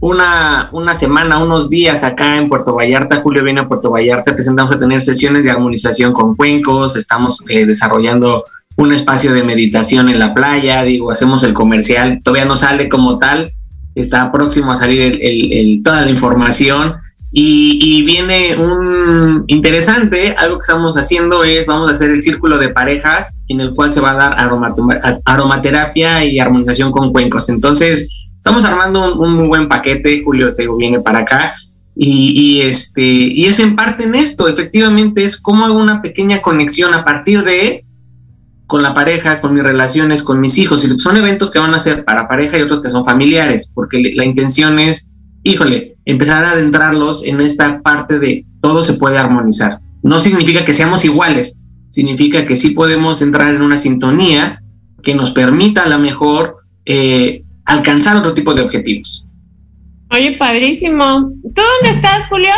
una, 0.00 0.68
una 0.72 0.94
semana, 0.94 1.38
unos 1.38 1.70
días 1.70 2.02
acá 2.02 2.36
en 2.36 2.48
Puerto 2.48 2.74
Vallarta. 2.74 3.20
Julio 3.20 3.44
viene 3.44 3.60
a 3.60 3.68
Puerto 3.68 3.90
Vallarta, 3.90 4.34
presentamos 4.34 4.72
a 4.72 4.78
tener 4.78 5.00
sesiones 5.00 5.44
de 5.44 5.50
armonización 5.50 6.12
con 6.12 6.34
cuencos, 6.34 6.96
estamos 6.96 7.44
eh, 7.48 7.66
desarrollando 7.66 8.42
un 8.76 8.92
espacio 8.92 9.32
de 9.32 9.42
meditación 9.42 10.08
en 10.08 10.18
la 10.18 10.32
playa, 10.32 10.82
digo, 10.82 11.10
hacemos 11.10 11.42
el 11.42 11.54
comercial, 11.54 12.20
todavía 12.24 12.46
no 12.46 12.56
sale 12.56 12.88
como 12.88 13.18
tal, 13.18 13.52
está 13.94 14.32
próximo 14.32 14.72
a 14.72 14.76
salir 14.76 15.20
toda 15.84 16.02
la 16.02 16.10
información 16.10 16.94
y, 17.34 18.04
viene 18.04 18.56
un 18.56 19.44
interesante, 19.46 20.34
algo 20.36 20.58
que 20.58 20.62
estamos 20.62 20.96
haciendo 20.96 21.44
es, 21.44 21.66
vamos 21.66 21.88
a 21.88 21.94
hacer 21.94 22.10
el 22.10 22.22
círculo 22.22 22.58
de 22.58 22.68
parejas 22.68 23.38
en 23.48 23.60
el 23.60 23.72
cual 23.72 23.92
se 23.94 24.00
va 24.00 24.10
a 24.10 24.14
dar 24.14 25.22
aromaterapia 25.24 26.24
y 26.24 26.38
armonización 26.38 26.92
con 26.92 27.10
cuencos. 27.10 27.48
Entonces, 27.48 28.08
estamos 28.36 28.66
armando 28.66 29.14
un, 29.14 29.32
muy 29.32 29.48
buen 29.48 29.68
paquete, 29.68 30.22
Julio 30.22 30.54
te 30.54 30.68
viene 30.76 31.00
para 31.00 31.20
acá. 31.20 31.54
Y, 31.94 32.60
este, 32.62 33.02
y 33.02 33.44
es 33.44 33.58
en 33.60 33.76
parte 33.76 34.04
en 34.04 34.14
esto, 34.14 34.48
efectivamente, 34.48 35.24
es 35.24 35.40
cómo 35.40 35.64
hago 35.64 35.78
una 35.78 36.02
pequeña 36.02 36.42
conexión 36.42 36.92
a 36.94 37.04
partir 37.04 37.44
de 37.44 37.84
con 38.66 38.82
la 38.82 38.94
pareja, 38.94 39.42
con 39.42 39.54
mis 39.54 39.62
relaciones, 39.62 40.22
con 40.22 40.40
mis 40.40 40.58
hijos. 40.58 40.84
Y 40.84 40.98
son 40.98 41.16
eventos 41.16 41.50
que 41.50 41.58
van 41.58 41.74
a 41.74 41.80
ser 41.80 42.04
para 42.04 42.28
pareja 42.28 42.58
y 42.58 42.62
otros 42.62 42.82
que 42.82 42.90
son 42.90 43.04
familiares, 43.04 43.70
porque 43.74 44.12
la 44.14 44.24
intención 44.24 44.78
es 44.78 45.08
híjole, 45.44 45.91
empezar 46.04 46.44
a 46.44 46.52
adentrarlos 46.52 47.24
en 47.24 47.40
esta 47.40 47.80
parte 47.82 48.18
de 48.18 48.46
todo 48.60 48.82
se 48.82 48.94
puede 48.94 49.18
armonizar. 49.18 49.80
No 50.02 50.18
significa 50.20 50.64
que 50.64 50.74
seamos 50.74 51.04
iguales, 51.04 51.56
significa 51.90 52.46
que 52.46 52.56
sí 52.56 52.70
podemos 52.70 53.22
entrar 53.22 53.54
en 53.54 53.62
una 53.62 53.78
sintonía 53.78 54.62
que 55.02 55.14
nos 55.14 55.30
permita 55.30 55.84
a 55.84 55.88
lo 55.88 55.98
mejor 55.98 56.56
eh, 56.84 57.44
alcanzar 57.64 58.16
otro 58.16 58.34
tipo 58.34 58.54
de 58.54 58.62
objetivos. 58.62 59.26
Oye, 60.10 60.36
padrísimo. 60.38 61.32
¿Tú 61.42 61.62
dónde 61.82 61.96
estás, 61.96 62.26
Julio? 62.28 62.52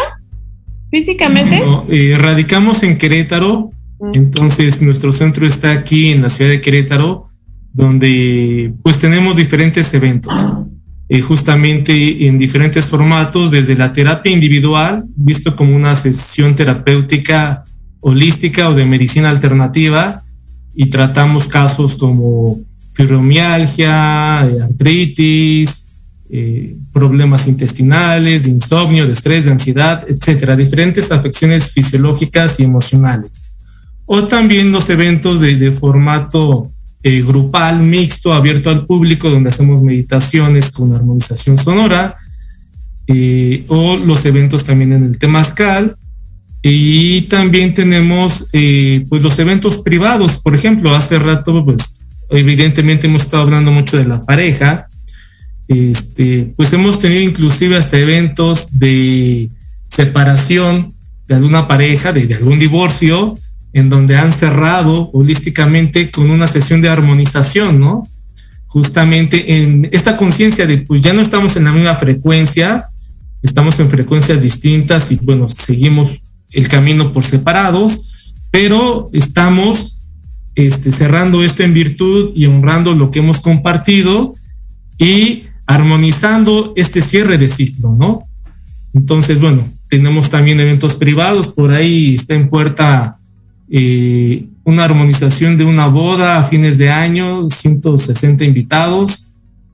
Físicamente. 0.90 1.62
Eh, 1.88 2.16
radicamos 2.18 2.82
en 2.82 2.98
Querétaro, 2.98 3.72
mm. 4.00 4.10
entonces 4.14 4.80
nuestro 4.82 5.12
centro 5.12 5.46
está 5.46 5.72
aquí 5.72 6.12
en 6.12 6.22
la 6.22 6.30
ciudad 6.30 6.50
de 6.50 6.60
Querétaro, 6.60 7.28
donde 7.72 8.72
pues 8.82 8.98
tenemos 8.98 9.36
diferentes 9.36 9.92
eventos. 9.94 10.36
Eh, 11.08 11.20
justamente 11.20 12.26
en 12.26 12.38
diferentes 12.38 12.86
formatos, 12.86 13.50
desde 13.50 13.76
la 13.76 13.92
terapia 13.92 14.32
individual, 14.32 15.04
visto 15.16 15.54
como 15.54 15.76
una 15.76 15.94
sesión 15.94 16.56
terapéutica 16.56 17.64
holística 18.00 18.68
o 18.70 18.74
de 18.74 18.86
medicina 18.86 19.28
alternativa, 19.28 20.22
y 20.74 20.86
tratamos 20.86 21.46
casos 21.46 21.96
como 21.96 22.60
fibromialgia, 22.94 24.48
eh, 24.48 24.62
artritis, 24.62 25.92
eh, 26.30 26.74
problemas 26.92 27.46
intestinales, 27.48 28.44
de 28.44 28.50
insomnio, 28.50 29.06
de 29.06 29.12
estrés, 29.12 29.44
de 29.44 29.52
ansiedad, 29.52 30.04
etcétera, 30.08 30.56
diferentes 30.56 31.12
afecciones 31.12 31.70
fisiológicas 31.72 32.58
y 32.60 32.64
emocionales. 32.64 33.52
O 34.06 34.24
también 34.24 34.72
los 34.72 34.88
eventos 34.90 35.40
de, 35.40 35.56
de 35.56 35.70
formato 35.70 36.70
eh, 37.06 37.22
grupal, 37.22 37.82
mixto, 37.82 38.32
abierto 38.32 38.70
al 38.70 38.86
público, 38.86 39.28
donde 39.28 39.50
hacemos 39.50 39.82
meditaciones 39.82 40.70
con 40.70 40.94
armonización 40.94 41.58
sonora, 41.58 42.16
eh, 43.06 43.66
o 43.68 43.98
los 43.98 44.24
eventos 44.24 44.64
también 44.64 44.94
en 44.94 45.04
el 45.04 45.18
Temazcal. 45.18 45.96
Y 46.62 47.22
también 47.22 47.74
tenemos 47.74 48.48
eh, 48.54 49.04
pues 49.10 49.22
los 49.22 49.38
eventos 49.38 49.78
privados, 49.78 50.38
por 50.38 50.54
ejemplo, 50.54 50.94
hace 50.94 51.18
rato, 51.18 51.62
pues 51.62 52.00
evidentemente 52.30 53.06
hemos 53.06 53.24
estado 53.24 53.42
hablando 53.42 53.70
mucho 53.70 53.98
de 53.98 54.06
la 54.06 54.22
pareja, 54.22 54.86
este, 55.68 56.54
pues 56.56 56.72
hemos 56.72 56.98
tenido 56.98 57.20
inclusive 57.20 57.76
hasta 57.76 57.98
eventos 57.98 58.78
de 58.78 59.50
separación 59.88 60.94
de 61.28 61.34
alguna 61.34 61.68
pareja, 61.68 62.12
de 62.12 62.34
algún 62.34 62.58
divorcio, 62.58 63.38
en 63.74 63.88
donde 63.88 64.16
han 64.16 64.32
cerrado 64.32 65.10
holísticamente 65.12 66.10
con 66.12 66.30
una 66.30 66.46
sesión 66.46 66.80
de 66.80 66.88
armonización, 66.88 67.80
¿no? 67.80 68.08
Justamente 68.68 69.62
en 69.62 69.88
esta 69.92 70.16
conciencia 70.16 70.66
de, 70.66 70.78
pues 70.78 71.00
ya 71.00 71.12
no 71.12 71.20
estamos 71.20 71.56
en 71.56 71.64
la 71.64 71.72
misma 71.72 71.96
frecuencia, 71.96 72.86
estamos 73.42 73.78
en 73.80 73.90
frecuencias 73.90 74.40
distintas 74.40 75.10
y 75.10 75.16
bueno, 75.16 75.48
seguimos 75.48 76.22
el 76.52 76.68
camino 76.68 77.12
por 77.12 77.24
separados, 77.24 78.32
pero 78.52 79.10
estamos 79.12 80.04
este, 80.54 80.92
cerrando 80.92 81.42
esto 81.42 81.64
en 81.64 81.74
virtud 81.74 82.30
y 82.36 82.46
honrando 82.46 82.94
lo 82.94 83.10
que 83.10 83.18
hemos 83.18 83.40
compartido 83.40 84.34
y 84.98 85.42
armonizando 85.66 86.72
este 86.76 87.00
cierre 87.00 87.38
de 87.38 87.48
ciclo, 87.48 87.96
¿no? 87.98 88.28
Entonces, 88.92 89.40
bueno, 89.40 89.66
tenemos 89.88 90.30
también 90.30 90.60
eventos 90.60 90.94
privados, 90.94 91.48
por 91.48 91.72
ahí 91.72 92.14
está 92.14 92.34
en 92.34 92.48
puerta 92.48 93.18
eh, 93.70 94.46
una 94.64 94.84
armonización 94.84 95.56
de 95.56 95.64
una 95.64 95.86
boda 95.88 96.38
a 96.38 96.44
fines 96.44 96.78
de 96.78 96.90
año, 96.90 97.48
160 97.48 98.44
invitados. 98.44 99.32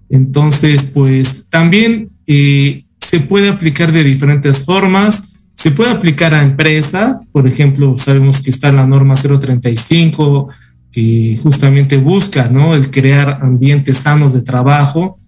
Entonces, 0.09 0.91
pues 0.95 1.47
también 1.49 2.09
eh, 2.26 2.84
se 3.01 3.20
puede 3.20 3.49
aplicar 3.49 3.93
de 3.93 4.05
diferentes 4.05 4.64
formas. 4.64 5.45
Se 5.53 5.70
puede 5.70 5.91
aplicar 5.91 6.32
a 6.32 6.43
empresa, 6.43 7.20
por 7.32 7.47
ejemplo, 7.47 7.97
sabemos 7.99 8.41
que 8.41 8.51
está 8.51 8.72
la 8.72 8.86
norma 8.86 9.14
035 9.14 10.49
que 10.93 11.38
justamente 11.41 11.97
busca, 11.99 12.49
¿no? 12.49 12.74
El 12.74 12.91
crear 12.91 13.38
ambientes 13.43 13.99
sanos 13.99 14.34
de 14.34 14.43
trabajo. 14.43 15.18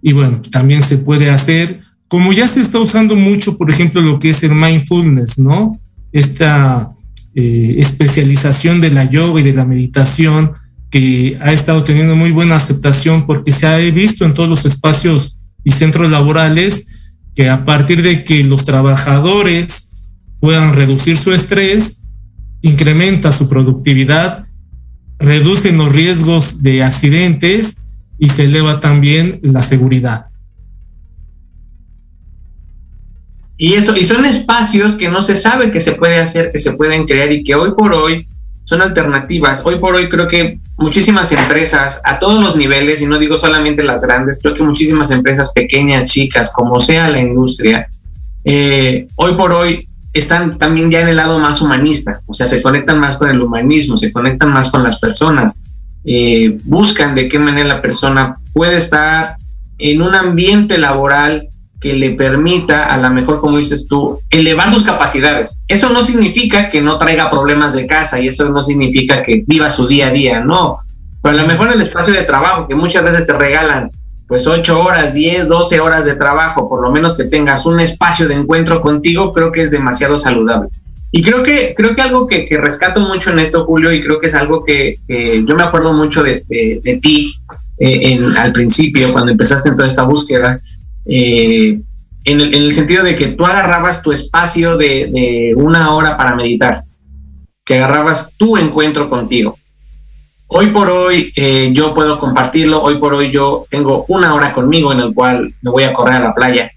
Y 0.00 0.12
bueno, 0.12 0.40
también 0.50 0.82
se 0.82 0.98
puede 0.98 1.30
hacer, 1.30 1.80
como 2.08 2.32
ya 2.32 2.48
se 2.48 2.60
está 2.60 2.78
usando 2.78 3.14
mucho, 3.16 3.58
por 3.58 3.70
ejemplo, 3.70 4.00
lo 4.00 4.18
que 4.18 4.30
es 4.30 4.42
el 4.42 4.54
mindfulness, 4.54 5.38
¿no? 5.38 5.78
Esta 6.12 6.92
eh, 7.34 7.76
especialización 7.78 8.80
de 8.80 8.90
la 8.90 9.04
yoga 9.04 9.40
y 9.40 9.44
de 9.44 9.54
la 9.54 9.64
meditación 9.64 10.52
que 10.90 11.38
ha 11.40 11.52
estado 11.52 11.82
teniendo 11.82 12.14
muy 12.14 12.30
buena 12.30 12.56
aceptación 12.56 13.26
porque 13.26 13.52
se 13.52 13.66
ha 13.66 13.78
visto 13.78 14.24
en 14.26 14.34
todos 14.34 14.48
los 14.48 14.66
espacios 14.66 15.38
y 15.64 15.72
centros 15.72 16.10
laborales 16.10 16.88
que 17.34 17.48
a 17.48 17.64
partir 17.64 18.02
de 18.02 18.24
que 18.24 18.44
los 18.44 18.64
trabajadores 18.64 19.92
puedan 20.40 20.74
reducir 20.74 21.16
su 21.16 21.32
estrés, 21.32 22.04
incrementa 22.60 23.32
su 23.32 23.48
productividad, 23.48 24.44
reducen 25.18 25.78
los 25.78 25.94
riesgos 25.94 26.62
de 26.62 26.82
accidentes 26.82 27.84
y 28.18 28.28
se 28.28 28.44
eleva 28.44 28.80
también 28.80 29.40
la 29.42 29.62
seguridad. 29.62 30.26
Y 33.62 33.74
eso, 33.74 33.96
y 33.96 34.04
son 34.04 34.24
espacios 34.24 34.96
que 34.96 35.08
no 35.08 35.22
se 35.22 35.36
sabe 35.36 35.70
que 35.70 35.80
se 35.80 35.92
puede 35.92 36.18
hacer, 36.18 36.50
que 36.50 36.58
se 36.58 36.72
pueden 36.72 37.06
crear 37.06 37.30
y 37.30 37.44
que 37.44 37.54
hoy 37.54 37.70
por 37.76 37.94
hoy 37.94 38.26
son 38.64 38.82
alternativas. 38.82 39.62
Hoy 39.64 39.76
por 39.76 39.94
hoy 39.94 40.08
creo 40.08 40.26
que 40.26 40.58
muchísimas 40.78 41.30
empresas 41.30 42.00
a 42.04 42.18
todos 42.18 42.42
los 42.42 42.56
niveles, 42.56 43.00
y 43.00 43.06
no 43.06 43.20
digo 43.20 43.36
solamente 43.36 43.84
las 43.84 44.02
grandes, 44.02 44.40
creo 44.42 44.56
que 44.56 44.64
muchísimas 44.64 45.12
empresas 45.12 45.52
pequeñas, 45.52 46.06
chicas, 46.06 46.50
como 46.52 46.80
sea 46.80 47.08
la 47.08 47.20
industria, 47.20 47.86
eh, 48.42 49.06
hoy 49.14 49.34
por 49.34 49.52
hoy 49.52 49.86
están 50.12 50.58
también 50.58 50.90
ya 50.90 51.02
en 51.02 51.06
el 51.10 51.16
lado 51.16 51.38
más 51.38 51.62
humanista, 51.62 52.20
o 52.26 52.34
sea, 52.34 52.48
se 52.48 52.62
conectan 52.62 52.98
más 52.98 53.16
con 53.16 53.30
el 53.30 53.40
humanismo, 53.40 53.96
se 53.96 54.10
conectan 54.10 54.52
más 54.52 54.72
con 54.72 54.82
las 54.82 54.98
personas, 54.98 55.60
eh, 56.04 56.58
buscan 56.64 57.14
de 57.14 57.28
qué 57.28 57.38
manera 57.38 57.68
la 57.68 57.80
persona 57.80 58.38
puede 58.54 58.78
estar 58.78 59.36
en 59.78 60.02
un 60.02 60.16
ambiente 60.16 60.78
laboral 60.78 61.48
que 61.82 61.94
le 61.94 62.12
permita, 62.12 62.84
a 62.84 62.96
lo 62.96 63.10
mejor, 63.10 63.40
como 63.40 63.58
dices 63.58 63.88
tú, 63.88 64.20
elevar 64.30 64.70
sus 64.70 64.84
capacidades. 64.84 65.60
Eso 65.66 65.90
no 65.90 66.02
significa 66.02 66.70
que 66.70 66.80
no 66.80 66.96
traiga 66.96 67.30
problemas 67.30 67.74
de 67.74 67.86
casa 67.86 68.20
y 68.20 68.28
eso 68.28 68.48
no 68.48 68.62
significa 68.62 69.22
que 69.22 69.42
viva 69.46 69.68
su 69.68 69.88
día 69.88 70.06
a 70.06 70.10
día, 70.10 70.40
no. 70.40 70.78
Pero 71.22 71.38
a 71.38 71.42
lo 71.42 71.48
mejor 71.48 71.72
el 71.72 71.82
espacio 71.82 72.14
de 72.14 72.22
trabajo, 72.22 72.68
que 72.68 72.76
muchas 72.76 73.02
veces 73.02 73.26
te 73.26 73.32
regalan 73.32 73.90
pues 74.28 74.46
ocho 74.46 74.80
horas, 74.80 75.12
10, 75.12 75.46
12 75.48 75.80
horas 75.80 76.06
de 76.06 76.14
trabajo, 76.14 76.68
por 76.68 76.80
lo 76.80 76.90
menos 76.90 77.16
que 77.16 77.24
tengas 77.24 77.66
un 77.66 77.80
espacio 77.80 78.28
de 78.28 78.34
encuentro 78.34 78.80
contigo, 78.80 79.30
creo 79.30 79.52
que 79.52 79.62
es 79.62 79.70
demasiado 79.70 80.18
saludable. 80.18 80.70
Y 81.10 81.22
creo 81.22 81.42
que, 81.42 81.74
creo 81.76 81.94
que 81.94 82.00
algo 82.00 82.26
que, 82.26 82.48
rescato 82.58 83.00
mucho 83.00 83.30
en 83.30 83.40
esto, 83.40 83.66
Julio, 83.66 83.92
y 83.92 84.00
creo 84.00 84.20
que 84.20 84.28
es 84.28 84.34
algo 84.34 84.64
que, 84.64 84.94
yo 85.46 85.54
me 85.54 85.62
acuerdo 85.62 85.92
mucho 85.92 86.22
de, 86.22 86.42
ti 87.02 87.34
eh, 87.78 88.12
en, 88.12 88.24
al 88.38 88.52
principio, 88.52 89.12
cuando 89.12 89.32
empezaste 89.32 89.68
en 89.68 89.76
toda 89.76 89.88
esta 89.88 90.04
búsqueda, 90.04 90.58
eh, 91.06 91.80
en, 92.24 92.40
el, 92.40 92.74
sentido 92.74 93.02
de 93.02 93.16
que 93.16 93.28
tú 93.28 93.44
agarrabas 93.44 94.02
tu 94.02 94.12
espacio 94.12 94.76
de, 94.76 95.52
una 95.56 95.94
hora 95.94 96.16
para 96.16 96.36
meditar, 96.36 96.82
que 97.64 97.76
agarrabas 97.76 98.34
tu 98.36 98.56
encuentro 98.56 99.10
contigo 99.10 99.56
hoy 100.54 100.66
por 100.66 100.90
hoy 100.90 101.32
eh, 101.34 101.70
yo 101.72 101.94
puedo 101.94 102.18
compartirlo, 102.18 102.82
hoy 102.82 102.98
por 102.98 103.14
hoy 103.14 103.30
yo 103.30 103.64
tengo 103.70 104.04
una 104.08 104.34
hora 104.34 104.52
conmigo 104.52 104.92
en 104.92 105.00
el 105.00 105.14
cual 105.14 105.54
me 105.62 105.70
voy 105.70 105.84
a 105.84 105.94
correr 105.94 106.16
a 106.16 106.20
la 106.20 106.34
playa. 106.34 106.70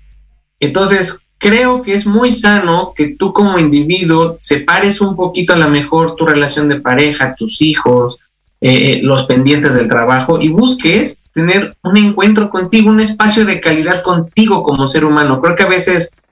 Entonces, 0.61 1.25
creo 1.37 1.83
que 1.83 1.93
es 1.93 2.05
muy 2.05 2.31
sano 2.31 2.93
que 2.95 3.15
tú 3.19 3.33
como 3.33 3.59
individuo 3.59 4.37
separes 4.39 5.01
un 5.01 5.15
poquito 5.17 5.53
a 5.53 5.57
lo 5.57 5.69
mejor 5.69 6.15
tu 6.15 6.25
relación 6.25 6.69
de 6.69 6.79
pareja, 6.79 7.35
tus 7.35 7.61
hijos, 7.61 8.19
eh, 8.67 8.99
los 9.03 9.27
pendientes 9.27 9.75
del 9.75 9.87
trabajo 9.87 10.41
y 10.41 10.49
busques 10.49 11.29
tener 11.33 11.75
un 11.83 11.97
encuentro 11.97 12.49
contigo, 12.49 12.89
un 12.89 12.99
espacio 12.99 13.45
de 13.45 13.61
calidad 13.61 14.01
contigo 14.01 14.63
como 14.63 14.87
ser 14.87 15.05
humano. 15.05 15.39
Creo 15.39 15.55
que 15.55 15.61
a 15.61 15.67
veces 15.67 16.23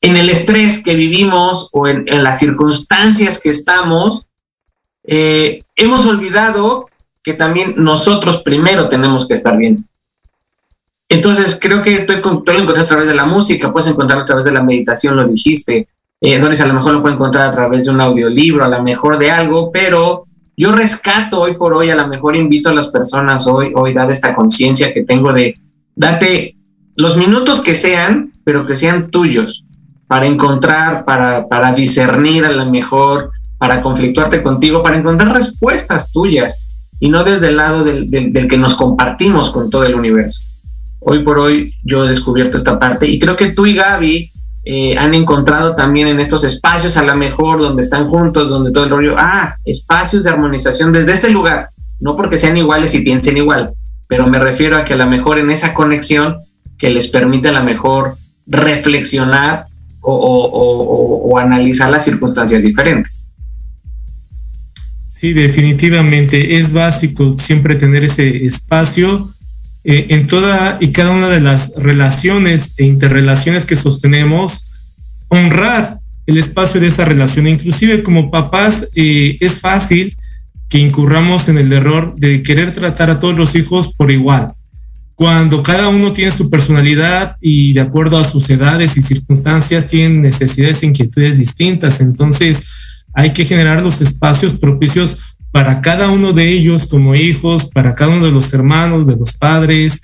en 0.00 0.16
el 0.16 0.28
estrés 0.28 0.82
que 0.82 0.96
vivimos 0.96 1.68
o 1.72 1.86
en 1.86 2.24
las 2.24 2.40
circunstancias 2.40 3.40
que 3.40 3.50
estamos, 3.50 4.26
eh, 5.04 5.62
hemos 5.76 6.06
olvidado 6.06 6.88
que 7.22 7.34
también 7.34 7.74
nosotros 7.76 8.42
primero 8.42 8.88
tenemos 8.88 9.28
que 9.28 9.34
estar 9.34 9.56
bien. 9.56 9.86
Entonces, 11.08 11.56
creo 11.60 11.84
que 11.84 12.00
tú, 12.00 12.20
tú 12.20 12.52
lo 12.52 12.58
encuentras 12.58 12.86
a 12.86 12.88
través 12.88 13.06
de 13.06 13.14
la 13.14 13.26
música, 13.26 13.70
puedes 13.70 13.88
encontrarlo 13.88 14.24
a 14.24 14.26
través 14.26 14.44
de 14.44 14.50
la 14.50 14.62
meditación, 14.62 15.14
lo 15.14 15.26
dijiste. 15.26 15.86
Eh, 16.20 16.34
a 16.34 16.66
lo 16.66 16.74
mejor 16.74 16.94
lo 16.94 17.02
puede 17.02 17.14
encontrar 17.14 17.48
a 17.48 17.52
través 17.52 17.84
de 17.84 17.90
un 17.92 18.00
audiolibro, 18.00 18.64
a 18.64 18.68
lo 18.68 18.82
mejor 18.82 19.18
de 19.18 19.30
algo, 19.30 19.70
pero 19.70 20.25
yo 20.56 20.72
rescato 20.72 21.40
hoy 21.40 21.56
por 21.56 21.74
hoy, 21.74 21.90
a 21.90 21.96
lo 21.96 22.08
mejor 22.08 22.36
invito 22.36 22.70
a 22.70 22.74
las 22.74 22.88
personas 22.88 23.46
hoy, 23.46 23.72
hoy, 23.74 23.92
dar 23.92 24.10
esta 24.10 24.34
conciencia 24.34 24.94
que 24.94 25.02
tengo 25.02 25.32
de, 25.32 25.54
date 25.94 26.56
los 26.96 27.16
minutos 27.16 27.60
que 27.60 27.74
sean, 27.74 28.32
pero 28.44 28.66
que 28.66 28.74
sean 28.74 29.10
tuyos, 29.10 29.64
para 30.06 30.26
encontrar, 30.26 31.04
para, 31.04 31.46
para 31.48 31.72
discernir 31.74 32.44
a 32.44 32.52
lo 32.52 32.70
mejor 32.70 33.32
para 33.58 33.82
conflictuarte 33.82 34.42
contigo, 34.42 34.82
para 34.82 34.98
encontrar 34.98 35.34
respuestas 35.34 36.12
tuyas 36.12 36.66
y 37.00 37.08
no 37.08 37.24
desde 37.24 37.48
el 37.48 37.56
lado 37.56 37.84
del, 37.84 38.08
que 38.48 38.58
nos 38.58 38.74
compartimos 38.74 39.50
con 39.50 39.70
todo 39.70 39.84
el 39.84 39.94
universo. 39.94 40.42
Hoy 41.00 41.20
por 41.20 41.38
hoy 41.38 41.72
yo 41.84 42.04
he 42.04 42.08
descubierto 42.08 42.56
esta 42.56 42.78
parte 42.78 43.06
y 43.06 43.18
creo 43.18 43.36
que 43.36 43.50
tú 43.50 43.66
y 43.66 43.74
Gaby 43.74 44.30
eh, 44.68 44.96
han 44.98 45.14
encontrado 45.14 45.76
también 45.76 46.08
en 46.08 46.18
estos 46.18 46.42
espacios 46.42 46.96
a 46.96 47.04
lo 47.04 47.14
mejor 47.14 47.60
donde 47.60 47.82
están 47.82 48.08
juntos, 48.08 48.50
donde 48.50 48.72
todo 48.72 48.82
el 48.82 48.90
rollo, 48.90 49.14
ah, 49.16 49.56
espacios 49.64 50.24
de 50.24 50.30
armonización 50.30 50.92
desde 50.92 51.12
este 51.12 51.30
lugar, 51.30 51.68
no 52.00 52.16
porque 52.16 52.36
sean 52.36 52.56
iguales 52.56 52.92
y 52.96 53.02
piensen 53.02 53.36
igual, 53.36 53.74
pero 54.08 54.26
me 54.26 54.40
refiero 54.40 54.76
a 54.76 54.84
que 54.84 54.94
a 54.94 54.96
lo 54.96 55.06
mejor 55.06 55.38
en 55.38 55.52
esa 55.52 55.72
conexión 55.72 56.38
que 56.78 56.90
les 56.90 57.06
permite 57.06 57.48
a 57.48 57.52
lo 57.52 57.62
mejor 57.62 58.16
reflexionar 58.46 59.66
o 60.00 61.38
analizar 61.38 61.90
las 61.90 62.04
circunstancias 62.04 62.62
diferentes. 62.62 63.26
Sí, 65.16 65.32
definitivamente. 65.32 66.56
Es 66.56 66.72
básico 66.72 67.32
siempre 67.32 67.74
tener 67.74 68.04
ese 68.04 68.44
espacio 68.44 69.32
eh, 69.88 70.06
en 70.08 70.26
toda 70.26 70.78
y 70.80 70.88
cada 70.88 71.12
una 71.12 71.28
de 71.28 71.40
las 71.40 71.74
relaciones 71.76 72.74
e 72.76 72.84
interrelaciones 72.84 73.66
que 73.66 73.76
sostenemos, 73.76 74.72
honrar 75.28 76.00
el 76.26 76.38
espacio 76.38 76.80
de 76.80 76.88
esa 76.88 77.04
relación. 77.04 77.46
Inclusive 77.46 78.02
como 78.02 78.28
papás 78.28 78.88
eh, 78.96 79.36
es 79.38 79.60
fácil 79.60 80.16
que 80.68 80.78
incurramos 80.78 81.48
en 81.48 81.58
el 81.58 81.72
error 81.72 82.16
de 82.16 82.42
querer 82.42 82.72
tratar 82.72 83.10
a 83.10 83.20
todos 83.20 83.36
los 83.36 83.54
hijos 83.54 83.94
por 83.94 84.10
igual, 84.10 84.52
cuando 85.14 85.62
cada 85.62 85.88
uno 85.88 86.12
tiene 86.12 86.32
su 86.32 86.50
personalidad 86.50 87.36
y 87.40 87.72
de 87.72 87.80
acuerdo 87.80 88.18
a 88.18 88.24
sus 88.24 88.50
edades 88.50 88.96
y 88.96 89.02
circunstancias 89.02 89.86
tienen 89.86 90.20
necesidades 90.20 90.82
e 90.82 90.86
inquietudes 90.86 91.38
distintas. 91.38 92.00
Entonces, 92.00 93.04
hay 93.14 93.30
que 93.30 93.44
generar 93.44 93.82
los 93.82 94.00
espacios 94.00 94.54
propicios 94.54 95.35
para 95.56 95.80
cada 95.80 96.10
uno 96.10 96.34
de 96.34 96.52
ellos 96.52 96.86
como 96.86 97.14
hijos, 97.14 97.70
para 97.70 97.94
cada 97.94 98.14
uno 98.14 98.26
de 98.26 98.30
los 98.30 98.52
hermanos, 98.52 99.06
de 99.06 99.16
los 99.16 99.32
padres, 99.38 100.02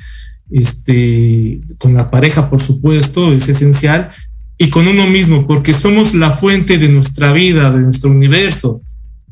este, 0.50 1.60
con 1.76 1.92
la 1.92 2.10
pareja, 2.10 2.48
por 2.48 2.58
supuesto, 2.58 3.34
es 3.34 3.50
esencial, 3.50 4.08
y 4.56 4.70
con 4.70 4.88
uno 4.88 5.06
mismo, 5.08 5.46
porque 5.46 5.74
somos 5.74 6.14
la 6.14 6.30
fuente 6.30 6.78
de 6.78 6.88
nuestra 6.88 7.34
vida, 7.34 7.70
de 7.70 7.80
nuestro 7.80 8.10
universo, 8.10 8.80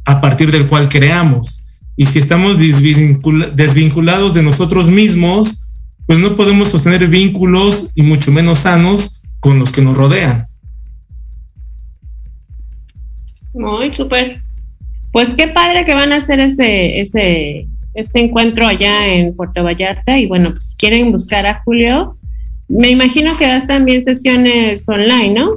a 0.04 0.20
partir 0.20 0.52
del 0.52 0.66
cual 0.66 0.90
creamos. 0.90 1.80
Y 1.96 2.04
si 2.04 2.18
estamos 2.18 2.58
desvinculados 2.58 4.34
de 4.34 4.42
nosotros 4.42 4.90
mismos, 4.90 5.62
pues 6.04 6.18
no 6.18 6.36
podemos 6.36 6.68
sostener 6.68 7.08
vínculos 7.08 7.92
y 7.94 8.02
mucho 8.02 8.30
menos 8.30 8.58
sanos 8.58 9.22
con 9.40 9.58
los 9.58 9.72
que 9.72 9.80
nos 9.80 9.96
rodean. 9.96 10.46
Muy 13.54 13.90
súper. 13.94 14.49
Pues 15.12 15.34
qué 15.34 15.48
padre 15.48 15.84
que 15.84 15.94
van 15.94 16.12
a 16.12 16.16
hacer 16.16 16.40
ese, 16.40 17.00
ese, 17.00 17.66
ese 17.94 18.18
encuentro 18.20 18.66
allá 18.66 19.08
en 19.08 19.34
Puerto 19.34 19.64
Vallarta. 19.64 20.18
Y 20.18 20.26
bueno, 20.26 20.52
pues 20.52 20.68
si 20.68 20.76
quieren 20.76 21.10
buscar 21.10 21.46
a 21.46 21.62
Julio, 21.64 22.16
me 22.68 22.90
imagino 22.90 23.36
que 23.36 23.46
das 23.46 23.66
también 23.66 24.02
sesiones 24.02 24.88
online, 24.88 25.30
¿no? 25.30 25.56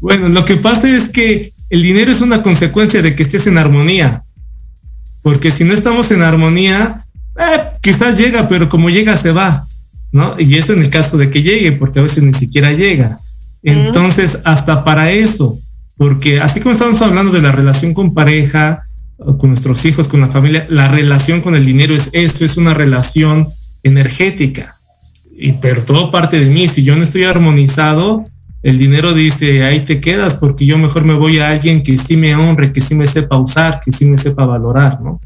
Bueno, 0.00 0.28
lo 0.28 0.44
que 0.44 0.54
pasa 0.54 0.88
es 0.88 1.08
que 1.08 1.52
el 1.68 1.82
dinero 1.82 2.12
es 2.12 2.20
una 2.20 2.44
consecuencia 2.44 3.02
de 3.02 3.16
que 3.16 3.24
estés 3.24 3.48
en 3.48 3.58
armonía. 3.58 4.22
Porque 5.22 5.50
si 5.50 5.64
no 5.64 5.74
estamos 5.74 6.12
en 6.12 6.22
armonía, 6.22 7.04
eh, 7.36 7.69
quizás 7.80 8.18
llega, 8.18 8.48
pero 8.48 8.68
como 8.68 8.90
llega 8.90 9.16
se 9.16 9.32
va, 9.32 9.66
¿no? 10.12 10.34
Y 10.38 10.56
eso 10.56 10.72
en 10.72 10.80
el 10.80 10.90
caso 10.90 11.16
de 11.16 11.30
que 11.30 11.42
llegue, 11.42 11.72
porque 11.72 11.98
a 11.98 12.02
veces 12.02 12.22
ni 12.22 12.32
siquiera 12.32 12.72
llega. 12.72 13.18
Entonces, 13.62 14.40
hasta 14.44 14.84
para 14.84 15.10
eso, 15.10 15.58
porque 15.96 16.40
así 16.40 16.60
como 16.60 16.72
estamos 16.72 17.00
hablando 17.02 17.32
de 17.32 17.42
la 17.42 17.52
relación 17.52 17.92
con 17.92 18.14
pareja, 18.14 18.84
con 19.38 19.50
nuestros 19.50 19.84
hijos, 19.84 20.08
con 20.08 20.20
la 20.20 20.28
familia, 20.28 20.66
la 20.70 20.88
relación 20.88 21.42
con 21.42 21.54
el 21.54 21.66
dinero 21.66 21.94
es 21.94 22.10
eso, 22.12 22.44
es 22.44 22.56
una 22.56 22.72
relación 22.72 23.48
energética. 23.82 24.76
Y 25.36 25.52
pero 25.52 25.84
todo 25.84 26.10
parte 26.10 26.40
de 26.40 26.50
mí, 26.50 26.68
si 26.68 26.82
yo 26.84 26.96
no 26.96 27.02
estoy 27.02 27.24
armonizado, 27.24 28.24
el 28.62 28.78
dinero 28.78 29.14
dice, 29.14 29.64
ahí 29.64 29.80
te 29.80 30.00
quedas, 30.00 30.34
porque 30.34 30.66
yo 30.66 30.76
mejor 30.76 31.04
me 31.04 31.14
voy 31.14 31.38
a 31.38 31.50
alguien 31.50 31.82
que 31.82 31.96
sí 31.96 32.16
me 32.16 32.34
honre, 32.34 32.72
que 32.72 32.80
sí 32.80 32.94
me 32.94 33.06
sepa 33.06 33.38
usar, 33.38 33.80
que 33.82 33.92
sí 33.92 34.04
me 34.04 34.18
sepa 34.18 34.44
valorar, 34.44 35.00
¿no? 35.00 35.20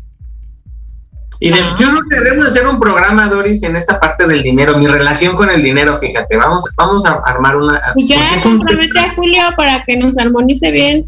Y 1.41 1.51
de, 1.51 1.59
yo 1.78 1.91
creo 1.91 2.03
que 2.09 2.20
debemos 2.20 2.49
hacer 2.49 2.66
un 2.66 2.78
programa, 2.78 3.28
Doris, 3.28 3.62
en 3.62 3.76
esta 3.76 3.99
parte 3.99 4.26
del 4.26 4.43
dinero, 4.43 4.78
mi 4.78 4.87
relación 4.87 5.37
con 5.37 5.51
el 5.51 5.62
dinero, 5.62 5.99
fíjate, 5.99 6.37
vamos, 6.37 6.64
vamos 6.76 7.05
a 7.05 7.14
armar 7.26 7.57
una... 7.57 7.80
Pues 7.93 8.07
ya 8.09 8.18
compromete 8.43 8.99
a 8.99 9.14
Julio 9.14 9.43
para 9.57 9.82
que 9.85 9.97
nos 9.97 10.16
armonice 10.16 10.70
bien. 10.70 11.05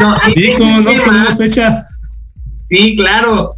No, 0.00 0.16
sí, 0.34 0.52
como 0.56 0.80
no, 0.80 0.90
tenemos 0.90 1.36
fecha. 1.36 1.84
Sí, 2.64 2.96
claro. 2.96 3.50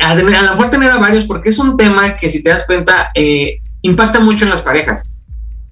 A, 0.00 0.10
a, 0.10 0.14
lo 0.14 0.24
mejor 0.24 0.70
tener 0.70 0.90
a 0.90 0.98
varios, 0.98 1.24
porque 1.24 1.48
es 1.48 1.58
un 1.58 1.76
tema 1.76 2.16
que 2.16 2.28
si 2.28 2.42
te 2.42 2.50
das 2.50 2.66
cuenta, 2.66 3.10
eh, 3.14 3.58
impacta 3.82 4.20
mucho 4.20 4.44
en 4.44 4.50
las 4.50 4.62
parejas. 4.62 5.10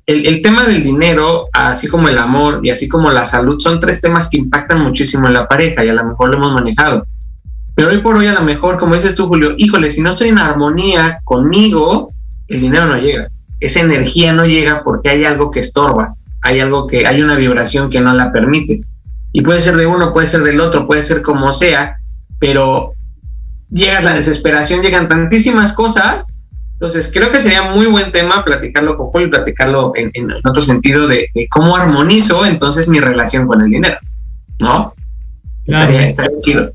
El, 0.07 0.25
el, 0.27 0.41
tema 0.41 0.65
del 0.65 0.83
dinero, 0.83 1.49
así 1.53 1.89
como 1.89 2.09
el 2.09 2.17
amor 2.17 2.61
y 2.63 2.71
así 2.71 2.89
como 2.89 3.11
la 3.11 3.27
salud, 3.27 3.61
son 3.61 3.81
tres 3.81 4.01
temas 4.01 4.29
que 4.31 4.39
impactan 4.39 4.81
muchísimo 4.81 5.27
en 5.27 5.35
la 5.35 5.49
pareja 5.49 5.85
y 5.85 5.89
a 5.89 5.95
lo 5.95 6.05
mejor 6.05 6.31
lo 6.31 6.37
hemos 6.37 6.53
manejado. 6.53 7.05
Pero 7.77 7.91
hoy 7.91 7.99
por 7.99 8.17
hoy 8.17 8.27
a 8.27 8.33
lo 8.33 8.43
mejor, 8.43 8.79
como 8.79 8.95
dices 8.95 9.15
tú, 9.15 9.29
Julio, 9.29 9.53
híjole, 9.59 9.91
si 9.91 10.01
no 10.01 10.11
estoy 10.11 10.29
en 10.29 10.39
armonía 10.39 11.19
conmigo, 11.25 12.11
el 12.49 12.63
dinero 12.63 12.87
no 12.87 12.97
llega. 12.97 13.29
Esa 13.61 13.81
energía 13.81 14.33
no 14.33 14.47
llega 14.47 14.83
porque 14.83 15.11
hay 15.11 15.25
algo 15.27 15.51
que 15.51 15.61
estorba, 15.61 16.15
hay 16.41 16.61
algo 16.61 16.87
que, 16.87 17.07
hay 17.07 17.21
una 17.21 17.37
vibración 17.37 17.91
que 17.91 18.01
no 18.01 18.15
la 18.15 18.33
permite. 18.33 18.81
Y 19.33 19.43
puede 19.43 19.61
ser 19.61 19.77
de 19.77 19.87
uno, 19.87 20.15
puede 20.15 20.27
ser 20.27 20.43
del 20.43 20.59
otro, 20.59 20.87
puede 20.87 21.03
ser 21.03 21.21
como 21.21 21.53
sea, 21.53 21.99
pero 22.39 22.93
llega 23.69 24.01
la 24.01 24.15
desesperación, 24.15 24.81
llegan 24.81 25.07
tantísimas 25.11 25.75
cosas. 25.75 26.33
Entonces, 26.73 27.11
creo 27.13 27.31
que 27.31 27.43
sería 27.43 27.75
muy 27.75 27.87
buen 27.89 28.11
tema 28.11 28.43
platicarlo 28.43 28.97
con 28.97 29.09
Julio 29.09 29.27
y 29.27 29.31
platicarlo 29.31 29.93
en, 29.97 30.11
en, 30.15 30.33
otro 30.45 30.63
sentido 30.63 31.07
de, 31.09 31.29
de, 31.35 31.47
cómo 31.51 31.77
armonizo 31.77 32.47
entonces 32.47 32.89
mi 32.89 33.01
relación 33.01 33.47
con 33.47 33.61
el 33.61 33.71
dinero, 33.71 33.99
¿no? 34.61 34.95
Claro. 35.67 35.93
Estaría, 35.93 36.09
estaría 36.09 36.39
chido. 36.43 36.71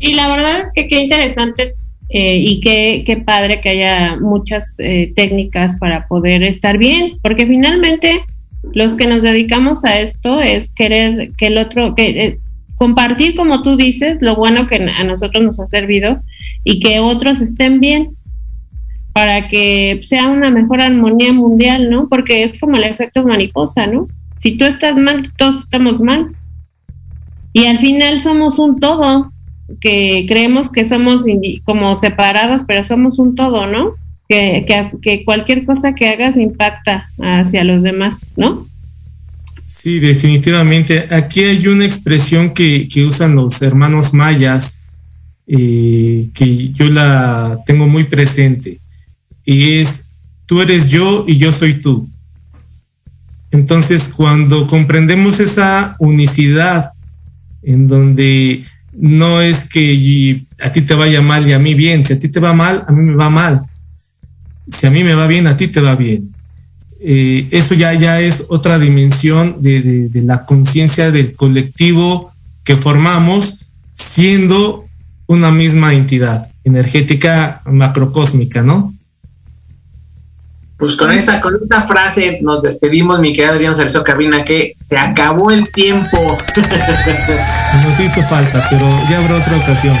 Y 0.00 0.14
la 0.14 0.28
verdad 0.28 0.62
es 0.62 0.72
que 0.74 0.88
qué 0.88 1.02
interesante 1.02 1.74
eh, 2.08 2.38
y 2.38 2.60
qué, 2.60 3.04
qué, 3.06 3.18
padre 3.18 3.60
que 3.60 3.68
haya 3.68 4.16
muchas 4.20 4.74
eh, 4.78 5.12
técnicas 5.14 5.76
para 5.78 6.08
poder 6.08 6.42
estar 6.42 6.78
bien, 6.78 7.12
porque 7.22 7.46
finalmente 7.46 8.24
los 8.72 8.96
que 8.96 9.06
nos 9.06 9.22
dedicamos 9.22 9.84
a 9.84 10.00
esto 10.00 10.40
es 10.40 10.72
querer 10.72 11.30
que 11.36 11.46
el 11.46 11.58
otro, 11.58 11.94
que 11.94 12.24
eh, 12.24 12.38
compartir, 12.76 13.36
como 13.36 13.62
tú 13.62 13.76
dices, 13.76 14.22
lo 14.22 14.34
bueno 14.36 14.66
que 14.66 14.76
a 14.76 15.04
nosotros 15.04 15.44
nos 15.44 15.60
ha 15.60 15.68
servido 15.68 16.16
y 16.64 16.80
que 16.80 16.98
otros 16.98 17.42
estén 17.42 17.78
bien 17.78 18.08
para 19.12 19.48
que 19.48 20.00
sea 20.02 20.28
una 20.28 20.50
mejor 20.50 20.80
armonía 20.80 21.32
mundial, 21.32 21.90
¿no? 21.90 22.08
Porque 22.08 22.42
es 22.42 22.58
como 22.58 22.76
el 22.76 22.84
efecto 22.84 23.22
mariposa, 23.24 23.86
¿no? 23.86 24.06
Si 24.38 24.56
tú 24.56 24.64
estás 24.64 24.96
mal, 24.96 25.30
todos 25.36 25.60
estamos 25.60 26.00
mal. 26.00 26.28
Y 27.52 27.66
al 27.66 27.78
final 27.78 28.20
somos 28.20 28.58
un 28.58 28.80
todo, 28.80 29.30
que 29.80 30.24
creemos 30.28 30.70
que 30.70 30.84
somos 30.84 31.24
como 31.64 31.94
separados, 31.96 32.62
pero 32.66 32.84
somos 32.84 33.18
un 33.18 33.34
todo, 33.34 33.66
¿no? 33.66 33.92
Que, 34.28 34.64
que, 35.02 35.24
cualquier 35.24 35.64
cosa 35.64 35.94
que 35.94 36.08
hagas 36.08 36.36
impacta 36.36 37.10
hacia 37.20 37.64
los 37.64 37.82
demás, 37.82 38.20
¿no? 38.36 38.66
Sí, 39.66 39.98
definitivamente. 39.98 41.06
Aquí 41.10 41.42
hay 41.44 41.66
una 41.66 41.84
expresión 41.84 42.54
que, 42.54 42.88
que 42.88 43.04
usan 43.04 43.34
los 43.34 43.60
hermanos 43.62 44.14
mayas, 44.14 44.82
eh, 45.46 46.28
que 46.34 46.70
yo 46.70 46.86
la 46.86 47.58
tengo 47.66 47.86
muy 47.86 48.04
presente, 48.04 48.78
y 49.44 49.78
es, 49.78 50.12
tú 50.46 50.60
eres 50.60 50.88
yo 50.88 51.24
y 51.26 51.36
yo 51.38 51.50
soy 51.50 51.74
tú. 51.74 52.08
Entonces, 53.50 54.08
cuando 54.08 54.66
comprendemos 54.68 55.40
esa 55.40 55.96
unicidad 55.98 56.92
en 57.62 57.88
donde 57.88 58.64
no 59.00 59.40
es 59.40 59.68
que 59.68 60.42
a 60.60 60.70
ti 60.72 60.82
te 60.82 60.94
vaya 60.94 61.22
mal 61.22 61.48
y 61.48 61.52
a 61.52 61.58
mí 61.58 61.74
bien. 61.74 62.04
Si 62.04 62.12
a 62.12 62.18
ti 62.18 62.28
te 62.28 62.38
va 62.38 62.52
mal, 62.52 62.84
a 62.86 62.92
mí 62.92 63.02
me 63.02 63.16
va 63.16 63.30
mal. 63.30 63.62
Si 64.70 64.86
a 64.86 64.90
mí 64.90 65.02
me 65.02 65.14
va 65.14 65.26
bien, 65.26 65.46
a 65.46 65.56
ti 65.56 65.68
te 65.68 65.80
va 65.80 65.96
bien. 65.96 66.30
Eh, 67.02 67.48
eso 67.50 67.74
ya, 67.74 67.94
ya 67.94 68.20
es 68.20 68.46
otra 68.50 68.78
dimensión 68.78 69.62
de, 69.62 69.80
de, 69.80 70.08
de 70.08 70.22
la 70.22 70.44
conciencia 70.44 71.10
del 71.10 71.32
colectivo 71.32 72.32
que 72.62 72.76
formamos 72.76 73.70
siendo 73.94 74.84
una 75.26 75.50
misma 75.50 75.94
entidad 75.94 76.50
energética 76.64 77.62
macrocósmica, 77.64 78.62
¿no? 78.62 78.94
Pues 80.80 80.96
con 80.96 81.12
esta, 81.12 81.42
con 81.42 81.54
esta 81.60 81.86
frase 81.86 82.38
nos 82.40 82.62
despedimos, 82.62 83.20
mi 83.20 83.34
querido 83.34 83.52
Adrián 83.52 83.76
Cerzo 83.76 84.02
Cabina, 84.02 84.46
que 84.46 84.72
se 84.80 84.96
acabó 84.96 85.50
el 85.50 85.70
tiempo. 85.70 86.16
Nos 86.56 88.00
hizo 88.00 88.22
falta, 88.22 88.66
pero 88.70 88.86
ya 89.10 89.18
habrá 89.18 89.36
otra 89.36 89.56
ocasión. 89.58 89.94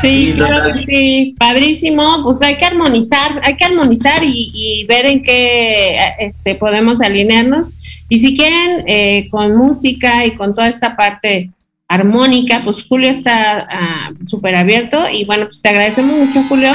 Sí, 0.00 0.26
sí 0.26 0.32
claro 0.32 0.72
que 0.72 0.84
sí, 0.84 1.34
padrísimo. 1.38 2.24
Pues 2.24 2.42
hay 2.42 2.56
que 2.56 2.64
armonizar, 2.64 3.40
hay 3.44 3.54
que 3.56 3.64
armonizar 3.64 4.24
y, 4.24 4.50
y 4.52 4.84
ver 4.86 5.06
en 5.06 5.22
qué 5.22 5.96
este, 6.18 6.56
podemos 6.56 7.00
alinearnos. 7.00 7.74
Y 8.08 8.18
si 8.18 8.36
quieren, 8.36 8.84
eh, 8.88 9.28
con 9.30 9.56
música 9.56 10.26
y 10.26 10.32
con 10.32 10.56
toda 10.56 10.68
esta 10.68 10.96
parte 10.96 11.50
armónica, 11.86 12.62
pues 12.64 12.78
Julio 12.88 13.10
está 13.10 13.68
uh, 14.10 14.28
súper 14.28 14.56
abierto. 14.56 15.08
Y 15.08 15.24
bueno, 15.24 15.46
pues 15.46 15.62
te 15.62 15.68
agradecemos 15.68 16.16
mucho, 16.16 16.42
Julio, 16.48 16.72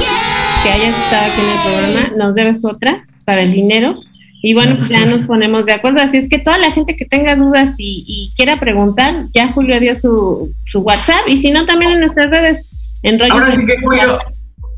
que 0.64 0.70
hayas 0.70 0.96
estado 0.98 1.32
aquí 1.32 1.42
en 1.42 1.50
el 1.50 1.60
programa. 1.64 2.16
Nos 2.18 2.36
debes 2.36 2.66
otra 2.66 3.02
para 3.26 3.42
el 3.42 3.52
dinero. 3.52 4.00
Y 4.42 4.54
bueno, 4.54 4.78
pues 4.78 4.90
ya 4.90 5.06
nos 5.06 5.26
ponemos 5.26 5.66
de 5.66 5.74
acuerdo. 5.74 6.02
Así 6.02 6.18
es 6.18 6.30
que 6.30 6.40
toda 6.40 6.58
la 6.58 6.72
gente 6.72 6.96
que 6.96 7.06
tenga 7.06 7.36
dudas 7.36 7.76
y, 7.78 8.06
y 8.08 8.32
quiera 8.36 8.60
preguntar, 8.60 9.26
ya 9.34 9.50
Julio 9.50 9.80
dio 9.80 9.96
su, 9.96 10.54
su, 10.66 10.80
WhatsApp. 10.80 11.28
Y 11.28 11.38
si 11.38 11.52
no, 11.52 11.66
también 11.66 11.92
en 11.92 12.00
nuestras 12.00 12.30
redes. 12.30 12.66
En 13.04 13.22
Ahora 13.22 13.52
sí 13.52 13.66
que 13.66 13.78
Julio, 13.78 14.20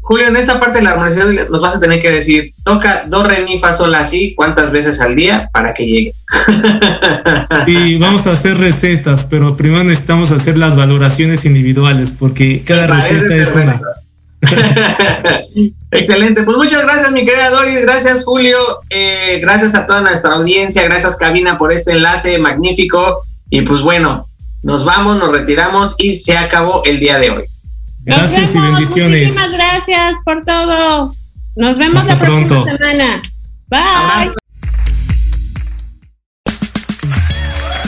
Julio, 0.02 0.28
en 0.28 0.36
esta 0.36 0.60
parte 0.60 0.80
de 0.80 0.84
la 0.84 0.92
armonización 0.92 1.36
nos 1.50 1.62
vas 1.62 1.76
a 1.76 1.80
tener 1.80 2.02
que 2.02 2.12
decir, 2.12 2.52
toca 2.64 3.06
do, 3.08 3.24
re, 3.24 3.44
mi, 3.44 3.60
fa, 3.60 3.74
sol, 3.74 3.94
así, 3.96 4.34
cuántas 4.36 4.72
veces 4.72 5.00
al 5.00 5.16
día 5.16 5.50
para 5.54 5.74
que 5.74 5.86
llegue. 5.86 6.14
Y 7.68 7.98
vamos 7.98 8.26
a 8.28 8.32
hacer 8.32 8.58
recetas, 8.58 9.26
pero 9.26 9.56
primero 9.56 9.84
necesitamos 9.84 10.32
hacer 10.32 10.58
las 10.58 10.76
valoraciones 10.76 11.46
individuales, 11.46 12.12
porque 12.12 12.64
cada 12.66 12.88
receta 12.88 13.36
es 13.36 13.54
una. 13.54 13.80
Excelente, 15.92 16.44
pues 16.44 16.58
muchas 16.58 16.84
gracias 16.84 17.12
mi 17.12 17.26
querida 17.26 17.50
Doris, 17.50 17.82
gracias 17.82 18.24
Julio, 18.26 18.58
eh, 18.90 19.40
gracias 19.42 19.76
a 19.76 19.86
toda 19.86 20.02
nuestra 20.02 20.34
audiencia, 20.34 20.84
gracias 20.84 21.16
Cabina 21.16 21.58
por 21.58 21.72
este 21.72 21.92
enlace 21.92 22.38
magnífico 22.38 23.22
y 23.50 23.62
pues 23.62 23.82
bueno, 23.82 24.28
nos 24.64 24.86
vamos, 24.86 25.18
nos 25.18 25.32
retiramos 25.32 25.96
y 25.98 26.16
se 26.16 26.38
acabó 26.38 26.84
el 26.86 27.00
día 27.00 27.20
de 27.20 27.32
hoy. 27.32 27.44
Gracias 28.04 28.56
y 28.56 28.60
bendiciones. 28.60 29.34
Muchísimas 29.34 29.52
gracias 29.52 30.16
por 30.26 30.44
todo. 30.44 31.14
Nos 31.56 31.78
vemos 31.78 32.02
Hasta 32.02 32.14
la 32.14 32.20
próxima 32.20 32.48
pronto. 32.48 32.78
semana. 32.78 33.22
Bye. 33.68 34.32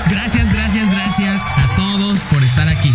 Gracias, 0.10 0.54
gracias, 0.54 0.92
gracias 0.92 1.42
a 1.42 1.76
todos 1.76 2.20
por 2.32 2.44
estar 2.44 2.68
aquí. 2.68 2.94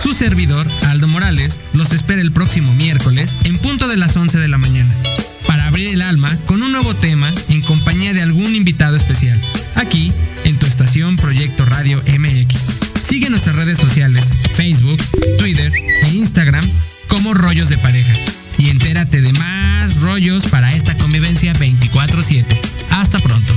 Su 0.00 0.12
servidor, 0.12 0.66
Morales, 1.12 1.60
los 1.74 1.92
espera 1.92 2.22
el 2.22 2.32
próximo 2.32 2.74
miércoles 2.74 3.36
en 3.44 3.56
punto 3.58 3.86
de 3.86 3.98
las 3.98 4.16
11 4.16 4.38
de 4.38 4.48
la 4.48 4.56
mañana 4.56 4.92
para 5.46 5.66
abrir 5.66 5.88
el 5.88 6.00
alma 6.00 6.34
con 6.46 6.62
un 6.62 6.72
nuevo 6.72 6.96
tema 6.96 7.30
en 7.50 7.60
compañía 7.60 8.14
de 8.14 8.22
algún 8.22 8.54
invitado 8.54 8.96
especial, 8.96 9.38
aquí 9.74 10.10
en 10.44 10.58
tu 10.58 10.64
estación 10.64 11.16
Proyecto 11.16 11.66
Radio 11.66 12.02
MX. 12.06 13.06
Sigue 13.06 13.28
nuestras 13.28 13.56
redes 13.56 13.76
sociales, 13.76 14.32
Facebook, 14.54 14.98
Twitter 15.38 15.70
e 16.02 16.08
Instagram 16.08 16.66
como 17.08 17.34
Rollos 17.34 17.68
de 17.68 17.76
Pareja 17.76 18.14
y 18.56 18.70
entérate 18.70 19.20
de 19.20 19.34
más 19.34 20.00
rollos 20.00 20.46
para 20.46 20.72
esta 20.72 20.96
convivencia 20.96 21.52
24/7. 21.52 22.58
Hasta 22.90 23.18
pronto. 23.18 23.54